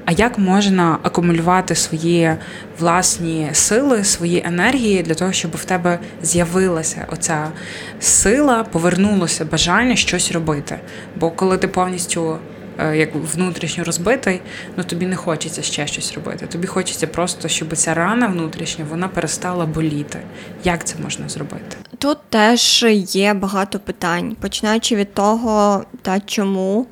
А 0.06 0.12
як 0.12 0.38
можна 0.38 1.00
акумулювати 1.04 1.76
свої 1.76 2.36
власні 2.80 3.50
сили, 3.54 4.04
свої 4.04 4.44
енергії 4.46 5.04
для 5.04 5.14
того, 5.14 5.32
щоб 5.32 5.56
в 5.56 5.66
тебе 5.66 6.00
з'явилася 6.22 7.06
оця 7.12 7.52
сила, 8.00 8.64
повернулося 8.64 9.46
бажання 9.46 9.96
щось 9.96 10.32
робити? 10.32 10.80
Бо 11.16 11.32
коли 11.32 11.58
ти 11.58 11.68
повністю 11.68 12.38
е, 12.80 12.98
як 12.98 13.10
внутрішньо 13.16 13.84
розбитий, 13.84 14.42
ну 14.78 14.84
тобі 14.84 15.06
не 15.06 15.16
хочеться 15.16 15.62
ще 15.62 15.88
щось 15.88 16.14
робити. 16.14 16.48
Тобі 16.48 16.68
хочеться 16.68 17.08
просто, 17.08 17.48
щоб 17.48 17.76
ця 17.76 17.94
рана 17.94 18.28
внутрішня 18.28 18.86
вона 18.90 19.08
перестала 19.08 19.66
боліти. 19.66 20.20
Як 20.64 20.84
це 20.84 20.96
можна 21.04 21.30
зробити? 21.30 21.78
Тут 21.98 22.18
теж 22.30 22.86
є 22.98 23.34
багато 23.34 23.80
питань, 23.80 24.36
починаючи 24.42 24.96
від 24.96 25.14
того, 25.14 25.84
та 26.02 26.20
чому. 26.20 26.88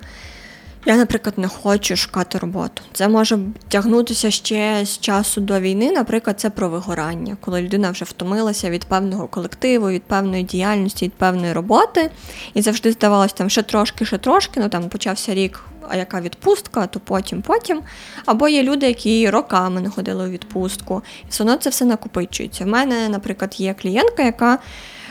Я, 0.86 0.98
наприклад, 0.98 1.38
не 1.38 1.48
хочу 1.48 1.96
шукати 1.96 2.38
роботу. 2.38 2.82
Це 2.94 3.08
може 3.08 3.40
тягнутися 3.68 4.32
ще 4.32 4.86
з 4.86 5.00
часу 5.00 5.42
до 5.42 5.60
війни. 5.60 5.92
Наприклад, 5.92 6.40
це 6.40 6.50
про 6.50 6.70
вигорання, 6.70 7.38
коли 7.42 7.62
людина 7.62 7.92
вже 7.92 8.06
втомилася 8.06 8.70
від 8.70 8.86
певного 8.86 9.28
колективу, 9.28 9.90
від 9.90 10.04
певної 10.04 10.44
діяльності, 10.44 11.06
від 11.06 11.14
певної 11.14 11.54
роботи, 11.54 12.12
і 12.54 12.62
завжди 12.62 12.92
здавалося, 12.92 13.36
там 13.36 13.50
ще 13.50 13.62
трошки, 13.62 14.06
ще 14.06 14.18
трошки. 14.18 14.60
Ну 14.60 14.70
там 14.70 14.90
почався 14.90 15.34
рік, 15.34 15.64
а 15.90 15.96
яка 15.96 16.22
відпустка, 16.22 16.88
то 16.88 17.00
потім, 17.00 17.42
потім. 17.42 17.82
Або 18.26 18.48
є 18.48 18.64
люди, 18.64 18.88
які 18.88 19.30
роками 19.30 19.82
не 19.82 19.90
ходили 19.90 20.28
у 20.28 20.30
відпустку, 20.30 21.02
і 21.24 21.30
все 21.30 21.44
одно 21.44 21.56
це 21.56 21.70
все 21.70 21.86
накопичується. 21.86 22.64
В 22.64 22.68
мене, 22.68 23.10
наприклад, 23.10 23.56
є 23.58 23.74
клієнтка, 23.74 24.24
яка 24.24 24.60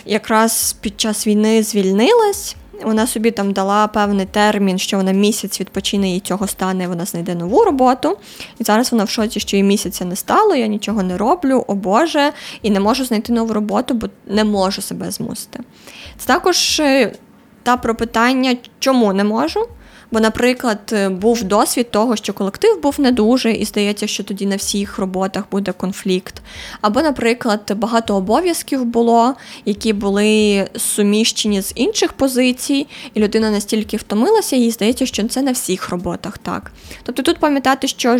якраз 0.04 0.76
під 0.80 1.00
час 1.00 1.26
війни 1.26 1.62
звільнилась. 1.62 2.56
Вона 2.84 3.06
собі 3.06 3.30
там 3.30 3.52
дала 3.52 3.86
певний 3.86 4.26
термін, 4.26 4.78
що 4.78 4.96
вона 4.96 5.12
місяць 5.12 5.60
відпочине 5.60 6.16
і 6.16 6.20
цього 6.20 6.46
стане, 6.46 6.88
вона 6.88 7.04
знайде 7.04 7.34
нову 7.34 7.64
роботу. 7.64 8.16
І 8.58 8.64
зараз 8.64 8.92
вона 8.92 9.04
в 9.04 9.10
шоці, 9.10 9.40
що 9.40 9.56
їй 9.56 9.62
місяця 9.62 10.04
не 10.04 10.16
стало, 10.16 10.54
я 10.54 10.66
нічого 10.66 11.02
не 11.02 11.16
роблю, 11.16 11.64
о 11.66 11.74
Боже, 11.74 12.32
і 12.62 12.70
не 12.70 12.80
можу 12.80 13.04
знайти 13.04 13.32
нову 13.32 13.52
роботу, 13.52 13.94
бо 13.94 14.06
не 14.26 14.44
можу 14.44 14.82
себе 14.82 15.10
змусити. 15.10 15.60
Це 16.18 16.26
також 16.26 16.80
е, 16.80 17.12
та 17.62 17.76
про 17.76 17.94
питання, 17.94 18.56
чому 18.78 19.12
не 19.12 19.24
можу. 19.24 19.68
Бо, 20.12 20.20
наприклад, 20.20 20.94
був 21.10 21.42
досвід 21.42 21.90
того, 21.90 22.16
що 22.16 22.32
колектив 22.32 22.82
був 22.82 23.00
не 23.00 23.12
дуже, 23.12 23.52
і 23.52 23.64
здається, 23.64 24.06
що 24.06 24.24
тоді 24.24 24.46
на 24.46 24.56
всіх 24.56 24.98
роботах 24.98 25.44
буде 25.50 25.72
конфлікт. 25.72 26.42
Або, 26.80 27.02
наприклад, 27.02 27.72
багато 27.76 28.16
обов'язків 28.16 28.84
було, 28.84 29.34
які 29.64 29.92
були 29.92 30.68
суміщені 30.76 31.62
з 31.62 31.72
інших 31.74 32.12
позицій, 32.12 32.86
і 33.14 33.20
людина 33.20 33.50
настільки 33.50 33.96
втомилася, 33.96 34.56
їй 34.56 34.70
здається, 34.70 35.06
що 35.06 35.28
це 35.28 35.42
на 35.42 35.52
всіх 35.52 35.88
роботах 35.88 36.38
так. 36.38 36.72
Тобто 37.02 37.22
тут 37.22 37.38
пам'ятати, 37.38 37.88
що 37.88 38.18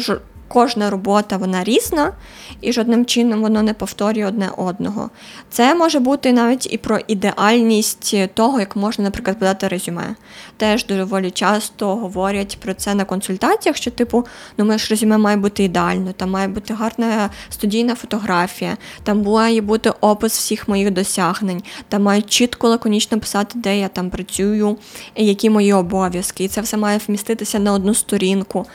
кожна 0.52 0.90
робота 0.90 1.36
вона 1.36 1.64
різна, 1.64 2.12
і 2.60 2.72
жодним 2.72 3.06
чином 3.06 3.42
воно 3.42 3.62
не 3.62 3.74
повторює 3.74 4.26
одне 4.26 4.50
одного. 4.56 5.10
Це 5.50 5.74
може 5.74 5.98
бути 5.98 6.32
навіть 6.32 6.72
і 6.72 6.78
про 6.78 6.98
ідеальність 7.08 8.14
того, 8.34 8.60
як 8.60 8.76
можна, 8.76 9.04
наприклад, 9.04 9.38
подати 9.38 9.68
резюме. 9.68 10.14
Теж 10.56 10.86
доволі 10.86 11.30
часто 11.30 11.96
говорять 11.96 12.58
про 12.60 12.74
це 12.74 12.94
на 12.94 13.04
консультаціях, 13.04 13.76
що, 13.76 13.90
типу, 13.90 14.26
ну 14.58 14.64
моє 14.64 14.78
ж 14.78 14.86
резюме 14.90 15.18
має 15.18 15.36
бути 15.36 15.64
ідеально, 15.64 16.12
там 16.12 16.30
має 16.30 16.48
бути 16.48 16.74
гарна 16.74 17.30
студійна 17.50 17.94
фотографія, 17.94 18.76
там 19.02 19.22
має 19.22 19.60
бути 19.60 19.92
опис 20.00 20.38
всіх 20.38 20.68
моїх 20.68 20.90
досягнень, 20.90 21.62
там 21.88 22.02
мають 22.02 22.30
чітко 22.30 22.68
лаконічно 22.68 23.20
писати, 23.20 23.58
де 23.58 23.78
я 23.78 23.88
там 23.88 24.10
працюю, 24.10 24.78
які 25.16 25.50
мої 25.50 25.72
обов'язки. 25.72 26.44
І 26.44 26.48
це 26.48 26.60
все 26.60 26.76
має 26.76 27.00
вміститися 27.06 27.58
на 27.58 27.72
одну 27.72 27.94
сторінку. 27.94 28.66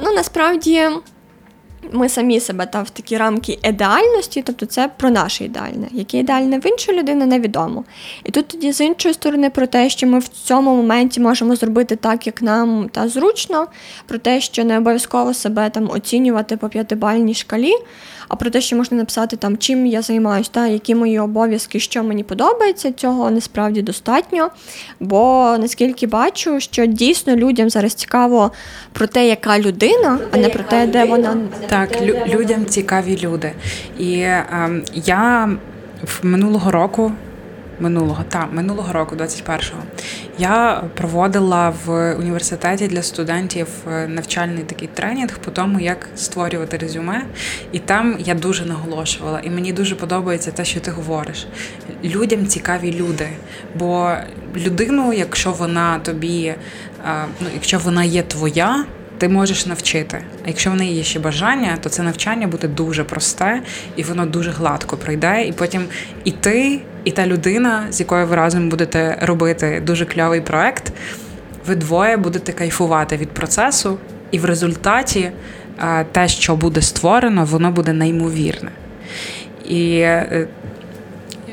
Ну, 0.00 0.12
насправді 0.12 0.88
ми 1.92 2.08
самі 2.08 2.40
себе 2.40 2.66
там 2.66 2.84
в 2.84 2.90
такі 2.90 3.16
рамки 3.16 3.58
ідеальності, 3.64 4.42
тобто 4.46 4.66
це 4.66 4.90
про 4.96 5.10
наше 5.10 5.44
ідеальне. 5.44 5.88
Яке 5.92 6.18
ідеальне 6.18 6.58
в 6.58 6.66
іншої 6.66 6.98
людини, 6.98 7.26
невідомо. 7.26 7.84
І 8.24 8.30
тут 8.30 8.48
тоді 8.48 8.72
з 8.72 8.80
іншої 8.80 9.14
сторони 9.14 9.50
про 9.50 9.66
те, 9.66 9.90
що 9.90 10.06
ми 10.06 10.18
в 10.18 10.28
цьому 10.28 10.76
моменті 10.76 11.20
можемо 11.20 11.56
зробити 11.56 11.96
так, 11.96 12.26
як 12.26 12.42
нам 12.42 12.88
та 12.88 13.08
зручно, 13.08 13.66
про 14.06 14.18
те, 14.18 14.40
що 14.40 14.64
не 14.64 14.78
обов'язково 14.78 15.34
себе 15.34 15.70
там 15.70 15.90
оцінювати 15.90 16.56
по 16.56 16.68
п'ятибальній 16.68 17.34
шкалі, 17.34 17.72
а 18.32 18.36
про 18.36 18.50
те, 18.50 18.60
що 18.60 18.76
можна 18.76 18.96
написати 18.96 19.36
там, 19.36 19.58
чим 19.58 19.86
я 19.86 20.02
займаюся, 20.02 20.50
та 20.52 20.66
які 20.66 20.94
мої 20.94 21.18
обов'язки, 21.18 21.80
що 21.80 22.02
мені 22.04 22.24
подобається, 22.24 22.92
цього 22.92 23.30
насправді 23.30 23.82
достатньо. 23.82 24.50
Бо 25.00 25.54
наскільки 25.60 26.06
бачу, 26.06 26.60
що 26.60 26.86
дійсно 26.86 27.36
людям 27.36 27.70
зараз 27.70 27.94
цікаво 27.94 28.52
про 28.92 29.06
те, 29.06 29.28
яка 29.28 29.58
людина, 29.58 30.18
а 30.32 30.36
не 30.36 30.48
про 30.48 30.62
те, 30.64 30.86
де 30.86 31.04
вона 31.04 31.36
так. 31.66 32.02
Лю- 32.02 32.26
людям 32.34 32.66
цікаві 32.66 33.18
люди. 33.22 33.52
І 33.98 34.20
ем, 34.20 34.82
я 34.94 35.50
в 36.04 36.26
минулого 36.26 36.70
року. 36.70 37.12
Минулого 37.82 38.24
та 38.28 38.46
минулого 38.46 38.92
року, 38.92 39.16
21-го, 39.16 39.82
я 40.38 40.84
проводила 40.96 41.74
в 41.84 42.14
університеті 42.14 42.88
для 42.88 43.02
студентів 43.02 43.66
е, 43.92 44.08
навчальний 44.08 44.64
такий 44.64 44.88
тренінг 44.94 45.38
по 45.38 45.50
тому, 45.50 45.80
як 45.80 46.08
створювати 46.16 46.76
резюме. 46.76 47.24
І 47.72 47.78
там 47.78 48.16
я 48.18 48.34
дуже 48.34 48.64
наголошувала, 48.64 49.40
і 49.40 49.50
мені 49.50 49.72
дуже 49.72 49.94
подобається 49.94 50.50
те, 50.50 50.64
що 50.64 50.80
ти 50.80 50.90
говориш. 50.90 51.46
Людям 52.04 52.46
цікаві 52.46 52.92
люди. 52.92 53.28
Бо 53.78 54.14
людину, 54.56 55.12
якщо 55.12 55.52
вона 55.52 55.98
тобі, 55.98 56.44
е, 56.44 56.56
ну 57.40 57.46
якщо 57.54 57.78
вона 57.78 58.04
є 58.04 58.22
твоя 58.22 58.84
ти 59.22 59.28
можеш 59.28 59.66
навчити. 59.66 60.24
А 60.44 60.48
якщо 60.48 60.70
в 60.70 60.74
неї 60.74 60.94
є 60.94 61.02
ще 61.02 61.20
бажання, 61.20 61.78
то 61.80 61.88
це 61.88 62.02
навчання 62.02 62.46
буде 62.46 62.68
дуже 62.68 63.04
просте 63.04 63.62
і 63.96 64.02
воно 64.02 64.26
дуже 64.26 64.50
гладко 64.50 64.96
пройде. 64.96 65.44
І 65.46 65.52
потім 65.52 65.84
і 66.24 66.30
ти, 66.30 66.80
і 67.04 67.10
та 67.10 67.26
людина, 67.26 67.86
з 67.90 68.00
якою 68.00 68.26
ви 68.26 68.36
разом 68.36 68.68
будете 68.68 69.18
робити 69.22 69.82
дуже 69.86 70.04
кльовий 70.06 70.40
проект, 70.40 70.92
ви 71.66 71.74
двоє 71.74 72.16
будете 72.16 72.52
кайфувати 72.52 73.16
від 73.16 73.30
процесу, 73.30 73.98
і 74.30 74.38
в 74.38 74.44
результаті 74.44 75.32
те, 76.12 76.28
що 76.28 76.56
буде 76.56 76.82
створено, 76.82 77.44
воно 77.44 77.70
буде 77.70 77.92
неймовірне. 77.92 78.70
І 79.68 79.96
е, 79.98 80.48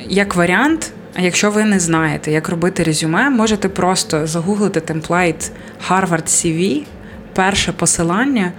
як 0.10 0.36
варіант. 0.36 0.92
Якщо 1.20 1.52
ви 1.52 1.66
не 1.66 1.80
знаєте, 1.80 2.32
як 2.32 2.50
робити 2.50 2.84
резюме, 2.84 3.30
можете 3.30 3.70
просто 3.70 4.28
загуглити 4.28 4.80
темплейт 4.80 5.52
Harvard 5.90 6.24
CV 6.24 6.84
перше 7.34 7.72
посилання, 7.72 8.52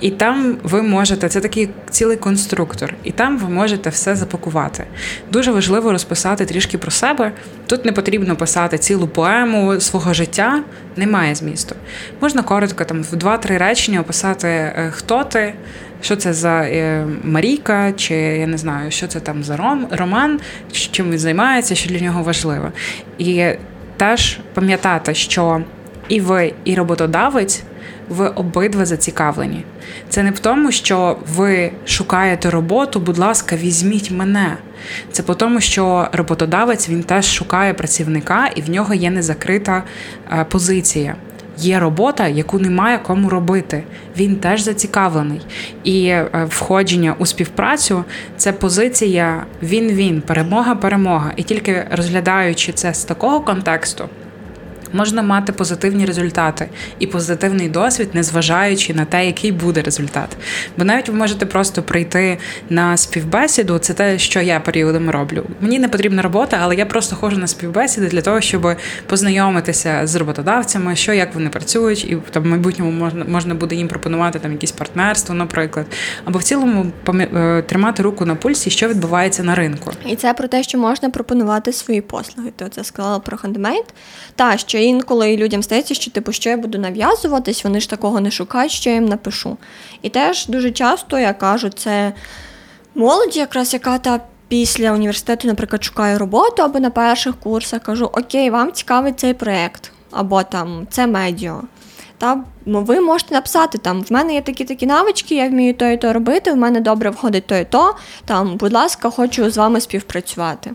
і 0.00 0.10
там 0.10 0.56
ви 0.62 0.82
можете, 0.82 1.28
це 1.28 1.40
такий 1.40 1.68
цілий 1.90 2.16
конструктор, 2.16 2.94
і 3.04 3.10
там 3.10 3.38
ви 3.38 3.48
можете 3.48 3.90
все 3.90 4.16
запакувати. 4.16 4.84
Дуже 5.32 5.52
важливо 5.52 5.92
розписати 5.92 6.44
трішки 6.46 6.78
про 6.78 6.90
себе. 6.90 7.32
Тут 7.66 7.84
не 7.84 7.92
потрібно 7.92 8.36
писати 8.36 8.78
цілу 8.78 9.08
поему 9.08 9.80
свого 9.80 10.14
життя, 10.14 10.62
немає 10.96 11.34
змісту. 11.34 11.74
Можна 12.20 12.42
коротко, 12.42 12.84
там 12.84 13.02
в 13.02 13.16
два-три 13.16 13.56
речення 13.56 14.00
описати, 14.00 14.48
е, 14.48 14.92
хто 14.94 15.24
ти. 15.24 15.54
Що 16.02 16.16
це 16.16 16.32
за 16.32 16.62
е, 16.62 17.06
Марійка, 17.24 17.92
чи 17.92 18.14
я 18.14 18.46
не 18.46 18.58
знаю, 18.58 18.90
що 18.90 19.06
це 19.06 19.20
там 19.20 19.44
за 19.44 19.56
ром, 19.56 19.86
роман, 19.90 20.40
чим 20.72 21.10
він 21.10 21.18
займається, 21.18 21.74
що 21.74 21.90
для 21.90 22.00
нього 22.00 22.22
важливо. 22.22 22.72
І 23.18 23.44
теж 23.96 24.38
пам'ятати, 24.54 25.14
що 25.14 25.62
і 26.08 26.20
ви, 26.20 26.52
і 26.64 26.74
роботодавець 26.74 27.62
ви 28.08 28.28
обидва 28.28 28.86
зацікавлені. 28.86 29.64
Це 30.08 30.22
не 30.22 30.30
в 30.30 30.38
тому, 30.38 30.72
що 30.72 31.16
ви 31.34 31.70
шукаєте 31.86 32.50
роботу, 32.50 33.00
будь 33.00 33.18
ласка, 33.18 33.56
візьміть 33.56 34.10
мене. 34.10 34.56
Це 35.12 35.22
по 35.22 35.34
тому, 35.34 35.60
що 35.60 36.08
роботодавець 36.12 36.88
він 36.88 37.02
теж 37.02 37.24
шукає 37.24 37.74
працівника, 37.74 38.46
і 38.56 38.60
в 38.60 38.70
нього 38.70 38.94
є 38.94 39.10
незакрита 39.10 39.82
е, 40.32 40.44
позиція. 40.44 41.16
Є 41.58 41.78
робота, 41.78 42.28
яку 42.28 42.58
немає 42.58 42.98
кому 42.98 43.28
робити. 43.28 43.82
Він 44.16 44.36
теж 44.36 44.60
зацікавлений. 44.60 45.40
І 45.84 46.06
е, 46.06 46.46
входження 46.48 47.14
у 47.18 47.26
співпрацю 47.26 48.04
це 48.36 48.52
позиція 48.52 49.46
він-він, 49.62 50.20
перемога-перемога. 50.20 51.32
І 51.36 51.42
тільки 51.42 51.86
розглядаючи 51.90 52.72
це 52.72 52.94
з 52.94 53.04
такого 53.04 53.40
контексту 53.40 54.08
можна 54.96 55.22
мати 55.22 55.52
позитивні 55.52 56.04
результати 56.04 56.68
і 56.98 57.06
позитивний 57.06 57.68
досвід, 57.68 58.08
незважаючи 58.12 58.94
на 58.94 59.04
те, 59.04 59.26
який 59.26 59.52
буде 59.52 59.82
результат. 59.82 60.36
Бо 60.78 60.84
навіть 60.84 61.08
ви 61.08 61.14
можете 61.14 61.46
просто 61.46 61.82
прийти 61.82 62.38
на 62.70 62.96
співбесіду, 62.96 63.78
це 63.78 63.94
те, 63.94 64.18
що 64.18 64.40
я 64.40 64.60
періодами 64.60 65.12
роблю. 65.12 65.44
Мені 65.60 65.78
не 65.78 65.88
потрібна 65.88 66.22
робота, 66.22 66.58
але 66.62 66.74
я 66.76 66.86
просто 66.86 67.16
ходжу 67.16 67.38
на 67.38 67.46
співбесіди 67.46 68.06
для 68.06 68.20
того, 68.20 68.40
щоб 68.40 68.76
познайомитися 69.06 70.06
з 70.06 70.14
роботодавцями, 70.14 70.96
що 70.96 71.12
як 71.12 71.34
вони 71.34 71.48
працюють, 71.48 72.04
і 72.04 72.18
там 72.30 72.42
в 72.42 72.46
майбутньому 72.46 72.90
можна 72.90 73.24
можна 73.24 73.54
буде 73.54 73.74
їм 73.74 73.88
пропонувати 73.88 74.38
там 74.38 74.52
якісь 74.52 74.72
партнерство, 74.72 75.34
наприклад, 75.34 75.86
або 76.24 76.38
в 76.38 76.42
цілому 76.42 76.86
е, 77.08 77.62
тримати 77.62 78.02
руку 78.02 78.24
на 78.24 78.34
пульсі, 78.34 78.70
що 78.70 78.88
відбувається 78.88 79.42
на 79.42 79.54
ринку. 79.54 79.90
І 80.06 80.16
це 80.16 80.34
про 80.34 80.48
те, 80.48 80.62
що 80.62 80.78
можна 80.78 81.10
пропонувати 81.10 81.72
свої 81.72 82.00
послуги. 82.00 82.50
Ти 82.56 82.68
це 82.68 82.84
сказала 82.84 83.18
про 83.18 83.36
хендмейд. 83.36 83.84
Та 84.34 84.56
що 84.56 84.78
інколи 84.86 85.36
людям 85.36 85.62
здається, 85.62 85.94
що 85.94 86.10
типу, 86.10 86.32
що 86.32 86.50
я 86.50 86.56
буду 86.56 86.78
нав'язуватись, 86.78 87.64
вони 87.64 87.80
ж 87.80 87.90
такого 87.90 88.20
не 88.20 88.30
шукають, 88.30 88.72
що 88.72 88.90
я 88.90 88.96
їм 88.96 89.04
напишу. 89.04 89.56
І 90.02 90.08
теж 90.08 90.46
дуже 90.46 90.70
часто 90.70 91.18
я 91.18 91.32
кажу, 91.32 91.68
це 91.68 92.12
молоді, 92.94 93.38
якраз 93.38 93.72
яка 93.72 93.98
та. 93.98 94.20
Після 94.48 94.92
університету, 94.92 95.48
наприклад, 95.48 95.84
шукаю 95.84 96.18
роботу 96.18 96.62
або 96.62 96.80
на 96.80 96.90
перших 96.90 97.36
курсах 97.36 97.82
кажу, 97.82 98.04
окей, 98.04 98.50
вам 98.50 98.72
цікавий 98.72 99.12
цей 99.12 99.34
проєкт, 99.34 99.92
або 100.10 100.42
там 100.42 100.86
це 100.90 101.06
медіа. 101.06 101.60
Та 102.18 102.44
ви 102.66 103.00
можете 103.00 103.34
написати 103.34 103.78
там: 103.78 104.02
в 104.02 104.12
мене 104.12 104.34
є 104.34 104.42
такі 104.42 104.64
такі 104.64 104.86
навички, 104.86 105.34
я 105.34 105.48
вмію 105.48 105.74
то 105.74 105.86
і 105.86 105.96
то 105.96 106.12
робити, 106.12 106.52
в 106.52 106.56
мене 106.56 106.80
добре 106.80 107.10
входить 107.10 107.46
то 107.46 107.56
і 107.56 107.64
то. 107.64 107.96
Там, 108.24 108.56
будь 108.56 108.72
ласка, 108.72 109.10
хочу 109.10 109.50
з 109.50 109.56
вами 109.56 109.80
співпрацювати. 109.80 110.70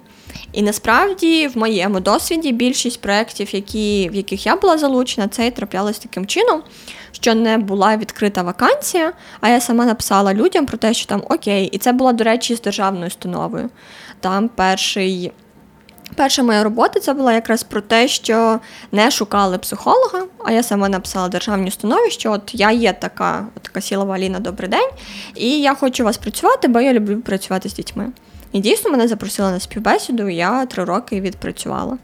І 0.54 0.62
насправді 0.62 1.48
в 1.48 1.58
моєму 1.58 2.00
досвіді 2.00 2.52
більшість 2.52 3.02
проєктів, 3.02 3.56
які, 3.56 4.10
в 4.10 4.15
яких 4.15 4.46
я 4.46 4.56
була 4.56 4.78
залучена, 4.78 5.28
це 5.28 5.48
і 5.48 5.52
траплялось 5.52 6.00
таким 6.00 6.26
чином, 6.26 6.63
що 7.12 7.36
не 7.36 7.58
була 7.58 7.98
відкрита 7.98 8.44
вакансія, 8.44 9.13
а 9.41 9.50
я 9.50 9.62
сама 9.62 9.86
написала 9.86 10.34
людям 10.34 10.65
про 10.65 10.78
те, 10.78 10.94
що 10.94 11.06
там 11.06 11.24
окей, 11.30 11.65
і 11.65 11.78
це 11.78 11.94
була, 11.94 12.13
до 12.13 12.24
речі, 12.24 12.56
з 12.56 12.62
державною 12.62 13.08
установою. 13.08 13.70
Там 14.20 14.50
перший. 14.50 15.32
Перша 16.15 16.44
моя 16.44 16.63
робота 16.63 17.00
це 17.00 17.13
була 17.13 17.34
якраз 17.34 17.63
про 17.63 17.82
те, 17.82 18.08
що 18.08 18.60
не 18.91 19.12
шукали 19.12 19.58
психолога, 19.58 20.24
а 20.46 20.52
я 20.52 20.63
сама 20.63 20.89
написала 20.89 21.28
державній 21.28 21.67
установі, 21.67 22.12
що 22.12 22.32
от 22.32 22.41
я 22.54 22.72
є 22.72 22.94
така 22.94 23.48
така 23.62 23.82
сілова 23.82 24.15
Аліна, 24.15 24.39
добрий 24.39 24.70
день, 24.70 24.89
і 25.36 25.62
я 25.62 25.76
хочу 25.76 26.04
у 26.04 26.06
вас 26.06 26.17
працювати, 26.17 26.67
бо 26.67 26.82
я 26.82 26.94
люблю 26.94 27.22
працювати 27.22 27.70
з 27.70 27.74
дітьми. 27.74 28.12
І 28.52 28.60
дійсно 28.60 28.92
мене 28.92 29.08
запросили 29.08 29.52
на 29.52 29.60
співбесіду, 29.60 30.30
я 30.30 30.66
три 30.66 30.84
роки 30.84 31.22
відпрацювала. 31.22 31.98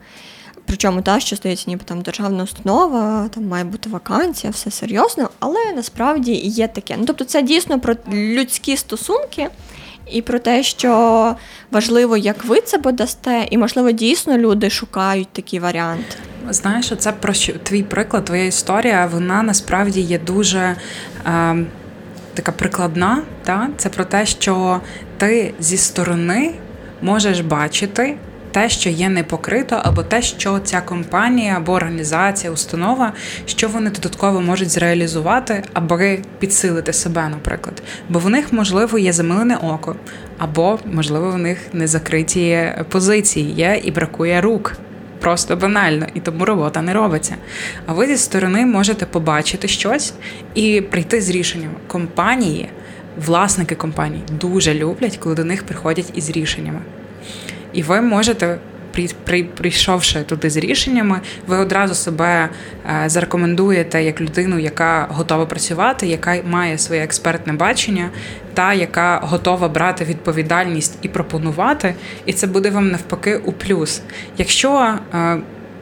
Причому 0.65 1.01
та, 1.01 1.19
що 1.19 1.35
здається, 1.35 1.65
ніби 1.67 1.83
там 1.85 2.01
державна 2.01 2.43
установа, 2.43 3.29
там 3.33 3.47
має 3.47 3.63
бути 3.63 3.89
вакансія, 3.89 4.51
все 4.51 4.71
серйозно, 4.71 5.29
але 5.39 5.73
насправді 5.75 6.33
є 6.33 6.67
таке. 6.67 6.95
Ну 6.97 7.05
тобто, 7.05 7.25
це 7.25 7.41
дійсно 7.41 7.79
про 7.79 7.95
людські 8.13 8.77
стосунки 8.77 9.49
і 10.11 10.21
про 10.21 10.39
те, 10.39 10.63
що 10.63 11.35
важливо, 11.71 12.17
як 12.17 12.45
ви 12.45 12.61
це 12.61 12.77
подасте, 12.77 13.47
і 13.51 13.57
можливо 13.57 13.91
дійсно 13.91 14.37
люди 14.37 14.69
шукають 14.69 15.27
такий 15.31 15.59
варіант. 15.59 16.17
Знаєш, 16.49 16.93
це 16.97 17.11
про 17.11 17.33
твій 17.63 17.83
приклад, 17.83 18.25
твоя 18.25 18.45
історія, 18.45 19.09
вона 19.11 19.43
насправді 19.43 20.01
є 20.01 20.19
дуже 20.19 20.75
е, 21.25 21.55
така 22.33 22.51
прикладна. 22.51 23.21
Та? 23.43 23.69
Це 23.77 23.89
про 23.89 24.05
те, 24.05 24.25
що 24.25 24.81
ти 25.17 25.53
зі 25.59 25.77
сторони 25.77 26.51
можеш 27.01 27.41
бачити 27.41 28.17
те, 28.51 28.69
що 28.69 28.89
є 28.89 29.09
не 29.09 29.23
покрито, 29.23 29.81
або 29.83 30.03
те, 30.03 30.21
що 30.21 30.59
ця 30.59 30.81
компанія 30.81 31.53
або 31.57 31.73
організація, 31.73 32.53
установа, 32.53 33.13
що 33.45 33.67
вони 33.67 33.89
додатково 33.89 34.41
можуть 34.41 34.69
зреалізувати, 34.69 35.63
аби 35.73 36.19
підсилити 36.39 36.93
себе, 36.93 37.29
наприклад. 37.29 37.83
Бо 38.09 38.19
в 38.19 38.29
них, 38.29 38.53
можливо, 38.53 38.97
є 38.97 39.13
замилене 39.13 39.55
око, 39.55 39.95
або, 40.37 40.79
можливо, 40.85 41.31
в 41.31 41.37
них 41.37 41.57
не 41.73 41.87
закриті 41.87 42.73
позиції 42.89 43.51
є 43.51 43.81
і 43.83 43.91
бракує 43.91 44.41
рук. 44.41 44.73
Просто 45.19 45.55
банально, 45.55 46.05
і 46.13 46.19
тому 46.19 46.45
робота 46.45 46.81
не 46.81 46.93
робиться. 46.93 47.35
А 47.85 47.93
ви 47.93 48.07
зі 48.07 48.17
сторони 48.17 48.65
можете 48.65 49.05
побачити 49.05 49.67
щось 49.67 50.13
і 50.55 50.81
прийти 50.81 51.21
з 51.21 51.29
рішенням. 51.29 51.71
Компанії, 51.87 52.69
власники 53.25 53.75
компаній 53.75 54.21
дуже 54.41 54.73
люблять, 54.73 55.17
коли 55.17 55.35
до 55.35 55.43
них 55.43 55.63
приходять 55.63 56.11
із 56.13 56.29
рішеннями. 56.29 56.79
І 57.73 57.83
ви 57.83 58.01
можете, 58.01 58.57
при, 58.91 59.09
при, 59.23 59.43
прийшовши 59.43 60.23
туди 60.23 60.49
з 60.49 60.57
рішеннями, 60.57 61.21
ви 61.47 61.57
одразу 61.57 61.95
себе 61.95 62.49
е, 62.85 63.09
зарекомендуєте 63.09 64.03
як 64.03 64.21
людину, 64.21 64.59
яка 64.59 65.07
готова 65.09 65.45
працювати, 65.45 66.07
яка 66.07 66.37
має 66.49 66.77
своє 66.77 67.03
експертне 67.03 67.53
бачення, 67.53 68.09
та 68.53 68.73
яка 68.73 69.19
готова 69.23 69.67
брати 69.67 70.05
відповідальність 70.05 70.97
і 71.01 71.07
пропонувати. 71.07 71.95
І 72.25 72.33
це 72.33 72.47
буде 72.47 72.69
вам 72.69 72.91
навпаки 72.91 73.37
у 73.37 73.51
плюс. 73.51 74.01
Якщо 74.37 74.95
е, 75.13 75.37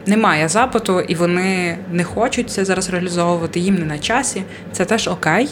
немає 0.06 0.48
запиту, 0.48 1.02
і 1.02 1.16
вони 1.16 1.78
не 1.92 2.04
хочуть 2.04 2.50
це 2.50 2.66
зараз 2.66 2.90
реалізовувати, 2.90 3.60
їм 3.60 3.76
не 3.76 3.86
на 3.86 4.00
часі, 4.00 4.44
це 4.72 4.86
теж 4.86 5.08
окей. 5.08 5.50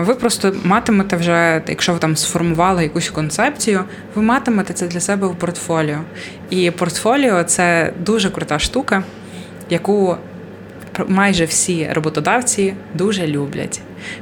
Ви 0.00 0.14
просто 0.14 0.52
матимете 0.64 1.16
вже, 1.16 1.62
якщо 1.68 1.92
ви 1.92 1.98
там 1.98 2.16
сформували 2.16 2.82
якусь 2.82 3.10
концепцію, 3.10 3.84
ви 4.14 4.22
матимете 4.22 4.72
це 4.72 4.86
для 4.86 5.00
себе 5.00 5.26
в 5.26 5.34
портфоліо. 5.34 5.98
І 6.50 6.70
портфоліо 6.70 7.42
це 7.42 7.92
дуже 8.00 8.30
крута 8.30 8.58
штука, 8.58 9.02
яку 9.70 10.16
майже 11.08 11.44
всі 11.44 11.88
роботодавці 11.92 12.74
дуже 12.94 13.26
люблять. 13.26 13.80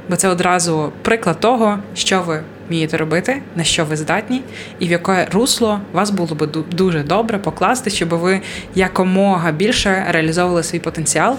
Бо 0.09 0.15
це 0.15 0.27
одразу 0.29 0.91
приклад 1.01 1.39
того, 1.39 1.79
що 1.95 2.21
ви 2.21 2.43
вмієте 2.67 2.97
робити, 2.97 3.41
на 3.55 3.63
що 3.63 3.85
ви 3.85 3.95
здатні, 3.95 4.41
і 4.79 4.87
в 4.87 4.91
яке 4.91 5.27
русло 5.31 5.81
вас 5.93 6.09
було 6.09 6.35
б 6.35 6.47
дуже 6.71 7.03
добре 7.03 7.37
покласти, 7.37 7.89
щоб 7.89 8.09
ви 8.09 8.41
якомога 8.75 9.51
більше 9.51 10.05
реалізовували 10.09 10.63
свій 10.63 10.79
потенціал 10.79 11.37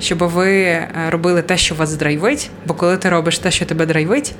щоб 0.00 0.18
ви 0.18 0.62
е, 0.62 0.88
робили 1.10 1.42
те, 1.42 1.56
що 1.56 1.74
вас 1.74 1.94
драйвить. 1.94 2.50
Бо 2.66 2.74
коли 2.74 2.96
ти 2.96 3.08
робиш 3.08 3.38
те, 3.38 3.50
що 3.50 3.66
тебе 3.66 3.86
драйвить, 3.86 4.34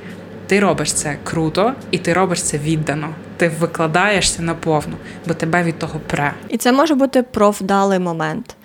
ти 0.47 0.59
робиш 0.59 0.93
це 0.93 1.17
круто, 1.23 1.73
і 1.91 1.97
ти 1.97 2.13
робиш 2.13 2.43
це 2.43 2.57
віддано. 2.57 3.09
Ти 3.37 3.51
викладаєшся 3.59 4.41
наповну, 4.41 4.95
бо 5.27 5.33
тебе 5.33 5.63
від 5.63 5.79
того 5.79 5.99
пре. 6.07 6.33
І 6.49 6.57
це 6.57 6.71
може 6.71 6.95
бути 6.95 7.23
про 7.23 7.51
вдалий 7.51 7.99
момент. 7.99 8.55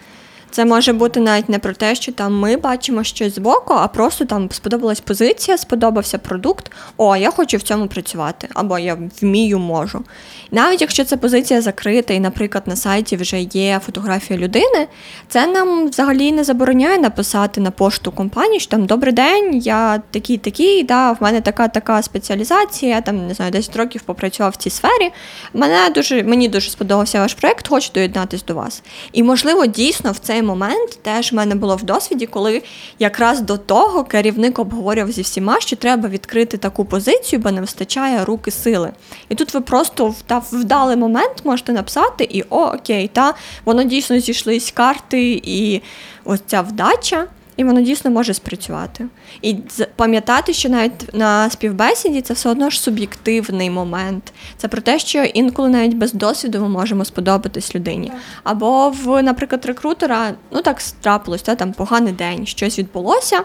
Це 0.50 0.64
може 0.64 0.92
бути 0.92 1.20
навіть 1.20 1.48
не 1.48 1.58
про 1.58 1.72
те, 1.72 1.94
що 1.94 2.12
там 2.12 2.38
ми 2.38 2.56
бачимо 2.56 3.04
щось 3.04 3.34
збоку, 3.34 3.74
а 3.74 3.88
просто 3.88 4.24
там 4.24 4.50
сподобалась 4.50 5.00
позиція, 5.00 5.58
сподобався 5.58 6.18
продукт. 6.18 6.72
О, 6.96 7.16
я 7.16 7.30
хочу 7.30 7.56
в 7.56 7.62
цьому 7.62 7.86
працювати, 7.86 8.48
або 8.54 8.78
я 8.78 8.98
вмію, 9.20 9.58
можу. 9.58 10.04
Навіть 10.50 10.80
якщо 10.80 11.04
ця 11.04 11.16
позиція 11.16 11.60
закрита, 11.62 12.14
і, 12.14 12.20
наприклад, 12.20 12.64
на 12.66 12.76
сайті 12.76 13.16
вже 13.16 13.40
є 13.40 13.80
фотографія 13.86 14.38
людини, 14.40 14.88
це 15.28 15.46
нам 15.46 15.88
взагалі 15.88 16.32
не 16.32 16.44
забороняє 16.44 16.98
написати 16.98 17.60
на 17.60 17.70
пошту 17.70 18.12
компанії, 18.12 18.60
що 18.60 18.70
там 18.70 18.86
добрий 18.86 19.12
день, 19.12 19.56
я 19.56 20.02
такий, 20.10 20.38
такий, 20.38 20.82
да, 20.82 21.12
в 21.12 21.16
мене 21.20 21.40
така 21.40 21.68
така 21.68 22.02
спеціалізація, 22.02 22.94
я 22.94 23.00
там 23.00 23.26
не 23.26 23.34
знаю, 23.34 23.52
10 23.52 23.76
років 23.76 24.02
попрацював 24.02 24.52
в 24.52 24.56
цій 24.56 24.70
сфері. 24.70 25.10
Мене 25.54 25.90
дуже 25.94 26.22
мені 26.22 26.48
дуже 26.48 26.70
сподобався 26.70 27.20
ваш 27.20 27.34
проект, 27.34 27.68
хочу 27.68 27.90
доєднатися 27.94 28.44
до 28.46 28.54
вас. 28.54 28.82
І 29.12 29.22
можливо, 29.22 29.66
дійсно 29.66 30.12
в 30.12 30.18
цей 30.18 30.39
цей 30.40 30.46
момент 30.46 30.98
теж 31.02 31.32
в 31.32 31.34
мене 31.34 31.54
було 31.54 31.76
в 31.76 31.82
досвіді, 31.82 32.26
коли 32.26 32.62
якраз 32.98 33.40
до 33.40 33.58
того 33.58 34.04
керівник 34.04 34.58
обговорював 34.58 35.12
зі 35.12 35.22
всіма, 35.22 35.60
що 35.60 35.76
треба 35.76 36.08
відкрити 36.08 36.56
таку 36.58 36.84
позицію, 36.84 37.40
бо 37.40 37.50
не 37.50 37.60
вистачає 37.60 38.24
руки 38.24 38.50
сили. 38.50 38.92
І 39.28 39.34
тут 39.34 39.54
ви 39.54 39.60
просто 39.60 40.14
та 40.26 40.42
вдалий 40.52 40.96
момент 40.96 41.44
можете 41.44 41.72
написати, 41.72 42.24
і 42.24 42.42
о, 42.42 42.72
окей, 42.74 43.10
та 43.12 43.34
воно 43.64 43.82
дійсно 43.82 44.18
зійшлись 44.18 44.70
карти, 44.70 45.40
і 45.44 45.82
ось 46.24 46.40
ця 46.46 46.60
вдача 46.60 47.26
і 47.60 47.64
воно 47.64 47.80
дійсно 47.80 48.10
може 48.10 48.34
спрацювати. 48.34 49.06
І 49.42 49.56
пам'ятати, 49.96 50.52
що 50.52 50.68
навіть 50.68 51.14
на 51.14 51.50
співбесіді 51.50 52.20
це 52.20 52.34
все 52.34 52.48
одно 52.48 52.70
ж 52.70 52.80
суб'єктивний 52.80 53.70
момент. 53.70 54.32
Це 54.56 54.68
про 54.68 54.80
те, 54.80 54.98
що 54.98 55.24
інколи 55.24 55.68
навіть 55.68 55.94
без 55.94 56.12
досвіду 56.12 56.60
ми 56.60 56.68
можемо 56.68 57.04
сподобатись 57.04 57.74
людині. 57.74 58.12
Або 58.44 58.90
в, 58.90 59.22
наприклад, 59.22 59.66
рекрутера, 59.66 60.34
ну 60.50 60.62
так 60.62 60.82
трапилось, 61.00 61.42
та, 61.42 61.54
там 61.54 61.72
поганий 61.72 62.12
день, 62.12 62.46
щось 62.46 62.78
відбулося, 62.78 63.42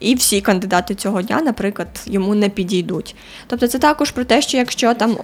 і 0.00 0.14
всі 0.14 0.40
кандидати 0.40 0.94
цього 0.94 1.22
дня, 1.22 1.40
наприклад, 1.44 1.88
йому 2.06 2.34
не 2.34 2.48
підійдуть. 2.48 3.14
Тобто, 3.46 3.68
це 3.68 3.78
також 3.78 4.10
про 4.10 4.24
те, 4.24 4.42
що 4.42 4.56
якщо 4.56 4.94
там. 4.94 5.16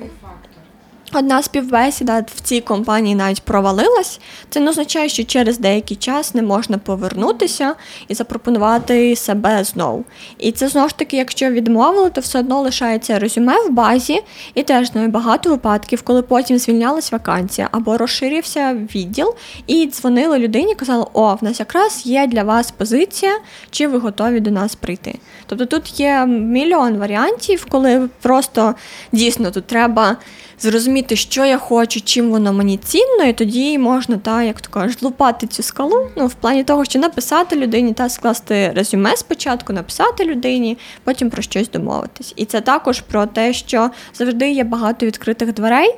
Одна 1.15 1.43
співбесіда 1.43 2.25
в 2.35 2.41
цій 2.41 2.61
компанії 2.61 3.15
навіть 3.15 3.43
провалилась. 3.43 4.21
Це 4.51 4.61
не 4.61 4.71
означає, 4.71 5.09
що 5.09 5.25
через 5.25 5.59
деякий 5.59 5.97
час 5.97 6.35
не 6.35 6.43
можна 6.43 6.79
повернутися 6.79 7.75
і 8.09 8.15
запропонувати 8.15 9.17
себе 9.17 9.65
знову. 9.65 10.05
І 10.39 10.53
це 10.53 10.69
знову 10.69 10.89
ж 10.89 10.97
таки, 10.97 11.17
якщо 11.17 11.51
відмовили, 11.51 12.11
то 12.11 12.21
все 12.21 12.39
одно 12.39 12.61
лишається 12.61 13.19
резюме 13.19 13.67
в 13.67 13.71
базі, 13.71 14.21
і 14.55 14.63
теж 14.63 14.89
знаю 14.89 15.09
багато 15.09 15.51
випадків, 15.51 16.03
коли 16.03 16.23
потім 16.23 16.59
звільнялась 16.59 17.13
вакансія 17.13 17.69
або 17.71 17.99
розширився 17.99 18.75
відділ, 18.95 19.35
і 19.67 19.87
дзвонили 19.87 20.39
людині, 20.39 20.75
казали, 20.75 21.07
о, 21.13 21.35
в 21.35 21.45
нас 21.45 21.61
якраз 21.61 22.07
є 22.07 22.27
для 22.27 22.43
вас 22.43 22.71
позиція, 22.71 23.39
чи 23.71 23.87
ви 23.87 23.99
готові 23.99 24.41
до 24.41 24.51
нас 24.51 24.75
прийти. 24.75 25.19
Тобто 25.47 25.67
тут 25.67 26.01
є 26.01 26.27
мільйон 26.27 26.97
варіантів, 26.97 27.67
коли 27.69 28.09
просто 28.21 28.75
дійсно 29.13 29.51
тут 29.51 29.67
треба 29.67 30.17
зрозуміти, 30.63 31.17
що 31.17 31.45
я 31.45 31.59
хочу, 31.59 32.01
чим 32.01 32.31
воно 32.31 32.53
мені 32.53 32.77
цінно, 32.77 33.25
і 33.25 33.33
тоді 33.33 33.79
можна, 33.79 34.17
та, 34.17 34.43
як 34.43 34.61
то 34.61 34.71
кажуть, 34.71 35.03
лупати 35.03 35.47
цю 35.47 35.63
скалу. 35.63 36.09
Ну, 36.17 36.27
в 36.27 36.35
плані 36.35 36.65
того, 36.65 36.85
що 36.85 36.99
написати 36.99 37.57
людині, 37.57 37.93
та 37.93 38.09
скласти 38.09 38.73
резюме 38.75 39.17
спочатку, 39.17 39.73
написати 39.73 40.25
людині, 40.25 40.79
потім 41.05 41.31
про 41.31 41.43
щось 41.43 41.71
домовитись. 41.71 42.33
І 42.37 42.45
це 42.45 42.61
також 42.61 43.01
про 43.01 43.27
те, 43.27 43.53
що 43.53 43.91
завжди 44.15 44.51
є 44.51 44.65
багато 44.65 45.07
відкритих 45.07 45.55
дверей. 45.55 45.95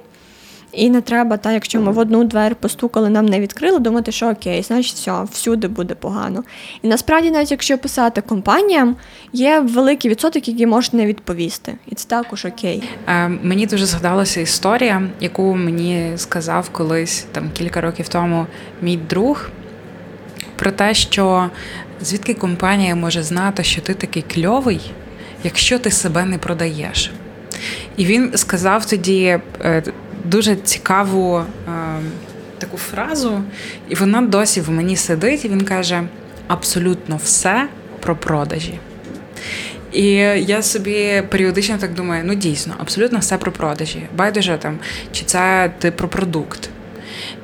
І 0.76 0.90
не 0.90 1.00
треба, 1.00 1.36
та, 1.36 1.52
якщо 1.52 1.80
ми 1.80 1.92
в 1.92 1.98
одну 1.98 2.24
двері 2.24 2.54
постукали, 2.54 3.10
нам 3.10 3.26
не 3.26 3.40
відкрили, 3.40 3.78
думати, 3.78 4.12
що 4.12 4.30
окей, 4.30 4.62
значить 4.62 4.94
все, 4.94 5.22
всюди 5.32 5.68
буде 5.68 5.94
погано. 5.94 6.44
І 6.82 6.88
насправді, 6.88 7.30
навіть 7.30 7.50
якщо 7.50 7.78
писати 7.78 8.20
компаніям, 8.20 8.96
є 9.32 9.60
великий 9.60 10.10
відсоток, 10.10 10.48
який 10.48 10.66
може 10.66 10.88
не 10.92 11.06
відповісти. 11.06 11.74
І 11.86 11.94
це 11.94 12.08
також 12.08 12.44
окей. 12.44 12.82
Е, 13.08 13.28
мені 13.28 13.66
дуже 13.66 13.86
згадалася 13.86 14.40
історія, 14.40 15.02
яку 15.20 15.54
мені 15.54 16.12
сказав 16.16 16.68
колись 16.70 17.26
там 17.32 17.50
кілька 17.52 17.80
років 17.80 18.08
тому 18.08 18.46
мій 18.82 18.96
друг, 18.96 19.48
про 20.56 20.70
те, 20.70 20.94
що 20.94 21.50
звідки 22.00 22.34
компанія 22.34 22.94
може 22.94 23.22
знати, 23.22 23.64
що 23.64 23.80
ти 23.80 23.94
такий 23.94 24.24
кльовий, 24.34 24.80
якщо 25.44 25.78
ти 25.78 25.90
себе 25.90 26.24
не 26.24 26.38
продаєш. 26.38 27.10
І 27.96 28.04
він 28.06 28.32
сказав 28.34 28.86
тоді 28.86 29.38
е, 29.60 29.82
дуже 30.24 30.56
цікаву 30.56 31.36
е, 31.38 31.44
таку 32.58 32.76
фразу, 32.76 33.42
і 33.88 33.94
вона 33.94 34.22
досі 34.22 34.60
в 34.60 34.70
мені 34.70 34.96
сидить, 34.96 35.44
і 35.44 35.48
він 35.48 35.64
каже: 35.64 36.02
абсолютно 36.48 37.16
все 37.16 37.68
про 38.00 38.16
продажі. 38.16 38.78
І 39.92 40.12
я 40.46 40.62
собі 40.62 41.22
періодично 41.30 41.78
так 41.78 41.94
думаю: 41.94 42.22
ну 42.26 42.34
дійсно, 42.34 42.74
абсолютно 42.78 43.18
все 43.18 43.38
про 43.38 43.52
продажі. 43.52 44.06
Байдуже 44.16 44.58
там, 44.62 44.78
чи 45.12 45.24
це 45.24 45.72
ти 45.78 45.90
про 45.90 46.08
продукт, 46.08 46.68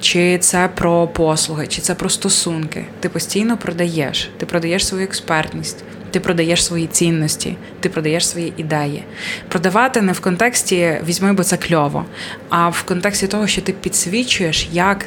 чи 0.00 0.38
це 0.38 0.68
про 0.74 1.08
послуги, 1.08 1.66
чи 1.66 1.80
це 1.80 1.94
про 1.94 2.08
стосунки. 2.08 2.84
Ти 3.00 3.08
постійно 3.08 3.56
продаєш, 3.56 4.30
ти 4.36 4.46
продаєш 4.46 4.86
свою 4.86 5.04
експертність, 5.04 5.84
ти 6.10 6.20
продаєш 6.20 6.64
свої 6.64 6.86
цінності, 6.86 7.56
ти 7.80 7.88
продаєш 7.88 8.28
свої 8.28 8.52
ідеї. 8.56 9.04
Продавати 9.48 10.02
не 10.02 10.12
в 10.12 10.20
контексті 10.20 11.00
візьми, 11.06 11.32
бо 11.32 11.44
це 11.44 11.56
кльово, 11.56 12.04
а 12.48 12.68
в 12.68 12.82
контексті 12.82 13.26
того, 13.26 13.46
що 13.46 13.62
ти 13.62 13.72
підсвічуєш, 13.72 14.68
як 14.72 15.06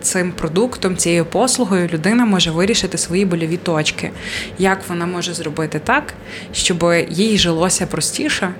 цим 0.00 0.32
продуктом, 0.32 0.96
цією 0.96 1.24
послугою 1.24 1.88
людина 1.92 2.24
може 2.24 2.50
вирішити 2.50 2.98
свої 2.98 3.24
больові 3.24 3.56
точки. 3.56 4.10
Як 4.58 4.88
вона 4.88 5.06
може 5.06 5.34
зробити 5.34 5.78
так, 5.78 6.14
щоб 6.52 6.84
їй 7.08 7.38
жилося 7.38 7.86
простіше, 7.86 8.50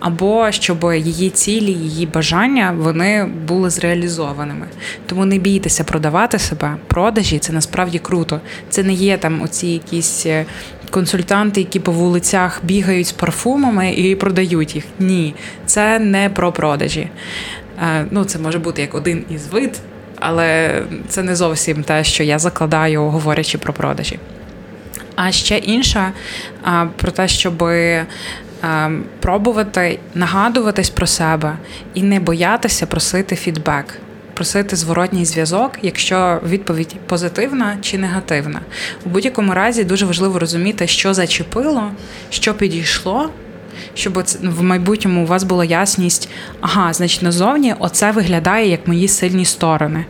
або 0.00 0.52
щоб 0.52 0.92
її 0.94 1.30
цілі, 1.30 1.72
її 1.72 2.06
бажання 2.06 2.74
вони 2.78 3.24
були 3.24 3.70
зреалізованими. 3.70 4.66
Тому 5.06 5.24
не 5.24 5.38
бійтеся 5.38 5.84
продавати 5.84 6.38
себе. 6.38 6.76
Продажі 6.86 7.38
це 7.38 7.52
насправді 7.52 7.98
круто. 7.98 8.40
Це 8.68 8.82
не 8.82 8.92
є 8.92 9.18
там 9.18 9.42
оці 9.42 9.66
якісь. 9.66 10.26
Е, 10.90 10.92
консультанти, 10.92 11.60
які 11.60 11.80
по 11.80 11.92
вулицях 11.92 12.60
бігають 12.64 13.06
з 13.06 13.12
парфумами 13.12 13.92
і 13.92 14.16
продають 14.16 14.74
їх. 14.74 14.84
Ні, 14.98 15.34
це 15.66 15.98
не 15.98 16.30
про 16.30 16.52
продажі. 16.52 17.08
Е, 17.82 18.06
ну, 18.10 18.24
це 18.24 18.38
може 18.38 18.58
бути 18.58 18.82
як 18.82 18.94
один 18.94 19.24
із 19.30 19.46
вид, 19.46 19.80
але 20.20 20.82
це 21.08 21.22
не 21.22 21.36
зовсім 21.36 21.82
те, 21.82 22.04
що 22.04 22.22
я 22.22 22.38
закладаю, 22.38 23.02
говорячи 23.02 23.58
про 23.58 23.72
продажі. 23.72 24.18
А 25.16 25.32
ще 25.32 25.58
інша 25.58 26.12
про 26.96 27.10
те, 27.12 27.28
щоб 27.28 27.64
пробувати 29.20 29.98
нагадуватись 30.14 30.90
про 30.90 31.06
себе 31.06 31.56
і 31.94 32.02
не 32.02 32.20
боятися 32.20 32.86
просити 32.86 33.36
фідбек. 33.36 33.98
Просити 34.40 34.76
зворотній 34.76 35.24
зв'язок, 35.24 35.72
якщо 35.82 36.40
відповідь 36.48 36.96
позитивна 37.06 37.78
чи 37.80 37.98
негативна. 37.98 38.60
У 39.06 39.08
будь-якому 39.08 39.54
разі 39.54 39.84
дуже 39.84 40.06
важливо 40.06 40.38
розуміти, 40.38 40.86
що 40.86 41.14
зачепило, 41.14 41.90
що 42.30 42.54
підійшло, 42.54 43.30
щоб 43.94 44.24
в 44.42 44.62
майбутньому 44.62 45.22
у 45.22 45.26
вас 45.26 45.44
була 45.44 45.64
ясність, 45.64 46.28
ага, 46.60 46.92
значить, 46.92 47.22
назовні 47.22 47.74
оце 47.78 48.10
виглядає 48.10 48.68
як 48.68 48.88
мої 48.88 49.08
сильні 49.08 49.44
сторони. 49.44 50.04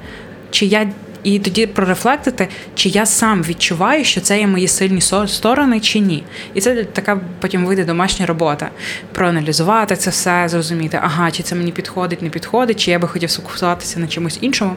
Чи 0.51 0.67
я 0.67 0.91
і 1.23 1.39
тоді 1.39 1.67
прорефлектити, 1.67 2.49
чи 2.75 2.89
я 2.89 3.07
сам 3.07 3.43
відчуваю, 3.43 4.05
що 4.05 4.21
це 4.21 4.39
є 4.39 4.47
мої 4.47 4.69
сильні 4.69 5.01
сторони, 5.27 5.81
чи 5.81 5.99
ні. 5.99 6.25
І 6.55 6.61
це 6.61 6.85
така 6.85 7.21
потім 7.41 7.65
вийде 7.65 7.85
домашня 7.85 8.27
робота. 8.27 8.71
Проаналізувати 9.13 9.97
це 9.97 10.11
все, 10.11 10.49
зрозуміти, 10.49 11.01
ага, 11.03 11.31
чи 11.31 11.43
це 11.43 11.55
мені 11.55 11.73
підходить, 11.73 12.23
не 12.23 12.31
підходить, 12.31 12.81
чи 12.81 12.91
я 12.91 12.99
би 12.99 13.09
хотів 13.09 13.31
сфокусуватися 13.31 14.01
на 14.01 14.07
чомусь 14.07 14.39
іншому. 14.41 14.77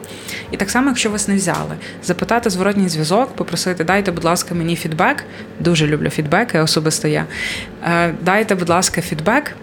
І 0.52 0.58
так 0.58 0.70
само, 0.70 0.88
якщо 0.88 1.10
вас 1.10 1.28
не 1.28 1.36
взяли, 1.36 1.76
запитати 2.04 2.50
зворотній 2.50 2.90
зв'язок, 2.90 3.36
попросити, 3.36 3.84
дайте, 3.84 4.12
будь 4.12 4.24
ласка, 4.24 4.56
мені 4.56 4.76
фідбек. 4.76 5.24
Дуже 5.60 5.88
люблю 5.88 6.10
фідбеки, 6.10 6.60
особисто 6.60 7.08
я. 7.08 7.26
Е, 7.84 8.14
дайте, 8.22 8.56
будь 8.56 8.70
ласка, 8.70 9.02
фідбек 9.02 9.56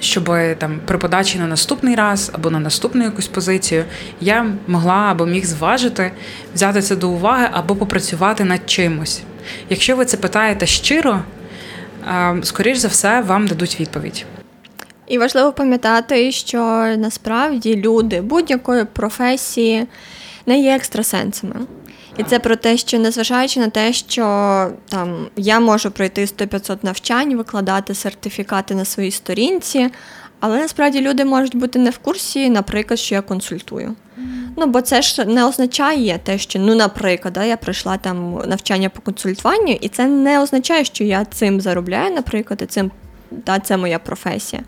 щоб 0.00 0.24
там 0.58 0.80
при 0.86 0.98
подачі 0.98 1.38
на 1.38 1.46
наступний 1.46 1.94
раз 1.94 2.30
або 2.34 2.50
на 2.50 2.58
наступну 2.58 3.04
якусь 3.04 3.26
позицію 3.26 3.84
я 4.20 4.46
могла 4.66 4.94
або 5.10 5.26
міг 5.26 5.44
зважити, 5.44 6.12
взяти 6.54 6.82
це 6.82 6.96
до 6.96 7.08
уваги 7.08 7.48
або 7.52 7.76
попрацювати 7.76 8.44
над 8.44 8.70
чимось. 8.70 9.22
Якщо 9.68 9.96
ви 9.96 10.04
це 10.04 10.16
питаєте 10.16 10.66
щиро, 10.66 11.22
скоріш 12.42 12.78
за 12.78 12.88
все, 12.88 13.20
вам 13.20 13.46
дадуть 13.46 13.80
відповідь. 13.80 14.26
І 15.06 15.18
важливо 15.18 15.52
пам'ятати, 15.52 16.32
що 16.32 16.58
насправді 16.96 17.76
люди 17.76 18.20
будь-якої 18.20 18.84
професії 18.84 19.86
не 20.46 20.60
є 20.60 20.76
екстрасенсами. 20.76 21.54
І 22.20 22.22
це 22.22 22.38
про 22.38 22.56
те, 22.56 22.76
що 22.76 22.98
незважаючи 22.98 23.60
на 23.60 23.68
те, 23.68 23.92
що 23.92 24.22
там 24.88 25.26
я 25.36 25.60
можу 25.60 25.90
пройти 25.90 26.24
100-500 26.24 26.78
навчань, 26.82 27.36
викладати 27.36 27.94
сертифікати 27.94 28.74
на 28.74 28.84
своїй 28.84 29.10
сторінці, 29.10 29.90
але 30.40 30.58
насправді 30.58 31.00
люди 31.00 31.24
можуть 31.24 31.56
бути 31.56 31.78
не 31.78 31.90
в 31.90 31.98
курсі, 31.98 32.50
наприклад, 32.50 32.98
що 32.98 33.14
я 33.14 33.22
консультую. 33.22 33.96
Ну, 34.56 34.66
бо 34.66 34.80
це 34.80 35.02
ж 35.02 35.24
не 35.24 35.44
означає 35.46 36.20
те, 36.22 36.38
що, 36.38 36.58
ну, 36.58 36.74
наприклад, 36.74 37.34
да, 37.34 37.44
я 37.44 37.56
пройшла 37.56 37.96
там 37.96 38.42
навчання 38.46 38.88
по 38.88 39.02
консультуванню, 39.02 39.78
і 39.80 39.88
це 39.88 40.06
не 40.06 40.40
означає, 40.40 40.84
що 40.84 41.04
я 41.04 41.24
цим 41.24 41.60
заробляю, 41.60 42.14
наприклад, 42.14 42.62
і 42.62 42.66
цим 42.66 42.90
та 43.44 43.58
це 43.58 43.76
моя 43.76 43.98
професія. 43.98 44.62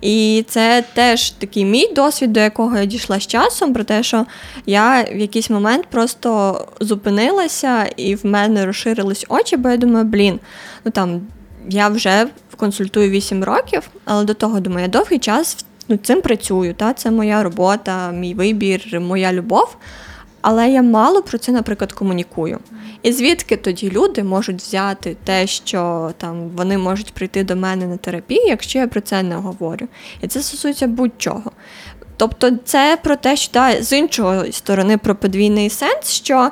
І 0.00 0.44
це 0.48 0.84
теж 0.94 1.30
такий 1.30 1.64
мій 1.64 1.92
досвід, 1.92 2.32
до 2.32 2.40
якого 2.40 2.76
я 2.76 2.84
дійшла 2.84 3.20
з 3.20 3.26
часом, 3.26 3.74
про 3.74 3.84
те, 3.84 4.02
що 4.02 4.26
я 4.66 5.02
в 5.02 5.16
якийсь 5.16 5.50
момент 5.50 5.86
просто 5.86 6.64
зупинилася 6.80 7.84
і 7.96 8.14
в 8.14 8.26
мене 8.26 8.66
розширились 8.66 9.26
очі, 9.28 9.56
бо 9.56 9.68
я 9.68 9.76
думаю, 9.76 10.04
блін, 10.04 10.40
ну 10.84 10.90
там 10.90 11.20
я 11.68 11.88
вже 11.88 12.26
консультую 12.56 13.10
8 13.10 13.44
років, 13.44 13.82
але 14.04 14.24
до 14.24 14.34
того 14.34 14.60
думаю, 14.60 14.82
я 14.82 14.88
довгий 14.88 15.18
час 15.18 15.64
ну, 15.88 15.96
цим 15.96 16.20
працюю. 16.20 16.74
Та? 16.74 16.92
Це 16.92 17.10
моя 17.10 17.42
робота, 17.42 18.10
мій 18.10 18.34
вибір, 18.34 19.00
моя 19.00 19.32
любов. 19.32 19.76
Але 20.40 20.70
я 20.70 20.82
мало 20.82 21.22
про 21.22 21.38
це, 21.38 21.52
наприклад, 21.52 21.92
комунікую. 21.92 22.58
І 23.02 23.12
звідки 23.12 23.56
тоді 23.56 23.90
люди 23.90 24.22
можуть 24.22 24.62
взяти 24.62 25.16
те, 25.24 25.46
що 25.46 26.12
там 26.18 26.48
вони 26.48 26.78
можуть 26.78 27.12
прийти 27.12 27.44
до 27.44 27.56
мене 27.56 27.86
на 27.86 27.96
терапію, 27.96 28.42
якщо 28.46 28.78
я 28.78 28.86
про 28.86 29.00
це 29.00 29.22
не 29.22 29.34
говорю. 29.34 29.88
І 30.20 30.26
це 30.26 30.42
стосується 30.42 30.86
будь-чого. 30.86 31.52
Тобто, 32.16 32.50
це 32.64 32.98
про 33.02 33.16
те, 33.16 33.36
що 33.36 33.52
да, 33.52 33.82
з 33.82 33.98
іншої 33.98 34.52
сторони 34.52 34.98
про 34.98 35.14
подвійний 35.14 35.70
сенс, 35.70 36.10
що 36.10 36.50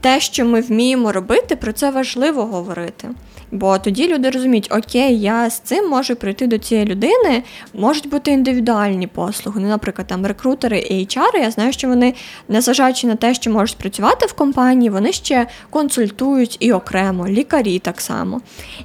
те, 0.00 0.20
що 0.20 0.44
ми 0.44 0.60
вміємо 0.60 1.12
робити, 1.12 1.56
про 1.56 1.72
це 1.72 1.90
важливо 1.90 2.44
говорити. 2.44 3.08
Бо 3.50 3.78
тоді 3.78 4.08
люди 4.08 4.30
розуміють, 4.30 4.72
окей, 4.72 5.20
я 5.20 5.50
з 5.50 5.58
цим 5.58 5.88
можу 5.88 6.16
прийти 6.16 6.46
до 6.46 6.58
цієї 6.58 6.86
людини, 6.86 7.42
можуть 7.74 8.08
бути 8.08 8.30
індивідуальні 8.30 9.06
послуги. 9.06 9.60
Ну, 9.60 9.68
наприклад, 9.68 10.06
там 10.06 10.26
рекрутери 10.26 10.78
і 10.78 10.94
HR, 10.94 11.36
я 11.36 11.50
знаю, 11.50 11.72
що 11.72 11.88
вони, 11.88 12.14
незважаючи 12.48 13.06
на 13.06 13.16
те, 13.16 13.34
що 13.34 13.50
можуть 13.50 13.76
працювати 13.76 14.26
в 14.26 14.32
компанії, 14.32 14.90
вони 14.90 15.12
ще 15.12 15.46
консультують 15.70 16.56
і 16.60 16.72
окремо, 16.72 17.28
лікарі 17.28 17.78
так 17.78 18.00
само. 18.00 18.40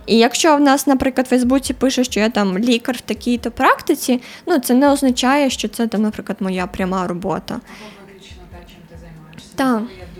І 0.05 0.17
якщо 0.17 0.57
в 0.57 0.61
нас, 0.61 0.87
наприклад, 0.87 1.27
в 1.27 1.29
Фейсбуці 1.29 1.73
пише, 1.73 2.03
що 2.03 2.19
я 2.19 2.29
там 2.29 2.57
лікар 2.57 2.95
в 2.95 3.01
такій-то 3.01 3.51
практиці, 3.51 4.21
ну 4.47 4.59
це 4.59 4.73
не 4.73 4.91
означає, 4.91 5.49
що 5.49 5.67
це 5.67 5.87
там, 5.87 6.01
наприклад, 6.01 6.37
моя 6.39 6.67
пряма 6.67 7.07
робота. 7.07 7.53
Або 7.53 7.61
виключно 8.07 8.43
те, 8.51 8.57
чим 8.67 8.81
ти 8.89 8.95
займаєшся. 9.01 9.49
Так. 9.55 10.12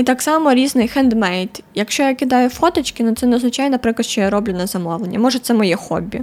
І 0.00 0.02
так 0.02 0.22
само 0.22 0.54
різний 0.54 0.88
хендмейд. 0.88 1.62
Якщо 1.74 2.02
я 2.02 2.14
кидаю 2.14 2.48
фоточки, 2.48 3.04
ну 3.04 3.14
це 3.14 3.26
не 3.26 3.36
означає, 3.36 3.70
наприклад, 3.70 4.06
що 4.06 4.20
я 4.20 4.30
роблю 4.30 4.52
на 4.52 4.66
замовлення. 4.66 5.18
Може, 5.18 5.38
це 5.38 5.54
моє 5.54 5.76
хобі. 5.76 6.20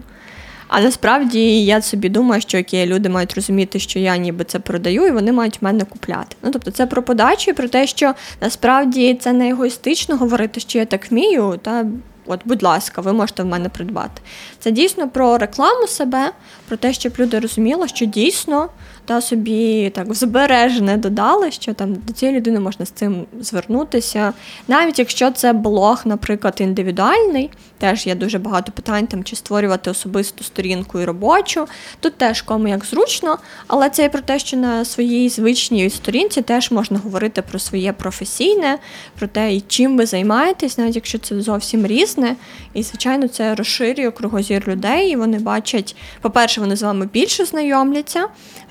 А 0.68 0.82
насправді 0.82 1.66
я 1.66 1.82
собі 1.82 2.10
думаю, 2.10 2.42
що 2.42 2.60
окей, 2.60 2.86
люди 2.86 3.10
мають 3.10 3.34
розуміти, 3.34 3.80
що 3.80 4.00
я 4.00 4.18
ніби 4.18 4.44
це 4.44 4.60
продаю, 4.60 5.08
і 5.08 5.12
вони 5.12 5.32
мають 5.32 5.62
в 5.62 5.66
мене 5.66 5.86
купляти. 5.86 6.36
Ну 6.44 6.52
тобто, 6.52 6.72
це 6.72 6.86
про 6.86 7.04
подачу 7.04 7.52
і 7.52 7.54
про 7.54 7.68
те, 7.68 7.88
що 7.88 8.14
насправді 8.42 9.14
це 9.14 9.34
не 9.34 9.50
егоїстично 9.50 10.18
говорити, 10.18 10.60
що 10.60 10.80
я 10.80 10.86
так 10.86 11.12
вмію, 11.12 11.60
та 11.62 11.86
от, 12.26 12.40
будь 12.46 12.64
ласка, 12.64 13.02
ви 13.02 13.14
можете 13.14 13.44
в 13.44 13.46
мене 13.46 13.70
придбати. 13.70 14.22
Це 14.68 14.72
дійсно 14.72 15.10
про 15.10 15.38
рекламу 15.38 15.88
себе, 15.88 16.32
про 16.68 16.78
те, 16.78 16.94
щоб 16.94 17.14
люди 17.20 17.40
розуміли, 17.40 17.88
що 17.88 18.06
дійсно 18.06 18.70
та 19.08 19.22
собі 19.22 19.90
так 19.96 20.14
збережне 20.14 20.98
додали, 20.98 21.52
що 21.52 21.74
там 21.74 21.94
до 21.94 22.14
цієї 22.14 22.38
людини 22.38 22.60
можна 22.60 22.86
з 22.86 22.90
цим 22.90 23.26
звернутися. 23.40 24.34
Навіть 24.68 25.00
якщо 25.00 25.32
це 25.32 25.54
блог, 25.54 26.02
наприклад, 26.06 26.56
індивідуальний, 26.60 27.50
теж 27.78 28.08
є 28.08 28.16
дуже 28.16 28.40
багато 28.40 28.72
питань, 28.72 29.08
там 29.08 29.24
чи 29.24 29.36
створювати 29.36 29.92
особисту 29.92 30.44
сторінку 30.44 31.00
і 31.00 31.06
робочу. 31.06 31.68
Тут 32.00 32.18
теж 32.18 32.42
кому 32.42 32.68
як 32.68 32.86
зручно, 32.86 33.38
але 33.68 33.90
це 33.90 34.06
і 34.06 34.10
про 34.10 34.22
те, 34.22 34.40
що 34.40 34.58
на 34.58 34.86
своїй 34.86 35.30
звичній 35.30 35.90
сторінці 35.90 36.42
теж 36.42 36.72
можна 36.72 37.00
говорити 37.00 37.42
про 37.42 37.60
своє 37.60 37.94
професійне, 37.94 38.78
про 39.20 39.28
те, 39.28 39.62
чим 39.68 39.98
ви 39.98 40.06
займаєтесь, 40.06 40.78
навіть 40.78 40.96
якщо 40.96 41.20
це 41.20 41.42
зовсім 41.42 41.88
різне. 41.88 42.36
І, 42.74 42.84
звичайно, 42.84 43.28
це 43.28 43.56
розширює 43.56 44.12
кругозір 44.12 44.57
людей, 44.68 45.12
і 45.12 45.16
вони 45.16 45.40
бачать, 45.40 45.96
по-перше, 46.22 46.62
вони 46.62 46.76
з 46.76 46.82
вами 46.82 47.06
більше 47.14 47.46
знайомляться. 47.46 48.28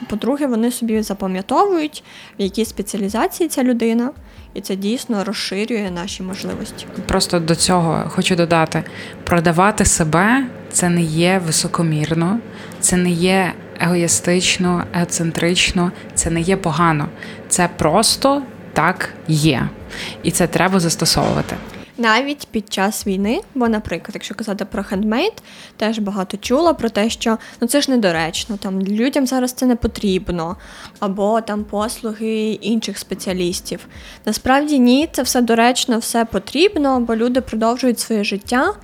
По-друге, 0.08 0.46
вони 0.46 0.72
собі 0.72 1.02
запам'ятовують, 1.02 2.04
в 2.38 2.42
якій 2.42 2.64
спеціалізації 2.64 3.48
ця 3.48 3.62
людина, 3.62 4.10
і 4.54 4.60
це 4.60 4.76
дійсно 4.76 5.24
розширює 5.24 5.90
наші 5.94 6.22
можливості. 6.22 6.86
Просто 7.06 7.40
до 7.40 7.54
цього 7.54 8.04
хочу 8.08 8.36
додати: 8.36 8.84
продавати 9.24 9.84
себе 9.84 10.46
це 10.72 10.88
не 10.88 11.02
є 11.02 11.42
високомірно, 11.46 12.38
це 12.80 12.96
не 12.96 13.10
є 13.10 13.52
егоїстично, 13.80 14.84
егоцентрично, 14.94 15.92
це 16.14 16.30
не 16.30 16.40
є 16.40 16.56
погано. 16.56 17.08
Це 17.48 17.68
просто 17.76 18.42
так 18.72 19.08
є. 19.28 19.68
І 20.22 20.30
це 20.30 20.46
треба 20.46 20.80
застосовувати 20.80 21.56
навіть 21.98 22.48
під 22.50 22.72
час 22.72 23.06
війни. 23.06 23.40
Бо, 23.54 23.68
наприклад, 23.68 24.10
якщо 24.14 24.34
казати 24.34 24.64
про 24.64 24.84
хендмейд, 24.84 25.32
теж 25.76 25.98
багато 25.98 26.36
чула 26.36 26.74
про 26.74 26.88
те, 26.88 27.10
що 27.10 27.38
ну 27.60 27.68
це 27.68 27.80
ж 27.80 27.90
недоречно, 27.90 28.56
там 28.56 28.82
людям 28.82 29.26
зараз 29.26 29.52
це 29.52 29.66
не 29.66 29.76
потрібно, 29.76 30.56
або 31.00 31.40
там 31.40 31.64
послуги 31.64 32.48
інших 32.48 32.98
спеціалістів. 32.98 33.86
Насправді 34.24 34.78
ні, 34.78 35.08
це 35.12 35.22
все 35.22 35.40
доречно, 35.42 35.98
все 35.98 36.24
потрібно, 36.24 37.00
бо 37.00 37.16
люди 37.16 37.40
продовжують 37.40 38.00
своє 38.00 38.24
життя, 38.24 38.74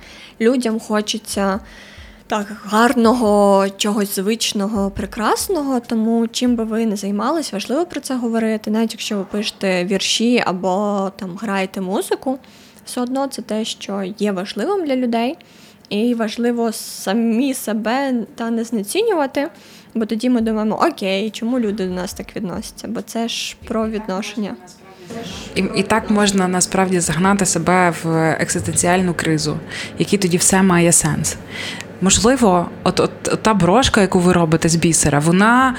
людям 0.41 0.79
хочеться 0.79 1.59
так 2.27 2.47
гарного, 2.65 3.65
чогось 3.77 4.15
звичного, 4.15 4.91
прекрасного. 4.91 5.79
Тому 5.79 6.27
чим 6.27 6.55
би 6.55 6.63
ви 6.63 6.85
не 6.85 6.95
займались, 6.95 7.53
важливо 7.53 7.85
про 7.85 8.01
це 8.01 8.15
говорити. 8.15 8.71
Навіть 8.71 8.93
якщо 8.93 9.17
ви 9.17 9.23
пишете 9.23 9.85
вірші 9.85 10.43
або 10.45 11.11
там 11.15 11.37
граєте 11.41 11.81
музику, 11.81 12.39
все 12.85 13.01
одно 13.01 13.27
це 13.27 13.41
те, 13.41 13.65
що 13.65 14.13
є 14.19 14.31
важливим 14.31 14.85
для 14.85 14.95
людей, 14.95 15.37
і 15.89 16.13
важливо 16.13 16.71
самі 16.71 17.53
себе 17.53 18.13
та 18.35 18.49
не 18.49 18.63
знецінювати. 18.63 19.49
Бо 19.95 20.05
тоді 20.05 20.29
ми 20.29 20.41
думаємо, 20.41 20.75
окей, 20.87 21.29
чому 21.29 21.59
люди 21.59 21.87
до 21.87 21.93
нас 21.93 22.13
так 22.13 22.35
відносяться? 22.35 22.87
Бо 22.87 23.01
це 23.01 23.27
ж 23.27 23.55
про 23.67 23.89
відношення. 23.89 24.55
І 25.55 25.63
і 25.75 25.83
так 25.83 26.09
можна 26.09 26.47
насправді 26.47 26.99
загнати 26.99 27.45
себе 27.45 27.93
в 28.03 28.35
екзистенціальну 28.39 29.13
кризу, 29.13 29.57
який 29.99 30.19
тоді 30.19 30.37
все 30.37 30.63
має 30.63 30.91
сенс. 30.91 31.35
Можливо, 32.01 32.69
от, 32.83 32.99
от, 32.99 33.11
от 33.31 33.41
та 33.41 33.53
брошка, 33.53 34.01
яку 34.01 34.19
ви 34.19 34.33
робите 34.33 34.69
з 34.69 34.75
бісера, 34.75 35.19
вона. 35.19 35.75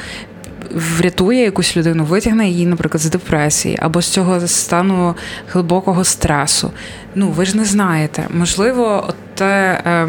Врятує 0.71 1.43
якусь 1.43 1.77
людину, 1.77 2.05
витягне 2.05 2.49
її, 2.49 2.67
наприклад, 2.67 3.01
з 3.01 3.11
депресії 3.11 3.79
або 3.83 4.03
з 4.03 4.09
цього 4.09 4.47
стану 4.47 5.15
глибокого 5.53 6.05
стресу. 6.05 6.71
Ну, 7.15 7.29
ви 7.31 7.45
ж 7.45 7.57
не 7.57 7.65
знаєте. 7.65 8.29
Можливо, 8.35 9.05
от 9.09 9.17
те, 9.35 9.83
е, 9.85 10.09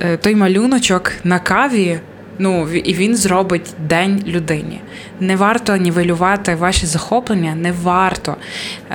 е, 0.00 0.16
той 0.16 0.34
малюночок 0.34 1.12
на 1.24 1.38
каві 1.38 2.00
Ну 2.38 2.68
і 2.68 2.94
він 2.94 3.16
зробить 3.16 3.74
день 3.78 4.24
людині. 4.26 4.80
Не 5.20 5.36
варто 5.36 5.76
нівелювати 5.76 6.54
ваші 6.54 6.86
захоплення, 6.86 7.54
не 7.54 7.72
варто. 7.72 8.36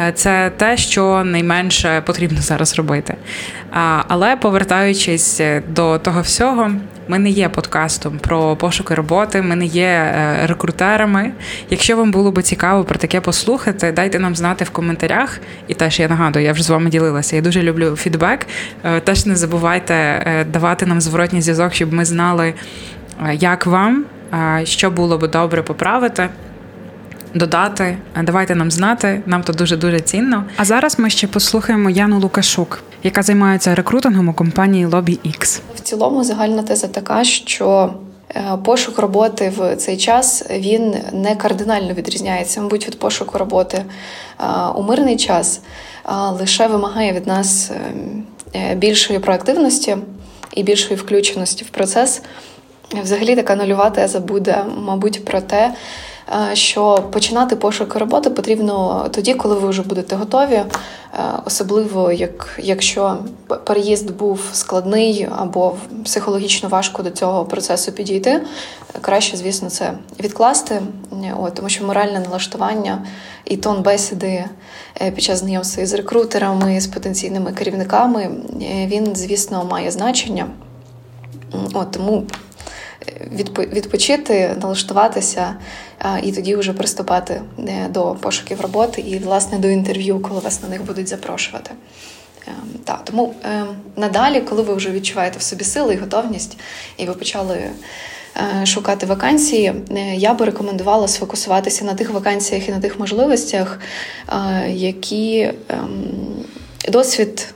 Е, 0.08 0.12
це 0.12 0.52
те, 0.58 0.78
що 0.78 1.24
найменше 1.24 2.02
потрібно 2.06 2.42
зараз 2.42 2.78
робити. 2.78 3.16
Але 4.08 4.36
повертаючись 4.36 5.40
е, 5.40 5.64
до 5.70 5.98
того 5.98 6.22
всього, 6.22 6.72
ми 7.08 7.20
не 7.20 7.30
є 7.30 7.50
подкастом 7.50 8.20
про 8.20 8.56
пошуки 8.56 8.96
роботи, 8.96 9.42
ми 9.42 9.56
не 9.56 9.66
є 9.66 9.88
е, 9.88 10.40
рекрутерами. 10.48 11.32
Якщо 11.70 11.98
вам 11.98 12.12
було 12.12 12.32
би 12.32 12.42
цікаво 12.42 12.84
про 12.84 13.00
таке 13.00 13.22
послухати, 13.22 13.92
дайте 13.92 14.20
нам 14.20 14.36
знати 14.36 14.66
в 14.66 14.70
коментарях. 14.70 15.40
І 15.68 15.74
теж 15.74 16.00
я 16.00 16.08
нагадую, 16.08 16.46
я 16.46 16.54
вже 16.54 16.64
з 16.64 16.70
вами 16.70 16.90
ділилася. 16.90 17.36
Я 17.36 17.42
дуже 17.42 17.62
люблю 17.64 17.96
фідбек. 17.96 18.48
Теж 19.04 19.26
не 19.26 19.36
забувайте 19.36 20.26
давати 20.54 20.86
нам 20.86 21.02
зворотній 21.02 21.42
зв'язок, 21.42 21.74
щоб 21.74 21.94
ми 21.94 22.06
знали. 22.06 22.54
Як 23.34 23.66
вам? 23.66 24.06
Що 24.64 24.92
було 24.92 25.18
би 25.18 25.28
добре 25.28 25.64
поправити? 25.64 26.30
Додати, 27.34 27.98
давайте 28.24 28.56
нам 28.56 28.72
знати, 28.72 29.22
нам 29.26 29.44
то 29.44 29.54
дуже 29.54 29.78
дуже 29.78 30.00
цінно. 30.00 30.44
А 30.58 30.66
зараз 30.66 31.00
ми 31.00 31.10
ще 31.10 31.28
послухаємо 31.28 31.90
Яну 31.90 32.20
Лукашук, 32.20 32.84
яка 33.04 33.22
займається 33.22 33.76
рекрутингом 33.76 34.30
у 34.30 34.34
компанії 34.34 34.88
LobbyX. 34.88 35.60
В 35.76 35.80
цілому 35.80 36.24
загальна 36.24 36.64
теза 36.64 36.88
така, 36.88 37.24
що 37.24 37.94
е, 38.36 38.58
пошук 38.66 39.00
роботи 39.00 39.54
в 39.58 39.76
цей 39.76 39.98
час 39.98 40.46
він 40.52 40.96
не 41.14 41.36
кардинально 41.36 41.94
відрізняється, 41.94 42.62
мабуть, 42.62 42.88
від 42.88 43.00
пошуку 43.00 43.38
роботи 43.38 43.78
е, 44.40 44.44
у 44.76 44.84
мирний 44.84 45.18
час, 45.18 45.62
лише 46.40 46.68
вимагає 46.68 47.14
від 47.14 47.28
нас 47.28 47.72
е, 48.56 48.76
більшої 48.76 49.20
проактивності 49.20 49.98
і 50.54 50.64
більшої 50.64 51.00
включеності 51.00 51.66
в 51.66 51.70
процес. 51.70 52.22
Взагалі, 52.94 53.36
така 53.36 53.56
нульова 53.56 53.90
теза 53.90 54.20
буде, 54.20 54.66
мабуть, 54.78 55.26
про 55.26 55.42
те, 55.42 55.74
е, 56.52 56.56
що 56.56 57.04
починати 57.12 57.56
пошуки 57.56 58.00
роботи 58.00 58.30
потрібно 58.30 59.06
тоді, 59.12 59.34
коли 59.34 59.56
ви 59.56 59.70
вже 59.70 59.82
будете 59.82 60.16
готові, 60.16 60.54
е, 60.54 60.68
особливо 61.46 62.12
як 62.12 62.60
якщо 62.64 63.18
переїзд 63.66 64.12
був 64.12 64.40
складний 64.54 65.28
або 65.38 65.76
психологічно 66.06 66.70
важко 66.70 67.04
до 67.04 67.10
цього 67.10 67.46
процесу 67.46 67.92
підійти. 67.92 68.42
Краще, 69.02 69.38
звісно, 69.38 69.70
це 69.70 69.94
відкласти, 70.20 70.82
От, 71.40 71.54
тому 71.54 71.70
що 71.70 71.86
моральне 71.86 72.20
налаштування 72.20 73.06
і 73.46 73.58
тон 73.58 73.82
бесіди 73.82 74.46
е, 75.02 75.12
під 75.12 75.24
час 75.24 75.40
знайомства 75.40 75.86
з 75.86 75.94
рекрутерами, 75.94 76.82
з 76.82 76.88
потенційними 76.88 77.52
керівниками, 77.52 78.32
він, 78.88 79.16
звісно, 79.16 79.66
має 79.66 79.92
значення. 79.92 80.48
От, 81.74 81.92
Тому 81.92 82.24
відпочити, 83.58 84.56
налаштуватися 84.62 85.56
і 86.24 86.32
тоді 86.32 86.56
вже 86.56 86.74
приступати 86.74 87.42
е, 87.60 87.88
до 87.90 88.16
пошуків 88.22 88.62
роботи 88.62 89.02
і, 89.02 89.20
власне, 89.20 89.58
до 89.58 89.68
інтерв'ю, 89.68 90.20
коли 90.20 90.40
вас 90.40 90.64
на 90.64 90.70
них 90.70 90.86
будуть 90.86 91.08
запрошувати. 91.08 91.72
Ем, 92.48 92.54
так, 92.84 93.02
тому 93.04 93.36
ем, 93.44 93.68
надалі, 93.96 94.42
коли 94.42 94.62
ви 94.62 94.74
вже 94.74 94.92
відчуваєте 94.92 95.40
в 95.40 95.42
собі 95.42 95.64
сили 95.64 95.94
і 95.94 95.98
готовність, 95.98 96.58
і 96.98 97.06
ви 97.06 97.14
почали 97.14 97.58
е, 97.58 98.66
шукати 98.66 99.06
вакансії, 99.06 99.74
е, 99.92 100.16
я 100.16 100.34
би 100.34 100.46
рекомендувала 100.46 101.08
сфокусуватися 101.08 101.86
на 101.86 101.94
тих 101.94 102.10
вакансіях 102.10 102.70
і 102.70 102.72
на 102.72 102.80
тих 102.80 103.00
можливостях, 103.00 103.80
які 104.68 105.54
ем, 105.70 106.04
досвід 106.90 107.54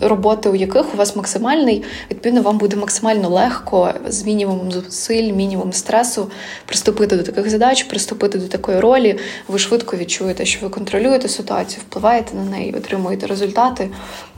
роботи, 0.00 0.48
у 0.48 0.54
яких 0.54 0.94
у 0.94 0.96
вас 0.96 1.16
максимальний, 1.16 1.82
відповідно, 2.10 2.42
вам 2.42 2.58
буде 2.58 2.76
максимально 2.76 3.28
легко 3.28 3.94
з 4.08 4.24
мінімумом 4.24 4.72
зусиль, 4.72 5.32
мінімум 5.32 5.72
стресу 5.72 6.30
приступити 6.66 7.16
до 7.16 7.22
таких 7.22 7.50
задач, 7.50 7.82
приступити 7.82 8.38
до 8.38 8.48
такої 8.48 8.80
ролі. 8.80 9.18
Ви 9.48 9.58
швидко 9.58 9.96
відчуєте, 9.96 10.44
що 10.44 10.66
ви 10.66 10.68
контролюєте 10.68 11.28
ситуацію, 11.28 11.82
впливаєте 11.88 12.34
на 12.36 12.44
неї, 12.44 12.74
отримуєте 12.74 13.26
результати. 13.26 13.90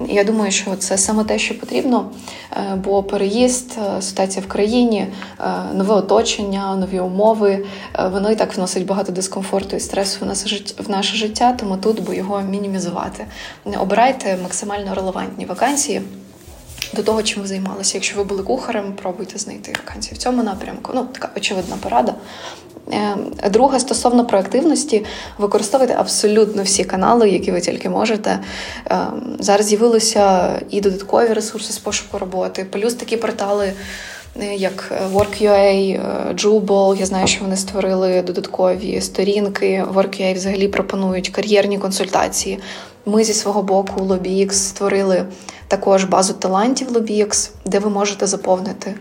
Я 0.09 0.24
думаю, 0.24 0.53
що 0.53 0.76
це 0.76 0.99
саме 0.99 1.24
те, 1.24 1.38
що 1.38 1.59
потрібно, 1.59 2.11
е, 2.53 2.76
бо 2.84 3.03
переїзд, 3.03 3.78
е, 3.99 4.03
ситуація 4.03 4.45
в 4.45 4.49
країні, 4.49 5.07
е, 5.40 5.45
нове 5.74 5.95
оточення, 5.95 6.76
нові 6.76 7.01
умови, 7.01 7.64
воно 8.12 8.30
і 8.30 8.36
так 8.36 8.57
вносить 8.57 8.86
багато 8.86 9.12
дискомфорту 9.12 9.76
і 9.76 9.80
стресу 9.80 10.26
в 10.78 10.90
наше 10.90 11.16
життя, 11.16 11.57
тому 11.61 11.76
тут 11.76 12.03
би 12.03 12.16
його 12.16 12.40
мінімізувати. 12.40 13.26
Обирайте 13.85 14.39
максимально 14.43 14.95
релевантні 14.95 15.45
вакансії. 15.45 16.03
До 16.93 17.03
того, 17.03 17.22
чим 17.22 17.43
ви 17.43 17.49
займалися. 17.49 17.97
Якщо 17.97 18.16
ви 18.16 18.24
були 18.24 18.43
кухарем, 18.43 18.93
пробуйте 18.93 19.39
знайти 19.39 19.72
вакансії 19.87 20.14
в 20.14 20.18
цьому 20.18 20.43
напрямку. 20.43 20.93
Ну, 20.95 21.05
така 21.05 21.30
очевидна 21.37 21.76
порада. 21.76 22.14
Е, 22.93 23.16
друге, 23.51 23.80
стосовно 23.80 24.26
проактивності, 24.26 25.05
використовуйте 25.39 25.95
абсолютно 25.99 26.62
всі 26.62 26.85
канали, 26.85 27.30
які 27.30 27.53
ви 27.53 27.61
тільки 27.61 27.89
можете. 27.89 28.39
Е, 28.91 28.99
зараз 29.39 29.66
з'явилися 29.66 30.53
і 30.70 30.80
додаткові 30.80 31.32
ресурси 31.32 31.72
з 31.72 31.78
пошуку 31.78 32.18
роботи, 32.18 32.66
плюс 32.70 32.95
такі 32.95 33.16
портали. 33.16 33.72
Е, 34.41 34.55
як 34.55 34.93
Work.ua, 35.12 36.01
Jubal, 36.35 37.01
я 37.01 37.07
знаю, 37.07 37.26
що 37.26 37.45
вони 37.45 37.57
створили 37.57 38.22
додаткові 38.22 39.01
сторінки. 39.01 39.85
Work.ua 39.95 40.35
взагалі 40.35 40.68
пропонують 40.68 41.28
кар'єрні 41.28 41.78
консультації. 41.78 42.59
Ми 43.07 43.24
зі 43.24 43.35
свого 43.35 43.62
боку 43.62 44.01
LobbyX 44.01 44.53
створили 44.53 45.26
також 45.68 46.05
базу 46.05 46.32
талантів 46.32 46.93
LobbyX, 46.93 47.51
де 47.64 47.78
ви 47.78 47.91
можете 47.91 48.26
заповнити 48.26 48.95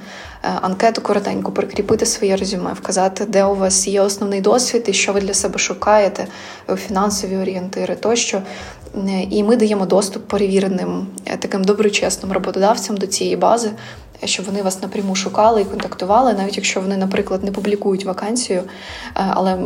е, 0.43 0.49
анкету 0.61 1.01
коротенько, 1.01 1.51
прикріпити 1.51 2.05
своє 2.05 2.35
резюме, 2.35 2.73
вказати, 2.73 3.25
де 3.25 3.43
у 3.43 3.55
вас 3.55 3.87
є 3.87 4.01
основний 4.01 4.41
досвід 4.41 4.83
і 4.87 4.93
що 4.93 5.13
ви 5.13 5.21
для 5.21 5.33
себе 5.33 5.59
шукаєте, 5.59 6.27
фінансові 6.75 7.37
орієнтири 7.37 7.95
тощо. 7.95 8.41
І 9.29 9.43
ми 9.43 9.55
даємо 9.55 9.85
доступ 9.85 10.27
перевіреним 10.27 11.07
е, 11.25 11.37
таким 11.37 11.63
доброчесним 11.63 12.31
роботодавцям 12.31 12.97
до 12.97 13.07
цієї 13.07 13.35
бази, 13.35 13.71
щоб 14.25 14.45
вони 14.45 14.61
вас 14.61 14.81
напряму 14.81 15.15
шукали 15.15 15.61
і 15.61 15.65
контактували, 15.65 16.33
навіть 16.33 16.57
якщо 16.57 16.81
вони, 16.81 16.97
наприклад, 16.97 17.43
не 17.43 17.51
публікують 17.51 18.05
вакансію, 18.05 18.59
е, 18.59 18.65
але 19.15 19.57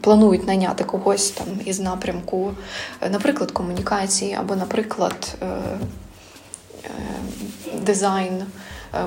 планують 0.00 0.46
найняти 0.46 0.84
когось 0.84 1.30
там 1.30 1.46
із 1.64 1.80
напрямку, 1.80 2.54
е, 3.00 3.10
наприклад, 3.10 3.50
комунікації 3.50 4.34
або, 4.34 4.56
наприклад, 4.56 5.36
е, 5.42 5.46
дизайн, 7.82 8.42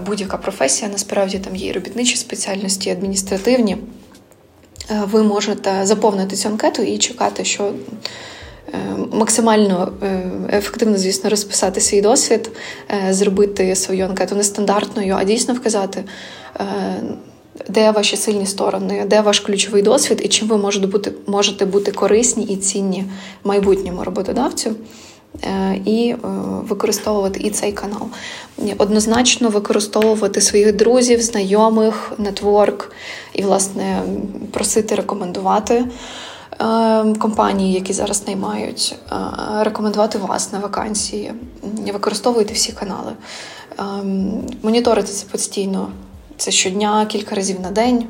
будь-яка 0.05 0.37
професія, 0.37 0.91
насправді 0.91 1.39
там 1.39 1.55
є 1.55 1.69
і 1.69 1.71
робітничі 1.71 2.15
спеціальності, 2.15 2.89
адміністративні. 2.89 3.77
Ви 4.89 5.23
можете 5.23 5.85
заповнити 5.85 6.35
цю 6.35 6.49
анкету 6.49 6.81
і 6.81 6.97
чекати, 6.97 7.45
що 7.45 7.73
максимально 9.11 9.91
е, 10.03 10.31
ефективно, 10.53 10.97
звісно, 10.97 11.29
розписати 11.29 11.81
свій 11.81 12.01
досвід, 12.01 12.51
е, 12.91 13.13
зробити 13.13 13.75
свою 13.75 14.05
анкету 14.05 14.35
нестандартною, 14.35 15.15
а 15.19 15.23
дійсно 15.23 15.53
вказати, 15.53 16.03
де 17.69 17.91
ваші 17.91 18.17
сильні 18.17 18.45
сторони, 18.45 19.05
де 19.07 19.21
ваш 19.21 19.39
ключовий 19.39 19.81
досвід 19.81 20.21
і 20.23 20.27
чим 20.27 20.47
ви 20.47 20.57
можете 20.57 20.87
бути, 20.87 21.11
можете 21.27 21.65
бути 21.65 21.91
корисні 21.91 22.43
і 22.43 22.55
цінні 22.55 23.05
майбутньому 23.43 24.03
роботодавцю. 24.03 24.75
І 25.85 26.15
використовувати 26.69 27.39
і 27.43 27.49
цей 27.49 27.71
канал. 27.71 28.07
Однозначно 28.77 29.49
використовувати 29.49 30.41
своїх 30.41 30.75
друзів, 30.75 31.21
знайомих, 31.21 32.11
нетворк 32.17 32.91
і, 33.33 33.41
власне, 33.41 34.01
просити 34.51 34.95
рекомендувати. 34.95 35.85
Ем, 36.59 37.15
компанії, 37.15 37.73
які 37.73 37.93
зараз 37.93 38.27
наймають, 38.27 38.95
е, 39.11 39.15
рекомендувати 39.63 40.17
вас 40.17 40.53
на 40.53 40.59
вакансії. 40.59 41.33
Використовуйте 41.93 42.53
всі 42.53 42.71
канали. 42.71 43.11
Ем, 43.79 44.31
моніторити 44.63 45.07
це 45.07 45.25
постійно. 45.25 45.91
Це 46.37 46.51
щодня, 46.51 47.05
кілька 47.05 47.35
разів 47.35 47.59
на 47.61 47.71
день. 47.71 48.07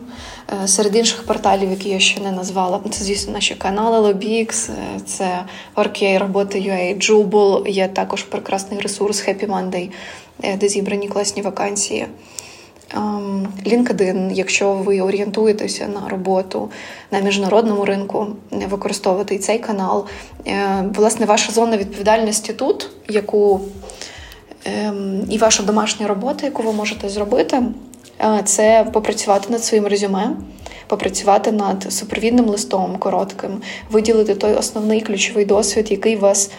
Е, 0.64 0.68
серед 0.68 0.96
інших 0.96 1.24
порталів, 1.24 1.70
які 1.70 1.90
я 1.90 2.00
ще 2.00 2.22
не 2.22 2.32
назвала, 2.32 2.82
це, 2.90 3.04
звісно, 3.04 3.34
наші 3.34 3.56
канали 3.56 4.14
Lobix, 4.14 4.72
е, 4.72 5.00
це 5.06 5.46
Workay, 5.76 6.20
роботи.ua, 6.20 6.98
Jubal, 6.98 7.68
є 7.68 7.88
також 7.88 8.24
прекрасний 8.24 8.80
ресурс 8.80 9.28
Happy 9.28 9.48
Monday, 9.48 9.90
де 10.58 10.70
зібрані 10.70 11.08
класні 11.08 11.42
вакансії. 11.42 12.08
Ем, 12.94 13.48
LinkedIn, 13.66 14.32
якщо 14.34 14.74
ви 14.74 15.02
орієнтуєтеся 15.02 15.88
на 15.88 16.10
роботу 16.10 16.70
на 17.12 17.20
міжнародному 17.20 17.86
ринку, 17.86 18.28
використовувати 18.52 19.36
і 19.36 19.40
цей 19.40 19.60
канал. 19.60 20.06
Власне, 20.96 21.26
ваша 21.26 21.52
зона 21.52 21.78
відповідальності 21.78 22.54
тут, 22.54 22.90
яку 23.10 23.62
ем, 24.66 25.22
і 25.30 25.38
ваша 25.38 25.64
домашня 25.64 26.08
робота, 26.08 26.46
яку 26.46 26.64
ви 26.64 26.74
можете 26.74 27.10
зробити, 27.10 27.64
це 28.44 28.88
попрацювати 28.94 29.48
над 29.50 29.64
своїм 29.64 29.88
резюме, 29.88 30.32
попрацювати 30.88 31.52
над 31.52 31.94
супровідним 31.94 32.46
листом 32.46 32.98
коротким, 32.98 33.62
виділити 33.92 34.36
той 34.36 34.54
основний 34.54 35.02
ключовий 35.02 35.46
досвід, 35.46 35.92
який 35.92 36.16
вас 36.16 36.52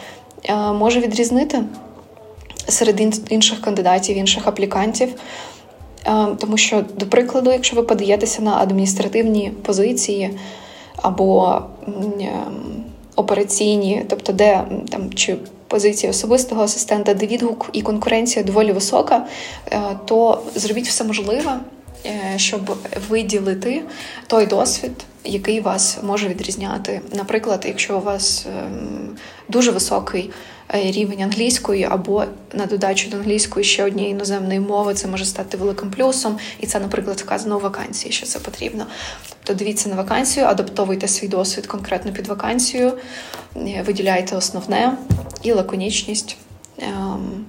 може 0.74 1.00
відрізнити 1.00 1.62
серед 2.68 3.00
інших 3.28 3.60
кандидатів, 3.60 4.16
інших 4.16 4.46
аплікантів. 4.46 5.08
Тому 6.38 6.56
що, 6.56 6.84
до 6.96 7.06
прикладу, 7.06 7.52
якщо 7.52 7.76
ви 7.76 7.82
подаєтеся 7.82 8.42
на 8.42 8.56
адміністративні 8.56 9.52
позиції 9.62 10.30
або 10.96 11.62
операційні, 13.16 14.04
тобто 14.08 14.32
де 14.32 14.64
там 14.90 15.12
чи 15.12 15.36
позиції 15.70 16.10
особистого 16.10 16.62
асистента, 16.62 17.14
де 17.14 17.26
відгук 17.26 17.70
і 17.72 17.82
конкуренція 17.82 18.44
доволі 18.44 18.72
висока, 18.72 19.26
е, 19.72 19.80
то 20.04 20.42
зробіть 20.54 20.88
все 20.88 21.04
можливе, 21.04 21.60
е, 22.06 22.32
щоб 22.36 22.76
виділити 23.08 23.82
той 24.26 24.46
досвід, 24.46 24.92
який 25.24 25.60
вас 25.60 25.98
може 26.02 26.28
відрізняти. 26.28 27.00
Наприклад, 27.14 27.64
якщо 27.68 27.98
у 27.98 28.00
вас 28.00 28.46
ем, 28.46 29.16
дуже 29.48 29.70
високий 29.70 30.22
е, 30.22 30.32
рівень 30.72 31.22
англійської, 31.22 31.84
або 31.84 32.24
на 32.52 32.66
додачу 32.66 33.10
до 33.10 33.16
англійської 33.16 33.64
ще 33.64 33.84
однієї 33.84 34.12
іноземної 34.12 34.60
мови, 34.60 34.94
це 34.94 35.08
може 35.08 35.24
стати 35.24 35.56
великим 35.56 35.90
плюсом, 35.90 36.38
і 36.60 36.66
це, 36.66 36.80
наприклад, 36.80 37.20
вказано 37.20 37.56
у 37.56 37.60
вакансії, 37.60 38.12
що 38.12 38.26
це 38.26 38.38
потрібно. 38.38 38.86
Тобто 39.28 39.64
дивіться 39.64 39.88
на 39.88 39.94
вакансію, 39.94 40.46
адаптовуйте 40.46 41.08
свій 41.08 41.28
досвід 41.28 41.66
конкретно 41.66 42.12
під 42.12 42.26
вакансію, 42.26 42.92
виділяйте 43.86 44.36
основне 44.36 44.96
і 45.42 45.52
лаконічність. 45.52 46.36
Ем, 46.78 47.44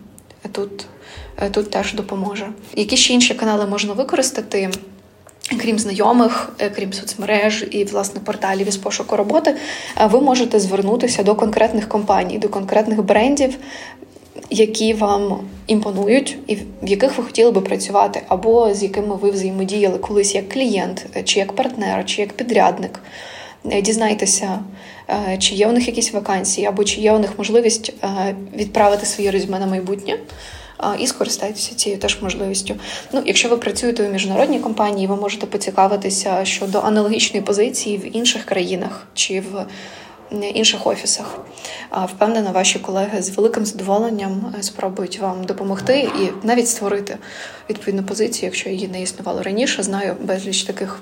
тут, 0.51 0.85
Тут 1.51 1.71
теж 1.71 1.93
допоможе. 1.93 2.49
Які 2.75 2.97
ще 2.97 3.13
інші 3.13 3.33
канали 3.33 3.65
можна 3.65 3.93
використати? 3.93 4.69
Крім 5.59 5.79
знайомих, 5.79 6.53
е, 6.59 6.69
крім 6.69 6.93
соцмереж 6.93 7.65
і 7.71 7.83
власне 7.83 8.21
порталів 8.21 8.67
із 8.67 8.77
пошуку 8.77 9.15
роботи, 9.15 9.55
е, 10.01 10.07
ви 10.07 10.21
можете 10.21 10.59
звернутися 10.59 11.23
до 11.23 11.35
конкретних 11.35 11.89
компаній, 11.89 12.37
до 12.37 12.49
конкретних 12.49 13.03
брендів, 13.03 13.57
які 14.49 14.93
вам 14.93 15.39
імпонують, 15.67 16.37
і 16.47 16.55
в 16.55 16.87
яких 16.87 17.17
ви 17.17 17.23
хотіли 17.23 17.51
би 17.51 17.61
працювати, 17.61 18.21
або 18.27 18.73
з 18.73 18.83
якими 18.83 19.15
ви 19.15 19.31
взаємодіяли 19.31 19.97
колись 19.97 20.35
як 20.35 20.49
клієнт, 20.49 21.05
е, 21.15 21.23
чи 21.23 21.39
як 21.39 21.53
партнер, 21.53 22.05
чи 22.05 22.21
як 22.21 22.33
підрядник. 22.33 22.99
Дізнайтеся, 23.81 24.59
чи 25.39 25.55
є 25.55 25.67
у 25.67 25.71
них 25.71 25.87
якісь 25.87 26.13
вакансії, 26.13 26.67
або 26.67 26.83
чи 26.83 27.01
є 27.01 27.13
у 27.13 27.19
них 27.19 27.31
можливість 27.37 27.93
відправити 28.57 29.05
свої 29.05 29.29
резюме 29.29 29.59
на 29.59 29.67
майбутнє 29.67 30.17
і 30.99 31.07
скористайтеся 31.07 31.75
цією 31.75 32.01
теж 32.01 32.21
можливістю. 32.21 32.75
Ну, 33.11 33.21
якщо 33.25 33.49
ви 33.49 33.57
працюєте 33.57 34.07
у 34.07 34.11
міжнародній 34.11 34.59
компанії, 34.59 35.07
ви 35.07 35.15
можете 35.15 35.45
поцікавитися 35.45 36.45
щодо 36.45 36.79
аналогічної 36.79 37.45
позиції 37.45 37.97
в 37.97 38.15
інших 38.17 38.45
країнах 38.45 39.07
чи 39.13 39.39
в 39.39 39.65
інших 40.53 40.87
офісах. 40.87 41.39
Впевнена, 42.05 42.51
ваші 42.51 42.79
колеги 42.79 43.21
з 43.21 43.29
великим 43.29 43.65
задоволенням 43.65 44.53
е, 44.59 44.63
спробують 44.63 45.19
вам 45.19 45.43
допомогти 45.43 46.09
і 46.21 46.47
навіть 46.47 46.67
створити 46.67 47.17
відповідну 47.69 48.03
позицію, 48.03 48.47
якщо 48.47 48.69
її 48.69 48.87
не 48.87 49.01
існувало 49.01 49.43
раніше. 49.43 49.83
Знаю 49.83 50.15
безліч 50.21 50.63
таких 50.63 50.99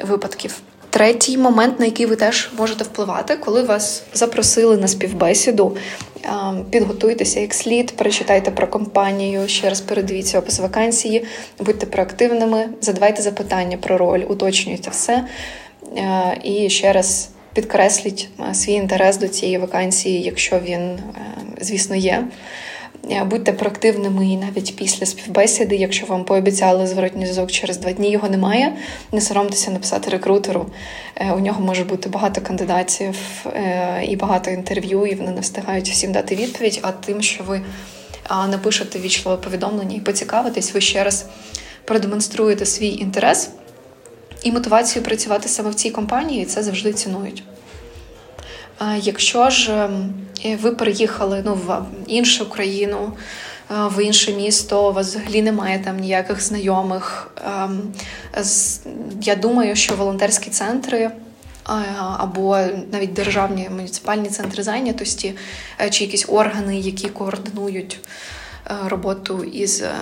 випадків. 0.00 0.62
Третій 0.90 1.38
момент, 1.38 1.80
на 1.80 1.86
який 1.86 2.06
ви 2.06 2.16
теж 2.16 2.50
можете 2.58 2.84
впливати, 2.84 3.36
коли 3.36 3.62
вас 3.62 4.02
запросили 4.12 4.76
на 4.76 4.88
співбесіду, 4.88 5.76
підготуйтеся 6.70 7.40
як 7.40 7.54
слід, 7.54 7.96
перечитайте 7.96 8.50
про 8.50 8.66
компанію, 8.66 9.48
ще 9.48 9.68
раз 9.68 9.80
передивіться 9.80 10.38
опис 10.38 10.58
вакансії, 10.58 11.24
будьте 11.58 11.86
проактивними, 11.86 12.68
задавайте 12.80 13.22
запитання 13.22 13.76
про 13.76 13.98
роль, 13.98 14.22
уточнюйте 14.28 14.90
все 14.90 15.24
і 16.44 16.70
ще 16.70 16.92
раз 16.92 17.28
підкресліть 17.54 18.28
свій 18.52 18.72
інтерес 18.72 19.16
до 19.16 19.28
цієї 19.28 19.58
вакансії, 19.58 20.22
якщо 20.22 20.58
він, 20.58 20.80
е, 20.80 20.98
звісно, 21.60 21.96
є. 21.96 22.24
Е, 23.10 23.24
будьте 23.24 23.52
проактивними 23.52 24.26
і 24.26 24.36
навіть 24.36 24.76
після 24.76 25.06
співбесіди, 25.06 25.76
якщо 25.76 26.06
вам 26.06 26.24
пообіцяли 26.24 26.86
зворотній 26.86 27.22
зв'язок 27.22 27.50
через 27.50 27.76
два 27.76 27.92
дні, 27.92 28.10
його 28.10 28.28
немає. 28.28 28.76
Не 29.12 29.20
соромтеся 29.20 29.70
написати 29.70 30.10
рекрутеру. 30.10 30.66
Е, 31.16 31.32
у 31.32 31.40
нього 31.40 31.60
може 31.60 31.84
бути 31.84 32.08
багато 32.08 32.40
кандидатів 32.40 33.16
е, 33.46 34.04
і 34.08 34.16
багато 34.16 34.50
інтерв'ю, 34.50 35.06
і 35.06 35.14
вони 35.14 35.30
не 35.30 35.40
встигають 35.40 35.88
всім 35.88 36.12
дати 36.12 36.34
відповідь. 36.36 36.80
А 36.82 36.92
тим, 36.92 37.22
що 37.22 37.44
ви 37.44 37.60
напишете 38.30 38.98
вічливе 38.98 39.36
повідомлення 39.36 39.96
і 39.96 40.00
поцікавитесь, 40.00 40.74
ви 40.74 40.80
ще 40.80 41.04
раз 41.04 41.26
продемонструєте 41.84 42.66
свій 42.66 42.88
інтерес 42.88 43.50
і 44.42 44.52
мотивацію 44.52 45.04
працювати 45.04 45.48
саме 45.48 45.70
в 45.70 45.74
цій 45.74 45.90
компанії, 45.90 46.42
і 46.42 46.44
це 46.44 46.62
завжди 46.62 46.92
цінують. 46.92 47.42
Якщо 49.02 49.50
ж 49.50 49.72
ем, 49.72 50.14
ви 50.60 50.72
переїхали 50.72 51.42
ну, 51.46 51.54
в 51.54 51.80
іншу 52.06 52.50
країну, 52.50 53.12
в 53.70 54.04
інше 54.04 54.32
місто, 54.32 54.90
у 54.90 54.92
вас 54.92 55.08
взагалі 55.08 55.42
немає 55.42 55.82
там 55.84 55.96
ніяких 55.96 56.42
знайомих, 56.42 57.30
ем, 57.46 57.82
я 59.22 59.36
думаю, 59.36 59.76
що 59.76 59.94
волонтерські 59.94 60.50
центри. 60.50 61.10
Або 62.18 62.58
навіть 62.92 63.12
державні 63.12 63.68
муніципальні 63.70 64.28
центри 64.28 64.62
зайнятості 64.62 65.34
е, 65.80 65.90
чи 65.90 66.04
якісь 66.04 66.26
органи, 66.28 66.78
які 66.78 67.08
координують 67.08 67.98
Е, 68.49 68.49
роботу 68.86 69.44
із 69.44 69.82
е, 69.82 69.94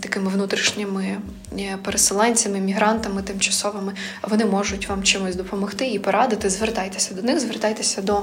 такими 0.00 0.30
внутрішніми 0.30 1.16
е, 1.58 1.78
переселенцями, 1.84 2.60
мігрантами 2.60 3.22
тимчасовими, 3.22 3.92
вони 4.28 4.44
можуть 4.44 4.88
вам 4.88 5.02
чимось 5.02 5.36
допомогти 5.36 5.86
і 5.86 5.98
порадити. 5.98 6.50
Звертайтеся 6.50 7.14
до 7.14 7.22
них, 7.22 7.40
звертайтеся 7.40 8.02
до 8.02 8.22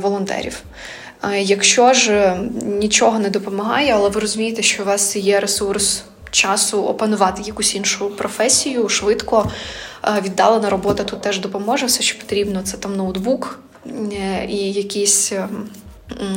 волонтерів. 0.00 0.62
Якщо 1.38 1.92
ж 1.92 2.36
нічого 2.62 3.18
не 3.18 3.30
допомагає, 3.30 3.92
але 3.94 4.08
ви 4.08 4.20
розумієте, 4.20 4.62
що 4.62 4.82
у 4.82 4.86
вас 4.86 5.16
є 5.16 5.40
ресурс 5.40 6.02
часу 6.30 6.82
опанувати 6.82 7.42
якусь 7.42 7.74
іншу 7.74 8.10
професію 8.10 8.88
швидко, 8.88 9.50
віддалена 10.22 10.70
робота 10.70 11.04
тут 11.04 11.20
теж 11.20 11.40
допоможе. 11.40 11.86
Все, 11.86 12.02
що 12.02 12.18
потрібно, 12.18 12.62
це 12.62 12.76
там 12.76 12.96
ноутбук 12.96 13.58
і 14.48 14.72
якісь 14.72 15.32
ем, 15.32 15.68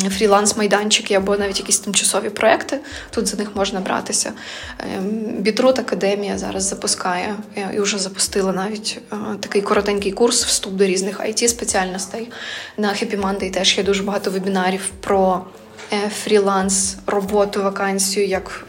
фріланс-майданчики 0.09 1.13
або 1.13 1.37
навіть 1.37 1.59
якісь 1.59 1.79
тимчасові 1.79 2.29
проекти. 2.29 2.79
Тут 3.09 3.27
за 3.27 3.37
них 3.37 3.55
можна 3.55 3.79
братися. 3.79 4.33
Ем, 4.79 5.09
Бітрут 5.39 5.79
Академія 5.79 6.37
зараз 6.37 6.63
запускає 6.63 7.35
е, 7.57 7.69
і 7.75 7.79
вже 7.79 7.97
запустила 7.97 8.53
навіть 8.53 8.99
е, 9.11 9.15
такий 9.39 9.61
коротенький 9.61 10.11
курс 10.11 10.45
вступ 10.45 10.73
до 10.73 10.85
різних 10.85 11.19
it 11.19 11.47
спеціальностей. 11.47 12.31
На 12.77 12.89
Happy 12.89 13.21
Monday 13.21 13.51
теж 13.51 13.77
є 13.77 13.83
дуже 13.83 14.03
багато 14.03 14.31
вебінарів 14.31 14.91
про 14.99 15.45
е, 15.93 16.09
фріланс, 16.09 16.97
роботу, 17.07 17.63
вакансію, 17.63 18.27
як 18.27 18.65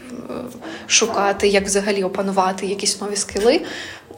шукати, 0.87 1.47
як 1.47 1.65
взагалі 1.65 2.03
опанувати 2.03 2.65
якісь 2.65 3.01
нові 3.01 3.15
скили. 3.15 3.61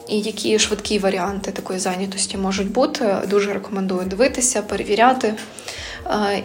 І 0.08 0.20
які 0.20 0.58
швидкі 0.58 0.98
варіанти 0.98 1.52
такої 1.52 1.78
зайнятості 1.78 2.36
можуть 2.36 2.70
бути. 2.70 3.16
Дуже 3.28 3.52
рекомендую 3.52 4.06
дивитися, 4.06 4.62
перевіряти 4.62 5.34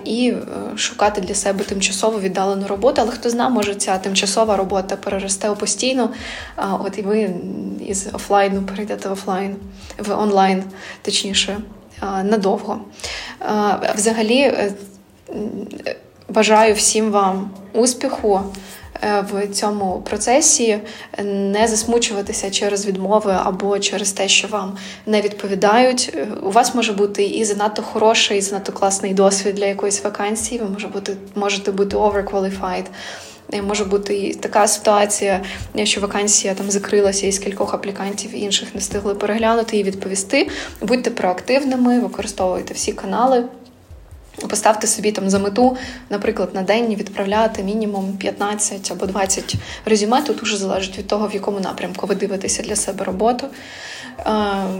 і 0.05 0.29
е, 0.29 0.77
шукати 0.77 1.21
для 1.21 1.35
себе 1.35 1.63
тимчасово 1.63 2.19
віддалену 2.19 2.67
роботу. 2.67 3.01
Але 3.01 3.11
хто 3.11 3.29
знає, 3.29 3.49
може 3.49 3.75
ця 3.75 3.97
тимчасова 3.97 4.57
робота 4.57 4.95
переросте 4.95 5.49
у 5.49 5.55
постійну. 5.55 6.09
От 6.79 6.97
і 6.97 7.01
ви 7.01 7.29
із 7.87 8.07
офлайну 8.13 8.61
перейдете 8.61 9.09
в 9.09 9.11
офлайн, 9.11 9.55
в 9.97 10.11
онлайн, 10.11 10.63
точніше, 11.01 11.57
надовго. 12.23 12.79
Взагалі 13.95 14.39
е, 14.39 14.73
бажаю 16.29 16.73
всім 16.73 17.11
вам 17.11 17.49
успіху. 17.73 18.41
Е, 19.05 19.25
в 19.31 19.47
цьому 19.47 20.01
процесі, 20.09 20.79
не 21.23 21.67
засмучуватися 21.67 22.51
через 22.51 22.85
відмови 22.85 23.37
або 23.43 23.79
через 23.79 24.11
те, 24.11 24.27
що 24.27 24.47
вам 24.47 24.77
не 25.05 25.21
відповідають. 25.21 26.13
Е, 26.15 26.27
у 26.43 26.51
вас 26.51 26.75
може 26.75 26.93
бути 26.93 27.23
і 27.25 27.45
занадто 27.45 27.81
хороший, 27.81 28.37
і 28.37 28.41
занадто 28.41 28.71
класний 28.71 29.13
досвід 29.13 29.55
для 29.55 29.65
якоїсь 29.65 30.03
вакансії. 30.03 30.61
Ви 30.61 30.69
може 30.69 30.87
бути, 30.87 31.17
можете 31.35 31.71
бути 31.71 31.97
overqualified. 31.97 32.85
Може 33.67 33.85
бути 33.85 34.17
і 34.17 34.33
така 34.33 34.67
ситуація, 34.67 35.41
що 35.83 36.01
вакансія 36.01 36.53
там 36.53 36.71
закрилася 36.71 37.27
із 37.27 37.39
кількох 37.39 37.73
аплікантів 37.73 38.35
інших 38.35 38.75
не 38.75 38.79
встигли 38.79 39.15
переглянути 39.15 39.77
і 39.77 39.83
відповісти. 39.83 40.49
Будьте 40.81 41.11
проактивними, 41.11 41.99
використовуйте 41.99 42.73
всі 42.73 42.93
канали. 42.93 43.43
Поставте 44.49 44.87
собі 44.87 45.11
там 45.11 45.29
за 45.29 45.39
мету, 45.39 45.77
наприклад, 46.09 46.49
на 46.53 46.61
день 46.61 46.95
відправляти 46.95 47.63
мінімум 47.63 48.17
15 48.17 48.91
або 48.91 49.05
20 49.05 49.55
резюме. 49.85 50.21
Тут 50.21 50.43
уже 50.43 50.57
залежить 50.57 50.97
від 50.97 51.07
того, 51.07 51.27
в 51.27 51.33
якому 51.33 51.59
напрямку 51.59 52.07
ви 52.07 52.15
дивитеся 52.15 52.63
для 52.63 52.75
себе 52.75 53.05
роботу. 53.05 53.47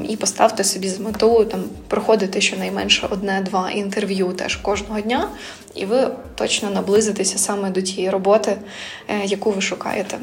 І 0.10 0.16
поставте 0.16 0.64
собі 0.64 0.90
за 0.90 1.04
мету 1.04 1.46
там 1.46 1.64
проходити 1.88 2.42
щонайменше 2.42 3.08
одне-два 3.12 3.72
інтерв'ю 3.72 4.34
теж 4.34 4.56
кожного 4.56 5.02
дня, 5.02 5.30
і 5.76 5.86
ви 5.86 6.12
точно 6.36 6.70
наблизитеся 6.70 7.38
саме 7.38 7.70
до 7.70 7.82
тієї 7.82 8.10
роботи, 8.10 8.58
е, 9.08 9.26
яку 9.26 9.52
ви 9.52 9.62
шукаєте. 9.62 10.18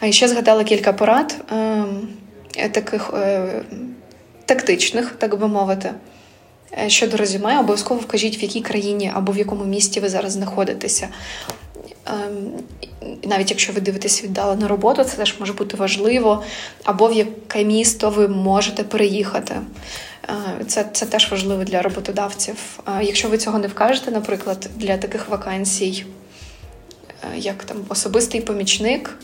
А 0.00 0.12
ще 0.12 0.28
згадала 0.28 0.64
кілька 0.64 0.92
порад 0.92 1.36
ем, 1.52 2.08
таких 2.72 3.10
е, 3.14 3.62
тактичних, 4.44 5.10
так 5.18 5.38
би 5.38 5.48
мовити. 5.48 5.90
Е, 6.72 6.88
щодо 6.88 7.16
резюме, 7.16 7.58
обов'язково 7.60 8.00
вкажіть, 8.00 8.40
в 8.40 8.42
якій 8.42 8.60
країні 8.60 9.12
або 9.14 9.32
в 9.32 9.38
якому 9.38 9.64
місті 9.64 10.00
ви 10.00 10.08
зараз 10.08 10.32
знаходитеся. 10.32 11.08
Ем, 12.06 12.52
навіть 13.24 13.50
якщо 13.50 13.72
ви 13.72 13.80
дивитесь 13.80 14.24
віддалено 14.24 14.68
роботу, 14.68 15.04
це 15.04 15.16
теж 15.16 15.34
може 15.40 15.52
бути 15.52 15.76
важливо, 15.76 16.42
або 16.84 17.08
в 17.08 17.12
яке 17.12 17.64
місто 17.64 18.10
ви 18.10 18.28
можете 18.28 18.82
переїхати. 18.82 19.54
Е, 20.28 20.64
це 20.66 20.84
це 20.92 21.06
теж 21.06 21.30
важливо 21.30 21.64
для 21.64 21.82
роботодавців. 21.82 22.80
Якщо 23.02 23.28
ви 23.28 23.38
цього 23.38 23.58
не 23.58 23.68
вкажете, 23.68 24.10
наприклад, 24.10 24.68
для 24.76 24.96
таких 24.96 25.28
вакансій, 25.28 26.04
е, 27.34 27.38
як 27.38 27.64
там 27.64 27.76
особистий 27.88 28.40
помічник, 28.40 29.18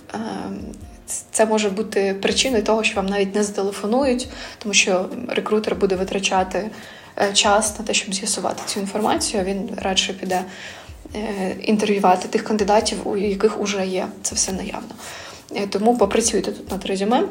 це 1.31 1.47
може 1.47 1.71
бути 1.71 2.17
причиною 2.23 2.63
того, 2.63 2.85
що 2.85 2.97
вам 2.97 3.07
навіть 3.07 3.35
не 3.35 3.45
зателефонують, 3.45 4.29
тому 4.59 4.75
що 4.75 5.09
рекрутер 5.29 5.77
буде 5.77 5.97
витрачати 5.97 6.59
Е, 6.59 6.71
час 7.33 7.79
на 7.79 7.85
те, 7.85 7.95
щоб 7.95 8.15
з'ясувати 8.15 8.63
цю 8.67 8.81
інформацію. 8.81 9.45
Він 9.45 9.71
радше 9.77 10.13
піде 10.13 10.45
е, 11.15 11.57
інтерв'ювати 11.63 12.29
тих 12.29 12.45
кандидатів, 12.45 12.99
у 13.05 13.17
яких 13.17 13.59
вже 13.59 13.87
є 13.87 14.07
це 14.23 14.35
все 14.35 14.53
наявно. 14.53 14.95
Е, 15.55 15.67
тому 15.67 15.99
попрацюйте 15.99 16.53
тут 16.53 16.71
над 16.71 16.87
резюме. 16.87 17.25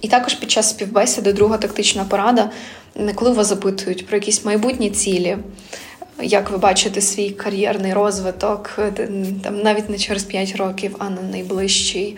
І 0.00 0.08
також 0.08 0.34
під 0.34 0.50
час 0.50 0.70
співбесіди 0.70 1.32
друга 1.32 1.58
тактична 1.58 2.04
порада, 2.04 2.50
коли 3.14 3.30
вас 3.30 3.46
запитують 3.46 4.06
про 4.06 4.16
якісь 4.16 4.44
майбутні 4.44 4.90
цілі, 4.90 5.38
як 6.22 6.50
ви 6.50 6.58
бачите 6.58 7.00
свій 7.00 7.30
кар'єрний 7.30 7.92
розвиток, 7.92 8.70
там 9.42 9.62
навіть 9.62 9.90
не 9.90 9.98
через 9.98 10.24
5 10.24 10.56
років, 10.56 10.96
а 10.98 11.10
на 11.10 11.22
найближчий 11.22 12.16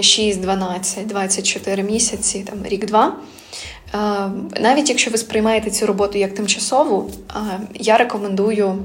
6, 0.00 0.40
12, 0.40 1.06
24 1.06 1.82
місяці, 1.82 2.44
там 2.50 2.58
рік-два. 2.64 3.16
Навіть 4.60 4.88
якщо 4.88 5.10
ви 5.10 5.18
сприймаєте 5.18 5.70
цю 5.70 5.86
роботу 5.86 6.18
як 6.18 6.34
тимчасову, 6.34 7.10
я 7.74 7.96
рекомендую 7.96 8.78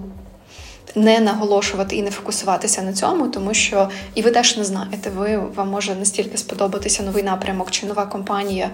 не 0.96 1.20
наголошувати 1.20 1.96
і 1.96 2.02
не 2.02 2.12
фокусуватися 2.12 2.82
на 2.82 2.94
цьому, 2.94 3.28
тому 3.28 3.54
що 3.54 3.90
і 4.16 4.22
ви 4.22 4.32
теж 4.32 4.58
не 4.58 4.64
знаєте, 4.64 5.10
ви 5.10 5.38
вам 5.56 5.70
може 5.70 5.96
настільки 5.96 6.38
сподобатися 6.38 7.04
новий 7.04 7.24
напрямок 7.24 7.72
чи 7.72 7.86
нова 7.86 8.06
компанія, 8.06 8.70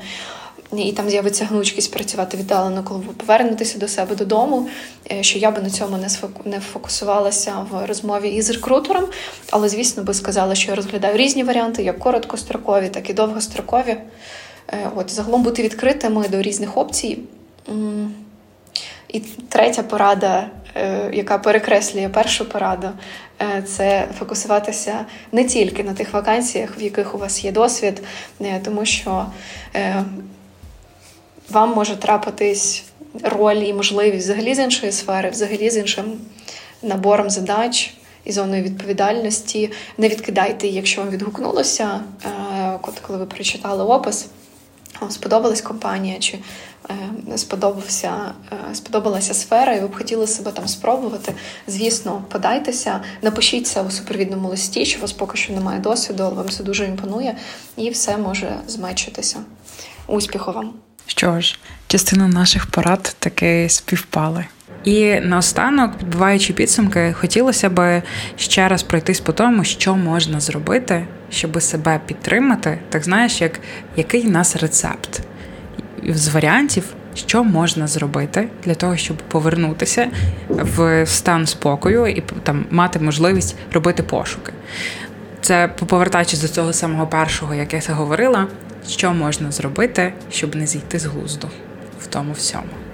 і 0.77 0.91
там 0.91 1.09
з'явиться 1.09 1.45
гнучкість 1.45 1.93
працювати 1.93 2.37
віддалено, 2.37 2.83
коли 2.83 2.99
ви 2.99 3.13
повернетеся 3.13 3.79
до 3.79 3.87
себе 3.87 4.15
додому. 4.15 4.69
Е, 5.11 5.23
що 5.23 5.39
я 5.39 5.51
би 5.51 5.61
на 5.61 5.69
цьому 5.69 5.97
не 6.45 6.59
фокусувалася 6.59 7.53
в 7.71 7.85
розмові 7.85 8.29
із 8.29 8.49
рекрутером, 8.49 9.05
але 9.51 9.69
звісно 9.69 10.03
би 10.03 10.13
сказала, 10.13 10.55
що 10.55 10.71
я 10.71 10.75
розглядаю 10.75 11.17
різні 11.17 11.43
варіанти, 11.43 11.83
як 11.83 11.99
короткострокові, 11.99 12.89
так 12.89 13.09
і 13.09 13.13
довгострокові. 13.13 13.97
Е, 14.73 14.89
от, 14.95 15.11
Загалом 15.11 15.43
бути 15.43 15.63
відкритими 15.63 16.27
до 16.27 16.41
різних 16.41 16.77
опцій. 16.77 17.19
І 19.07 19.19
третя 19.49 19.83
порада, 19.83 20.49
е, 20.75 21.09
яка 21.13 21.37
перекреслює 21.37 22.09
першу 22.09 22.49
пораду, 22.49 22.89
е, 23.41 23.61
це 23.61 24.07
фокусуватися 24.19 25.05
не 25.31 25.43
тільки 25.43 25.83
на 25.83 25.93
тих 25.93 26.13
вакансіях, 26.13 26.79
в 26.79 26.81
яких 26.81 27.15
у 27.15 27.17
вас 27.17 27.43
є 27.43 27.51
досвід, 27.51 28.01
тому 28.63 28.85
що 28.85 29.25
вам 31.49 31.73
може 31.73 31.95
трапитись 31.95 32.83
роль 33.23 33.55
і 33.55 33.73
можливість 33.73 34.25
взагалі 34.25 34.55
з 34.55 34.59
іншої 34.59 34.91
сфери, 34.91 35.29
взагалі 35.29 35.69
з 35.69 35.77
іншим 35.77 36.05
набором 36.81 37.29
задач 37.29 37.93
і 38.25 38.31
зоною 38.31 38.63
відповідальності. 38.63 39.71
Не 39.97 40.09
відкидайте, 40.09 40.67
якщо 40.67 41.01
вам 41.01 41.09
відгукнулося, 41.09 41.99
коли 42.81 43.19
ви 43.19 43.25
прочитали 43.25 43.83
опис 43.83 44.27
сподобалась 45.09 45.61
компанія, 45.61 46.19
чи 46.19 46.39
е, 46.89 47.37
сподобався, 47.37 48.33
е, 48.51 48.75
сподобалася 48.75 49.33
сфера, 49.33 49.73
і 49.73 49.79
ви 49.79 49.87
б 49.87 49.95
хотіли 49.95 50.27
себе 50.27 50.51
там 50.51 50.67
спробувати. 50.67 51.33
Звісно, 51.67 52.23
подайтеся, 52.31 53.01
напишіть 53.21 53.67
це 53.67 53.81
у 53.81 53.91
супровідному 53.91 54.49
листі, 54.49 54.85
що 54.85 54.99
у 54.99 55.01
вас 55.01 55.11
поки 55.11 55.37
що 55.37 55.53
немає 55.53 55.79
досвіду, 55.79 56.23
але 56.23 56.35
вам 56.35 56.49
це 56.49 56.63
дуже 56.63 56.85
імпонує, 56.85 57.37
і 57.77 57.89
все 57.89 58.17
може 58.17 58.55
змечитися. 58.67 59.39
Успіху 60.07 60.51
вам! 60.51 60.73
Що 61.05 61.41
ж, 61.41 61.59
частина 61.87 62.27
наших 62.27 62.65
порад 62.65 63.15
таки 63.19 63.69
співпали. 63.69 64.45
І 64.83 65.19
наостанок, 65.19 65.97
підбиваючи 65.97 66.53
підсумки, 66.53 67.13
хотілося 67.13 67.69
б 67.69 68.01
ще 68.37 68.67
раз 68.67 68.83
пройтись 68.83 69.19
по 69.19 69.33
тому, 69.33 69.63
що 69.63 69.95
можна 69.95 70.39
зробити, 70.39 71.05
щоб 71.29 71.61
себе 71.61 71.99
підтримати. 72.05 72.79
Так 72.89 73.03
знаєш, 73.03 73.41
як 73.41 73.59
який 73.95 74.27
у 74.27 74.29
нас 74.29 74.55
рецепт 74.55 75.21
з 76.07 76.27
варіантів, 76.27 76.83
що 77.15 77.43
можна 77.43 77.87
зробити 77.87 78.49
для 78.63 78.75
того, 78.75 78.97
щоб 78.97 79.17
повернутися 79.17 80.07
в 80.49 81.05
стан 81.05 81.47
спокою 81.47 82.07
і 82.07 82.23
там 82.43 82.65
мати 82.69 82.99
можливість 82.99 83.55
робити 83.73 84.03
пошуки. 84.03 84.53
Це 85.41 85.67
повертаючись 85.67 86.41
до 86.41 86.47
цього 86.47 86.73
самого 86.73 87.07
першого, 87.07 87.53
як 87.53 87.73
я 87.73 87.81
це 87.81 87.93
говорила, 87.93 88.47
що 88.87 89.13
можна 89.13 89.51
зробити, 89.51 90.13
щоб 90.31 90.55
не 90.55 90.67
зійти 90.67 90.99
з 90.99 91.05
глузду 91.05 91.49
в 92.01 92.07
тому 92.07 92.33
всьому. 92.33 92.88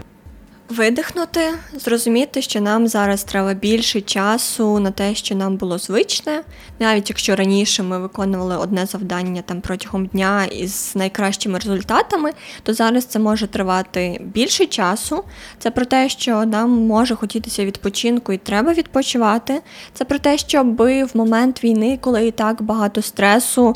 Видихнути, 0.69 1.41
зрозуміти, 1.73 2.41
що 2.41 2.61
нам 2.61 2.87
зараз 2.87 3.23
треба 3.23 3.53
більше 3.53 4.01
часу 4.01 4.79
на 4.79 4.91
те, 4.91 5.15
що 5.15 5.35
нам 5.35 5.57
було 5.57 5.77
звичне. 5.77 6.41
Навіть 6.79 7.09
якщо 7.09 7.35
раніше 7.35 7.83
ми 7.83 7.99
виконували 7.99 8.57
одне 8.57 8.85
завдання 8.85 9.41
там 9.41 9.61
протягом 9.61 10.05
дня 10.05 10.45
із 10.45 10.91
найкращими 10.95 11.59
результатами, 11.59 12.31
то 12.63 12.73
зараз 12.73 13.05
це 13.05 13.19
може 13.19 13.47
тривати 13.47 14.21
більше 14.23 14.65
часу. 14.65 15.23
Це 15.59 15.71
про 15.71 15.85
те, 15.85 16.09
що 16.09 16.45
нам 16.45 16.69
може 16.69 17.15
хотітися 17.15 17.65
відпочинку 17.65 18.33
і 18.33 18.37
треба 18.37 18.73
відпочивати. 18.73 19.61
Це 19.93 20.05
про 20.05 20.19
те, 20.19 20.37
щоб 20.37 20.77
в 20.77 21.09
момент 21.13 21.63
війни, 21.63 21.97
коли 22.01 22.27
і 22.27 22.31
так 22.31 22.61
багато 22.61 23.01
стресу 23.01 23.75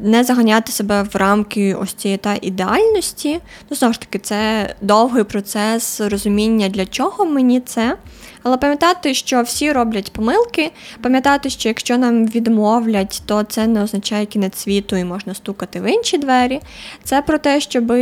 не 0.00 0.24
заганяти 0.24 0.72
себе 0.72 1.02
в 1.02 1.16
рамки 1.16 1.74
ось 1.74 1.92
цієї 1.92 2.18
та 2.18 2.36
ідеальності. 2.42 3.40
Ну, 3.70 3.76
знову 3.76 3.94
ж 3.94 4.00
таки, 4.00 4.18
це 4.18 4.74
довгий 4.80 5.24
процес 5.24 6.00
розуміння, 6.00 6.68
для 6.68 6.86
чого 6.86 7.24
мені 7.24 7.60
це. 7.60 7.96
Але 8.42 8.56
пам'ятати, 8.56 9.14
що 9.14 9.42
всі 9.42 9.72
роблять 9.72 10.12
помилки, 10.12 10.70
пам'ятати, 11.02 11.50
що 11.50 11.68
якщо 11.68 11.98
нам 11.98 12.26
відмовлять, 12.26 13.22
то 13.26 13.42
це 13.42 13.66
не 13.66 13.82
означає 13.82 14.26
кінець 14.26 14.58
світу 14.58 14.96
і 14.96 15.04
можна 15.04 15.34
стукати 15.34 15.80
в 15.80 15.92
інші 15.92 16.18
двері. 16.18 16.60
Це 17.04 17.22
про 17.22 17.38
те, 17.38 17.60
щоб 17.60 17.92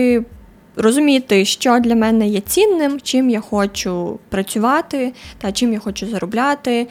розуміти, 0.76 1.44
що 1.44 1.78
для 1.78 1.94
мене 1.94 2.28
є 2.28 2.40
цінним, 2.40 3.00
чим 3.00 3.30
я 3.30 3.40
хочу 3.40 4.18
працювати 4.28 5.12
та 5.38 5.52
чим 5.52 5.72
я 5.72 5.78
хочу 5.78 6.06
заробляти 6.06 6.86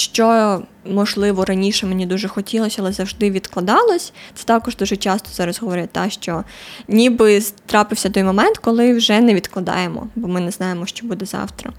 що, 0.00 0.62
можливо, 0.84 1.44
раніше 1.44 1.86
мені 1.86 2.06
дуже 2.06 2.28
хотілося, 2.28 2.76
але 2.82 2.92
завжди 2.92 3.30
відкладалось. 3.30 4.12
Це 4.34 4.44
також 4.44 4.76
дуже 4.76 4.96
часто 4.96 5.28
зараз 5.32 5.60
говорять, 5.60 5.90
та, 5.92 6.10
що 6.10 6.44
ніби 6.88 7.42
трапився 7.66 8.10
той 8.10 8.22
момент, 8.22 8.58
коли 8.58 8.94
вже 8.94 9.20
не 9.20 9.34
відкладаємо, 9.34 10.08
бо 10.16 10.28
ми 10.28 10.40
не 10.40 10.50
знаємо, 10.50 10.86
що 10.86 11.06
буде 11.06 11.26
завтра. 11.26 11.72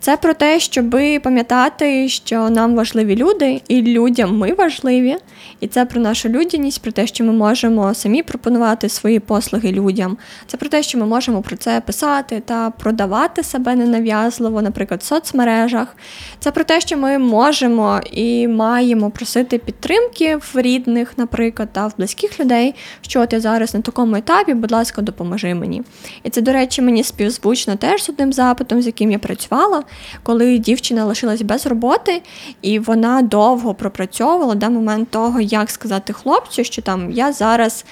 Це 0.00 0.16
про 0.16 0.34
те, 0.34 0.60
щоб 0.60 0.96
пам'ятати, 1.22 2.08
що 2.08 2.50
нам 2.50 2.74
важливі 2.74 3.16
люди, 3.16 3.62
і 3.68 3.82
людям 3.82 4.38
ми 4.38 4.52
важливі. 4.54 5.16
І 5.60 5.66
це 5.66 5.84
про 5.84 6.00
нашу 6.00 6.28
людяність, 6.28 6.82
про 6.82 6.92
те, 6.92 7.06
що 7.06 7.24
ми 7.24 7.32
можемо 7.32 7.94
самі 7.94 8.22
пропонувати 8.22 8.88
свої 8.88 9.20
послуги 9.20 9.72
людям. 9.72 10.16
Це 10.46 10.56
про 10.56 10.68
те, 10.68 10.82
що 10.82 10.98
ми 10.98 11.06
можемо 11.06 11.42
про 11.42 11.56
це 11.56 11.80
писати 11.80 12.42
та 12.44 12.70
продавати 12.70 13.42
себе 13.42 13.74
ненав'язливо, 13.74 14.62
наприклад, 14.62 15.00
в 15.00 15.04
соцмережах. 15.04 15.96
Це 16.38 16.50
про 16.50 16.64
те, 16.64 16.80
що 16.80 16.96
ми 16.96 17.18
можемо 17.18 18.00
і 18.12 18.48
маємо 18.48 19.10
просити 19.10 19.58
підтримки 19.58 20.36
в 20.36 20.50
рідних, 20.54 21.12
наприклад, 21.16 21.68
та 21.72 21.86
в 21.86 21.96
близьких 21.96 22.40
людей, 22.40 22.74
що 23.00 23.20
от 23.20 23.32
я 23.32 23.40
зараз 23.40 23.74
на 23.74 23.80
такому 23.80 24.16
етапі, 24.16 24.54
будь 24.54 24.72
ласка, 24.72 25.02
допоможи 25.02 25.54
мені. 25.54 25.82
І 26.22 26.30
це, 26.30 26.40
до 26.40 26.52
речі, 26.52 26.82
мені 26.82 27.04
співзвучно 27.04 27.76
теж 27.76 28.04
з 28.04 28.08
одним 28.08 28.32
запитом, 28.32 28.82
з 28.82 28.86
яким 28.86 29.10
я 29.10 29.18
працювала, 29.18 29.84
коли 30.22 30.58
дівчина 30.58 31.04
лишилась 31.04 31.42
без 31.42 31.66
роботи, 31.66 32.22
і 32.62 32.78
вона 32.78 33.22
довго 33.22 33.74
пропрацьовувала 33.74 34.54
да, 34.54 34.68
момент 34.68 35.10
того, 35.10 35.40
як 35.40 35.70
сказати 35.70 36.12
хлопцю, 36.12 36.64
що 36.64 36.82
там 36.82 37.10
я 37.10 37.32
зараз 37.32 37.84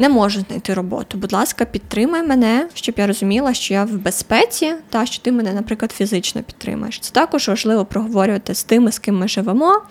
не 0.00 0.08
можу 0.08 0.40
знайти 0.48 0.74
роботу. 0.74 1.18
Будь 1.18 1.32
ласка, 1.32 1.64
підтримай 1.64 2.22
мене, 2.22 2.68
щоб 2.74 2.94
я 2.98 3.06
розуміла, 3.06 3.54
що 3.54 3.74
я 3.74 3.84
в 3.84 3.92
безпеці, 3.92 4.74
та 4.88 5.06
що 5.06 5.22
ти 5.22 5.32
мене, 5.32 5.52
наприклад, 5.52 5.92
фізично 5.92 6.42
підтримаєш. 6.42 6.98
Це 7.00 7.12
також 7.12 7.48
важливо 7.48 7.84
проговорювати 7.84 8.54
з 8.54 8.64
тими, 8.64 8.92
з 8.92 8.98
ким 8.98 9.18
ми 9.18 9.28
живемо. 9.28 9.82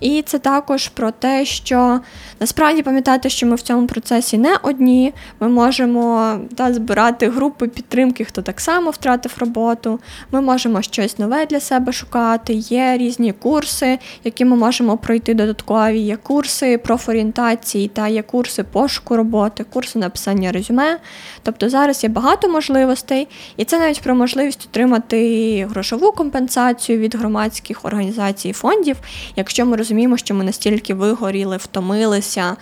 І 0.00 0.22
це 0.22 0.38
також 0.38 0.88
про 0.88 1.10
те, 1.10 1.44
що 1.44 2.00
насправді 2.40 2.82
пам'ятати, 2.82 3.30
що 3.30 3.46
ми 3.46 3.54
в 3.54 3.60
цьому 3.60 3.86
процесі 3.86 4.38
не 4.38 4.56
одні. 4.62 5.14
Ми 5.40 5.48
можемо 5.48 6.36
та, 6.56 6.72
збирати 6.72 7.28
групи 7.28 7.68
підтримки, 7.68 8.24
хто 8.24 8.42
так 8.42 8.60
само 8.60 8.90
втратив 8.90 9.34
роботу. 9.38 10.00
Ми 10.32 10.40
можемо 10.40 10.82
щось 10.82 11.18
нове 11.18 11.46
для 11.46 11.60
себе 11.60 11.92
шукати. 11.92 12.52
Є 12.54 12.96
різні 12.98 13.32
курси, 13.32 13.98
які 14.24 14.44
ми 14.44 14.56
можемо 14.56 14.96
пройти 14.96 15.34
додаткові. 15.34 15.98
Є 15.98 16.16
курси 16.16 16.78
профорієнтації 16.78 17.88
та 17.88 18.08
є 18.08 18.22
курси 18.22 18.64
пошуку 18.64 19.16
роботи 19.16 19.49
роботи, 19.50 19.64
курси 19.72 19.98
написання 19.98 20.52
резюме. 20.52 20.98
Тобто 21.42 21.68
зараз 21.68 22.04
є 22.04 22.10
багато 22.10 22.48
можливостей, 22.48 23.28
і 23.56 23.64
це 23.64 23.78
навіть 23.78 24.00
про 24.00 24.14
можливість 24.14 24.68
отримати 24.70 25.66
грошову 25.70 26.12
компенсацію 26.12 26.98
від 26.98 27.14
громадських 27.14 27.84
організацій 27.84 28.48
і 28.48 28.52
фондів, 28.52 28.96
якщо 29.36 29.66
ми 29.66 29.76
розуміємо, 29.76 30.16
що 30.16 30.34
ми 30.34 30.44
настільки 30.44 30.94
вигоріли, 30.94 31.56
втомилися. 31.56 32.56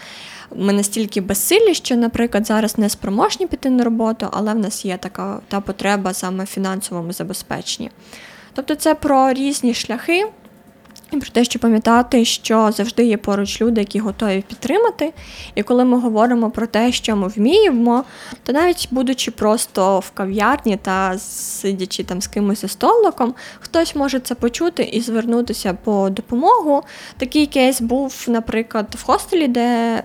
Ми 0.57 0.73
настільки 0.73 1.21
безсилі, 1.21 1.75
що, 1.75 1.97
наприклад, 1.97 2.47
зараз 2.47 2.79
не 2.79 2.89
спроможні 2.89 3.47
піти 3.47 3.71
на 3.71 3.85
роботу, 3.85 4.29
але 4.33 4.55
в 4.55 4.59
нас 4.59 4.85
є 4.85 4.97
така 4.97 5.41
та 5.49 5.61
потреба 5.61 6.15
саме 6.15 6.45
в 6.45 6.47
фінансовому 6.47 7.13
забезпеченні. 7.13 7.91
Тобто 8.55 8.75
це 8.75 8.95
про 8.95 9.33
різні 9.33 9.75
шляхи, 9.75 10.27
і 11.13 11.17
про 11.17 11.31
те, 11.31 11.45
що 11.45 11.59
пам'ятати, 11.59 12.25
що 12.25 12.71
завжди 12.73 13.05
є 13.05 13.17
поруч 13.17 13.61
люди, 13.61 13.81
які 13.81 13.99
готові 13.99 14.45
підтримати. 14.49 15.13
І 15.55 15.63
коли 15.63 15.85
ми 15.85 16.01
говоримо 16.01 16.51
про 16.51 16.67
те, 16.67 16.93
що 16.93 17.17
ми 17.17 17.29
вміємо, 17.29 18.05
то 18.43 18.53
навіть 18.53 18.89
будучи 18.91 19.31
просто 19.31 19.99
в 19.99 20.11
кав'ярні 20.11 20.77
та 20.77 21.19
сидячи 21.19 22.05
там 22.05 22.23
з 22.23 22.27
кимось 22.27 22.61
за 22.61 22.69
столиком, 22.69 23.35
хтось 23.61 23.97
може 23.97 24.21
це 24.21 24.35
почути 24.35 24.83
і 24.83 25.01
звернутися 25.01 25.75
по 25.85 26.11
допомогу. 26.11 26.83
Такий 27.19 27.47
кейс 27.47 27.81
був, 27.81 28.25
наприклад, 28.29 28.87
в 28.99 29.05
хостелі, 29.05 29.49
де 29.49 30.03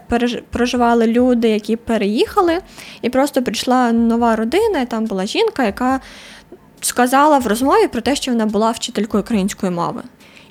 проживали 0.49 1.07
люди, 1.07 1.49
які 1.49 1.75
переїхали, 1.75 2.59
і 3.01 3.09
просто 3.09 3.43
прийшла 3.43 3.91
нова 3.91 4.35
родина, 4.35 4.81
і 4.81 4.85
там 4.85 5.05
була 5.05 5.25
жінка, 5.25 5.63
яка 5.63 5.99
сказала 6.81 7.37
в 7.37 7.47
розмові 7.47 7.87
про 7.87 8.01
те, 8.01 8.15
що 8.15 8.31
вона 8.31 8.45
була 8.45 8.71
вчителькою 8.71 9.23
української 9.23 9.71
мови. 9.71 10.01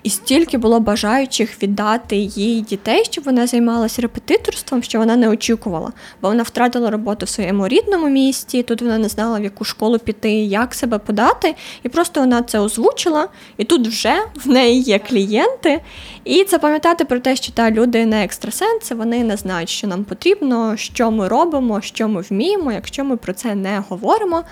І 0.02 0.10
стільки 0.10 0.58
було 0.58 0.80
бажаючих 0.80 1.62
віддати 1.62 2.16
їй 2.16 2.60
дітей, 2.60 3.04
щоб 3.10 3.24
вона 3.24 3.46
займалася 3.46 4.02
репетиторством, 4.02 4.82
що 4.82 4.98
вона 4.98 5.16
не 5.16 5.28
очікувала, 5.28 5.92
бо 6.22 6.28
вона 6.28 6.42
втратила 6.42 6.90
роботу 6.90 7.26
в 7.26 7.28
своєму 7.28 7.68
рідному 7.68 8.08
місті. 8.08 8.62
Тут 8.62 8.82
вона 8.82 8.98
не 8.98 9.08
знала, 9.08 9.38
в 9.38 9.44
яку 9.44 9.64
школу 9.64 9.98
піти, 9.98 10.32
як 10.32 10.74
себе 10.74 10.98
подати, 10.98 11.54
і 11.82 11.88
просто 11.88 12.20
вона 12.20 12.42
це 12.42 12.58
озвучила. 12.58 13.28
І 13.56 13.64
тут 13.64 13.88
вже 13.88 14.14
в 14.44 14.48
неї 14.48 14.80
є 14.80 14.98
клієнти. 14.98 15.80
І 16.24 16.44
це 16.44 16.58
пам'ятати 16.58 17.04
про 17.04 17.20
те, 17.20 17.36
що 17.36 17.52
та 17.52 17.70
люди 17.70 18.06
не 18.06 18.24
екстрасенси, 18.24 18.94
вони 18.94 19.24
не 19.24 19.36
знають, 19.36 19.68
що 19.68 19.86
нам 19.86 20.04
потрібно, 20.04 20.76
що 20.76 21.10
ми 21.10 21.28
робимо, 21.28 21.80
що 21.80 22.08
ми 22.08 22.20
вміємо, 22.22 22.72
якщо 22.72 23.04
ми 23.04 23.16
про 23.16 23.32
це 23.32 23.54
не 23.54 23.82
говоримо 23.88 24.42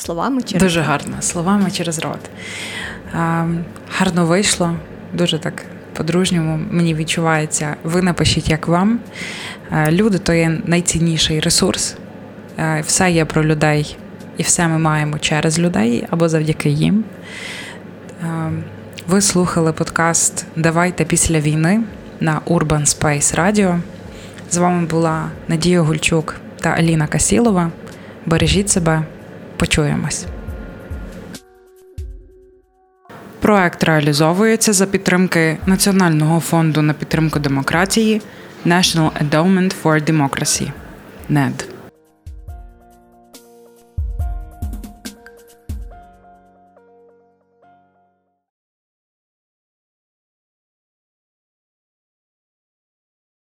словами 0.00 0.42
через 0.42 0.62
дуже 0.62 0.80
гарно 0.80 1.22
словами 1.22 1.70
через 1.70 1.98
рот. 1.98 2.30
Гарно 3.98 4.26
вийшло 4.26 4.76
дуже 5.12 5.38
так 5.38 5.64
по-дружньому 5.92 6.60
мені 6.70 6.94
відчувається. 6.94 7.76
Ви 7.84 8.02
напишіть, 8.02 8.48
як 8.50 8.68
вам. 8.68 9.00
Люди 9.88 10.18
то 10.18 10.32
є 10.32 10.60
найцінніший 10.64 11.40
ресурс. 11.40 11.96
Все 12.82 13.10
є 13.10 13.24
про 13.24 13.44
людей, 13.44 13.96
і 14.36 14.42
все 14.42 14.68
ми 14.68 14.78
маємо 14.78 15.18
через 15.18 15.58
людей 15.58 16.06
або 16.10 16.28
завдяки 16.28 16.70
їм. 16.70 17.04
Ви 19.08 19.20
слухали 19.20 19.72
подкаст 19.72 20.46
Давайте 20.56 21.04
після 21.04 21.40
війни 21.40 21.80
на 22.20 22.40
Urban 22.46 22.84
Space 22.84 23.36
Radio. 23.36 23.80
З 24.50 24.56
вами 24.56 24.86
була 24.86 25.30
Надія 25.48 25.80
Гульчук 25.80 26.36
та 26.60 26.70
Аліна 26.70 27.06
Касілова. 27.06 27.70
Бережіть 28.26 28.70
себе, 28.70 29.02
почуємось. 29.60 30.26
Проект 33.40 33.84
реалізовується 33.84 34.72
за 34.72 34.86
підтримки 34.86 35.58
Національного 35.66 36.40
фонду 36.40 36.82
на 36.82 36.92
підтримку 36.92 37.38
демократії 37.38 38.22
National 38.66 39.10
Endowment 39.22 39.74
for 39.82 40.10
Democracy– 40.12 40.70
NED. 41.30 41.64